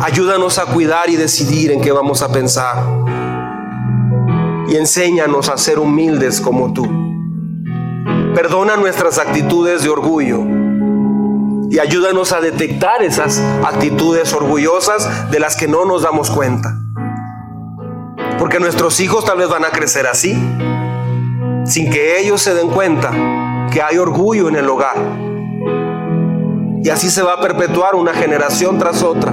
Ayúdanos 0.00 0.58
a 0.58 0.66
cuidar 0.66 1.08
y 1.10 1.16
decidir 1.16 1.70
en 1.70 1.80
qué 1.80 1.92
vamos 1.92 2.22
a 2.22 2.32
pensar. 2.32 2.84
Y 4.68 4.76
enséñanos 4.76 5.48
a 5.48 5.56
ser 5.58 5.78
humildes 5.78 6.40
como 6.40 6.72
tú. 6.72 6.88
Perdona 8.34 8.76
nuestras 8.76 9.18
actitudes 9.18 9.84
de 9.84 9.90
orgullo 9.90 10.40
y 11.70 11.78
ayúdanos 11.78 12.32
a 12.32 12.40
detectar 12.40 13.02
esas 13.02 13.38
actitudes 13.64 14.32
orgullosas 14.32 15.30
de 15.30 15.38
las 15.38 15.56
que 15.56 15.68
no 15.68 15.84
nos 15.84 16.02
damos 16.02 16.30
cuenta. 16.30 16.76
Porque 18.40 18.58
nuestros 18.58 18.98
hijos 18.98 19.24
tal 19.24 19.38
vez 19.38 19.48
van 19.48 19.64
a 19.64 19.70
crecer 19.70 20.08
así, 20.08 20.32
sin 21.64 21.90
que 21.90 22.18
ellos 22.18 22.42
se 22.42 22.54
den 22.54 22.68
cuenta 22.68 23.12
que 23.72 23.80
hay 23.80 23.96
orgullo 23.96 24.48
en 24.48 24.56
el 24.56 24.68
hogar. 24.68 24.96
Y 26.84 26.90
así 26.90 27.10
se 27.10 27.22
va 27.22 27.34
a 27.34 27.40
perpetuar 27.40 27.94
una 27.94 28.12
generación 28.12 28.78
tras 28.78 29.02
otra. 29.02 29.32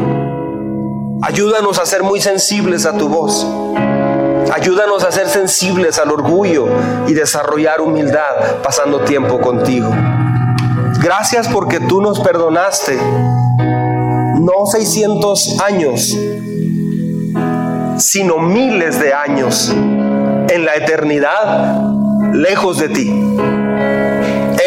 Ayúdanos 1.21 1.77
a 1.79 1.85
ser 1.85 2.03
muy 2.03 2.21
sensibles 2.21 2.85
a 2.85 2.93
tu 2.93 3.09
voz. 3.09 3.45
Ayúdanos 4.53 5.03
a 5.03 5.11
ser 5.11 5.27
sensibles 5.27 5.99
al 5.99 6.11
orgullo 6.11 6.67
y 7.07 7.13
desarrollar 7.13 7.81
humildad 7.81 8.61
pasando 8.63 9.01
tiempo 9.01 9.41
contigo. 9.41 9.89
Gracias 11.01 11.47
porque 11.49 11.79
tú 11.81 12.01
nos 12.01 12.19
perdonaste. 12.19 12.97
No 12.97 14.65
600 14.71 15.59
años, 15.59 16.17
sino 17.97 18.39
miles 18.39 18.99
de 18.99 19.13
años 19.13 19.69
en 19.69 20.65
la 20.65 20.75
eternidad 20.75 21.83
lejos 22.31 22.77
de 22.77 22.89
ti 22.89 23.48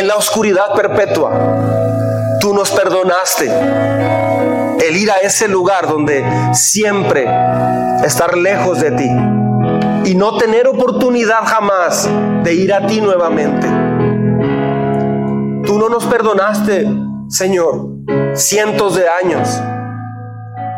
en 0.02 0.08
la 0.08 0.16
oscuridad 0.16 0.74
perpetua. 0.74 1.30
Tú 2.40 2.52
nos 2.52 2.72
perdonaste 2.72 3.48
el 4.84 4.96
ir 4.96 5.08
a 5.12 5.18
ese 5.18 5.46
lugar 5.46 5.86
donde 5.86 6.24
siempre 6.54 7.24
estar 8.04 8.36
lejos 8.36 8.80
de 8.80 8.90
ti 8.90 9.08
y 10.10 10.16
no 10.16 10.38
tener 10.38 10.66
oportunidad 10.66 11.44
jamás 11.44 12.10
de 12.42 12.52
ir 12.52 12.74
a 12.74 12.84
ti 12.88 13.00
nuevamente. 13.00 13.68
Tú 15.64 15.78
no 15.78 15.88
nos 15.88 16.04
perdonaste, 16.06 16.84
Señor, 17.28 17.86
cientos 18.34 18.96
de 18.96 19.04
años, 19.08 19.62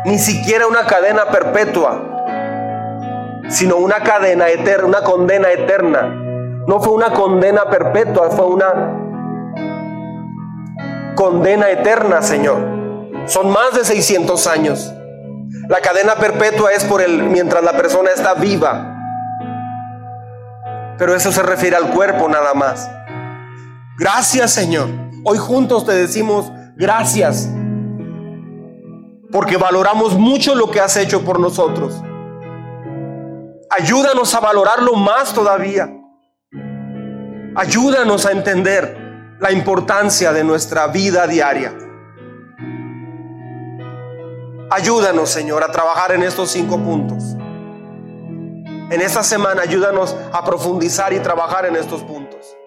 ni 0.05 0.19
siquiera 0.19 0.67
una 0.67 0.85
cadena 0.85 1.25
perpetua, 1.31 1.99
sino 3.49 3.77
una 3.77 4.01
cadena 4.01 4.49
eterna, 4.49 4.87
una 4.87 5.01
condena 5.01 5.51
eterna. 5.51 6.21
No 6.67 6.79
fue 6.79 6.93
una 6.93 7.11
condena 7.11 7.65
perpetua, 7.71 8.29
fue 8.29 8.45
una 8.45 9.04
condena 11.15 11.69
eterna, 11.69 12.21
Señor. 12.21 12.57
Son 13.25 13.49
más 13.49 13.73
de 13.73 13.83
600 13.83 14.47
años. 14.47 14.93
La 15.67 15.79
cadena 15.79 16.15
perpetua 16.15 16.71
es 16.73 16.83
por 16.83 17.01
el 17.01 17.23
mientras 17.23 17.63
la 17.63 17.73
persona 17.73 18.11
está 18.11 18.35
viva. 18.35 18.91
Pero 20.97 21.15
eso 21.15 21.31
se 21.31 21.41
refiere 21.41 21.75
al 21.75 21.89
cuerpo 21.89 22.29
nada 22.29 22.53
más. 22.53 22.89
Gracias, 23.97 24.53
Señor. 24.53 24.89
Hoy 25.23 25.37
juntos 25.37 25.85
te 25.85 25.93
decimos 25.93 26.51
gracias. 26.75 27.49
Porque 29.31 29.57
valoramos 29.57 30.17
mucho 30.17 30.55
lo 30.55 30.69
que 30.69 30.79
has 30.79 30.95
hecho 30.97 31.23
por 31.23 31.39
nosotros. 31.39 32.01
Ayúdanos 33.69 34.33
a 34.35 34.39
valorarlo 34.39 34.93
más 34.93 35.33
todavía. 35.33 35.89
Ayúdanos 37.55 38.25
a 38.25 38.31
entender 38.31 39.04
la 39.45 39.51
importancia 39.51 40.33
de 40.33 40.43
nuestra 40.43 40.87
vida 40.87 41.27
diaria. 41.27 41.71
Ayúdanos, 44.71 45.29
Señor, 45.29 45.63
a 45.63 45.71
trabajar 45.71 46.13
en 46.13 46.23
estos 46.23 46.49
cinco 46.49 46.79
puntos. 46.79 47.35
En 48.89 49.01
esta 49.01 49.21
semana 49.21 49.61
ayúdanos 49.61 50.15
a 50.33 50.43
profundizar 50.43 51.13
y 51.13 51.19
trabajar 51.19 51.67
en 51.67 51.75
estos 51.75 52.01
puntos. 52.01 52.57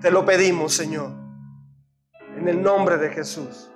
Te 0.00 0.10
lo 0.10 0.24
pedimos, 0.24 0.74
Señor, 0.74 1.12
en 2.36 2.48
el 2.48 2.60
nombre 2.60 2.98
de 2.98 3.10
Jesús. 3.10 3.70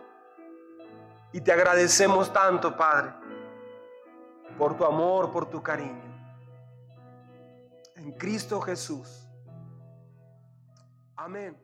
Y 1.30 1.40
te 1.40 1.52
agradecemos 1.52 2.32
tanto, 2.32 2.76
Padre, 2.76 3.12
por 4.58 4.76
tu 4.76 4.84
amor, 4.84 5.30
por 5.30 5.48
tu 5.48 5.62
cariño. 5.62 6.02
En 7.94 8.10
Cristo 8.10 8.60
Jesús. 8.60 9.28
Amén. 11.14 11.56